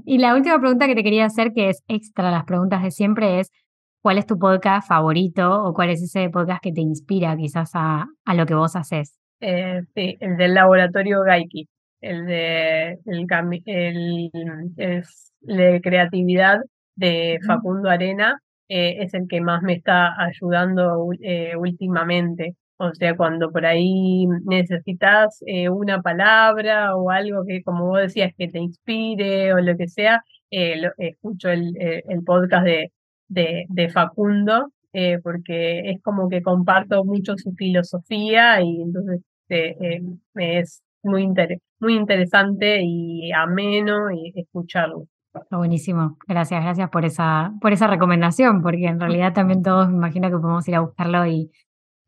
Y 0.07 0.17
la 0.17 0.35
última 0.35 0.59
pregunta 0.59 0.87
que 0.87 0.95
te 0.95 1.03
quería 1.03 1.27
hacer, 1.27 1.53
que 1.53 1.69
es 1.69 1.85
extra 1.89 2.31
las 2.31 2.45
preguntas 2.45 2.83
de 2.83 2.91
siempre, 2.91 3.39
es 3.39 3.53
¿cuál 4.01 4.17
es 4.17 4.25
tu 4.25 4.39
podcast 4.39 4.89
favorito 4.89 5.63
o 5.63 5.75
cuál 5.75 5.91
es 5.91 6.03
ese 6.03 6.31
podcast 6.31 6.63
que 6.63 6.73
te 6.73 6.81
inspira 6.81 7.37
quizás 7.37 7.73
a, 7.75 8.07
a 8.25 8.35
lo 8.35 8.47
que 8.47 8.55
vos 8.55 8.77
haces? 8.77 9.19
Eh, 9.41 9.83
sí, 9.95 10.17
el 10.21 10.37
del 10.37 10.55
laboratorio 10.55 11.23
Gaiki, 11.23 11.69
el 12.01 12.27
de 12.27 12.99
el, 13.05 14.31
el, 14.77 15.05
de 15.41 15.81
creatividad 15.81 16.59
de 16.97 17.39
Facundo 17.47 17.89
Arena, 17.89 18.41
eh, 18.69 18.97
es 19.01 19.15
el 19.15 19.29
que 19.29 19.41
más 19.41 19.63
me 19.63 19.75
está 19.75 20.15
ayudando 20.21 21.11
eh, 21.23 21.55
últimamente. 21.57 22.57
O 22.79 22.93
sea, 22.95 23.17
cuando 23.17 23.51
por 23.51 23.67
ahí 23.67 24.27
necesitas 24.45 25.41
una 25.71 26.01
palabra 26.01 26.95
o 26.97 27.11
algo 27.11 27.45
que, 27.47 27.63
como 27.63 27.87
vos 27.87 28.01
decías, 28.01 28.33
que 28.39 28.49
te 28.49 28.59
inspire 28.61 29.53
o 29.53 29.59
lo 29.59 29.77
que 29.77 29.89
sea, 29.89 30.23
escucho 30.51 31.51
el, 31.51 31.75
el 31.79 32.23
podcast 32.25 32.65
de, 32.65 32.93
de, 33.29 33.67
de 33.69 33.89
Facundo 33.91 34.69
eh, 34.95 35.19
porque 35.23 35.91
es 35.91 36.03
como 36.03 36.29
que 36.31 36.43
comparto 36.43 37.05
mucho 37.05 37.37
su 37.37 37.53
filosofía 37.53 38.61
y 38.63 38.81
entonces 38.83 39.21
eh, 39.49 39.77
eh, 39.81 40.03
es 40.35 40.83
muy, 41.03 41.33
muy 41.81 41.95
interesante 41.95 42.81
y 42.83 43.33
ameno 43.33 44.11
y 44.11 44.33
escucharlo. 44.35 45.07
buenísimo, 45.51 46.17
gracias, 46.27 46.63
gracias 46.63 46.91
por 46.91 47.05
esa, 47.05 47.53
por 47.61 47.73
esa 47.73 47.87
recomendación, 47.87 48.63
porque 48.63 48.87
en 48.87 49.01
realidad 49.01 49.33
también 49.33 49.63
todos 49.63 49.89
me 49.89 49.97
imagino 49.97 50.29
que 50.29 50.37
podemos 50.37 50.67
ir 50.69 50.77
a 50.77 50.81
buscarlo 50.81 51.27
y, 51.27 51.51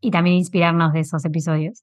y 0.00 0.10
también 0.10 0.36
inspirarnos 0.36 0.92
de 0.92 1.00
esos 1.00 1.24
episodios. 1.24 1.80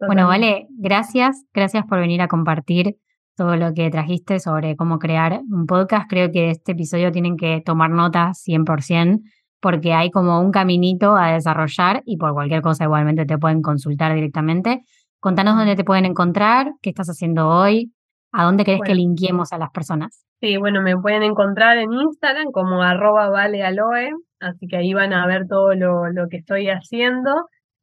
bueno, 0.00 0.26
vale, 0.26 0.66
gracias, 0.70 1.44
gracias 1.52 1.84
por 1.86 1.98
venir 1.98 2.20
a 2.22 2.28
compartir 2.28 2.96
todo 3.36 3.56
lo 3.56 3.72
que 3.72 3.90
trajiste 3.90 4.40
sobre 4.40 4.76
cómo 4.76 4.98
crear 4.98 5.40
un 5.50 5.66
podcast. 5.66 6.08
Creo 6.08 6.30
que 6.30 6.40
de 6.40 6.50
este 6.50 6.72
episodio 6.72 7.12
tienen 7.12 7.36
que 7.36 7.62
tomar 7.64 7.90
notas 7.90 8.42
100% 8.46 9.22
porque 9.62 9.94
hay 9.94 10.10
como 10.10 10.40
un 10.40 10.50
caminito 10.50 11.16
a 11.16 11.32
desarrollar 11.32 12.02
y 12.04 12.16
por 12.16 12.34
cualquier 12.34 12.62
cosa 12.62 12.84
igualmente 12.84 13.24
te 13.24 13.38
pueden 13.38 13.62
consultar 13.62 14.12
directamente. 14.12 14.82
Contanos 15.20 15.56
dónde 15.56 15.76
te 15.76 15.84
pueden 15.84 16.04
encontrar, 16.04 16.72
qué 16.82 16.90
estás 16.90 17.06
haciendo 17.06 17.48
hoy, 17.48 17.92
a 18.32 18.42
dónde 18.42 18.64
querés 18.64 18.80
que 18.84 18.96
linkiemos 18.96 19.52
a 19.52 19.58
las 19.58 19.70
personas. 19.70 20.26
Sí, 20.40 20.56
bueno, 20.56 20.82
me 20.82 20.96
pueden 20.96 21.22
encontrar 21.22 21.78
en 21.78 21.92
Instagram 21.92 22.50
como 22.50 22.82
arroba 22.82 23.28
valealoe, 23.28 24.10
así 24.40 24.66
que 24.66 24.78
ahí 24.78 24.94
van 24.94 25.12
a 25.12 25.28
ver 25.28 25.46
todo 25.46 25.74
lo, 25.76 26.08
lo 26.10 26.26
que 26.28 26.38
estoy 26.38 26.68
haciendo. 26.68 27.30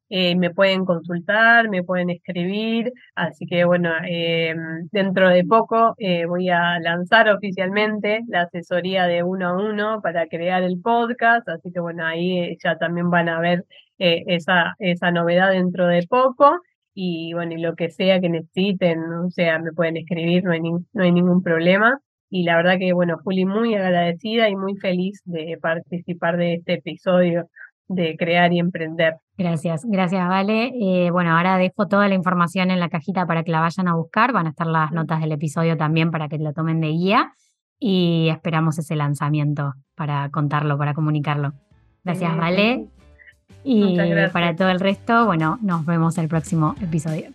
Eh, 0.10 0.36
me 0.36 0.50
pueden 0.50 0.86
consultar, 0.86 1.70
me 1.70 1.84
pueden 1.84 2.10
escribir, 2.10 2.92
así 3.14 3.46
que 3.46 3.64
bueno, 3.64 3.92
eh, 4.08 4.56
dentro 4.92 5.30
de 5.30 5.44
poco 5.46 5.94
eh, 6.00 6.26
voy 6.26 6.50
a 6.50 6.80
lanzar 6.80 7.30
oficialmente 7.30 8.22
la 8.28 8.42
asesoría 8.42 9.06
de 9.06 9.22
uno 9.22 9.50
a 9.50 9.58
uno 9.58 10.02
para 10.02 10.28
crear 10.28 10.64
el 10.64 10.82
podcast, 10.82 11.48
así 11.50 11.72
que 11.72 11.80
bueno, 11.80 12.06
ahí 12.06 12.58
ya 12.64 12.78
también 12.78 13.12
van 13.12 13.30
a 13.30 13.40
ver 13.40 13.66
esa, 14.00 14.76
esa 14.80 15.12
novedad 15.12 15.52
dentro 15.52 15.86
de 15.88 16.08
poco 16.08 16.60
y 16.94 17.34
bueno, 17.34 17.54
y 17.54 17.62
lo 17.62 17.76
que 17.76 17.90
sea 17.92 18.20
que 18.20 18.30
necesiten, 18.30 19.02
o 19.14 19.30
sea, 19.30 19.60
me 19.60 19.72
pueden 19.74 19.98
escribir, 19.98 20.44
no 20.44 20.52
hay, 20.52 20.62
no 20.62 21.04
hay 21.04 21.12
ningún 21.12 21.44
problema. 21.44 22.00
Y 22.30 22.44
la 22.44 22.58
verdad 22.58 22.78
que, 22.80 22.94
bueno, 22.94 23.18
Juli, 23.24 23.46
muy 23.46 23.74
agradecida 23.76 24.50
y 24.50 24.56
muy 24.56 24.76
feliz 24.78 25.22
de 25.26 25.58
participar 25.62 26.38
de 26.38 26.56
este 26.56 26.74
episodio 26.74 27.50
de 27.90 28.16
crear 28.18 28.54
y 28.54 28.60
emprender. 28.60 29.16
Gracias, 29.38 29.84
gracias, 29.86 30.28
Vale. 30.28 30.72
Eh, 30.80 31.12
bueno, 31.12 31.36
ahora 31.36 31.58
dejo 31.58 31.88
toda 31.88 32.08
la 32.08 32.16
información 32.16 32.72
en 32.72 32.80
la 32.80 32.90
cajita 32.90 33.26
para 33.26 33.44
que 33.44 33.52
la 33.52 33.60
vayan 33.60 33.88
a 33.88 33.96
buscar. 33.96 34.32
Van 34.32 34.48
a 34.48 34.52
estar 34.52 34.68
las 34.68 34.92
notas 34.92 35.20
del 35.20 35.32
episodio 35.32 35.76
también 35.76 36.12
para 36.12 36.30
que 36.30 36.38
lo 36.38 36.54
tomen 36.54 36.80
de 36.80 36.90
guía 36.90 37.34
y 37.80 38.30
esperamos 38.30 38.78
ese 38.78 38.96
lanzamiento 38.96 39.74
para 39.96 40.30
contarlo, 40.30 40.78
para 40.78 40.94
comunicarlo. 40.94 41.54
Gracias, 42.04 42.38
Vale. 42.38 42.88
Y 43.64 43.98
para 44.32 44.56
todo 44.56 44.70
el 44.70 44.80
resto, 44.80 45.26
bueno, 45.26 45.58
nos 45.62 45.86
vemos 45.86 46.18
el 46.18 46.28
próximo 46.28 46.76
episodio. 46.82 47.32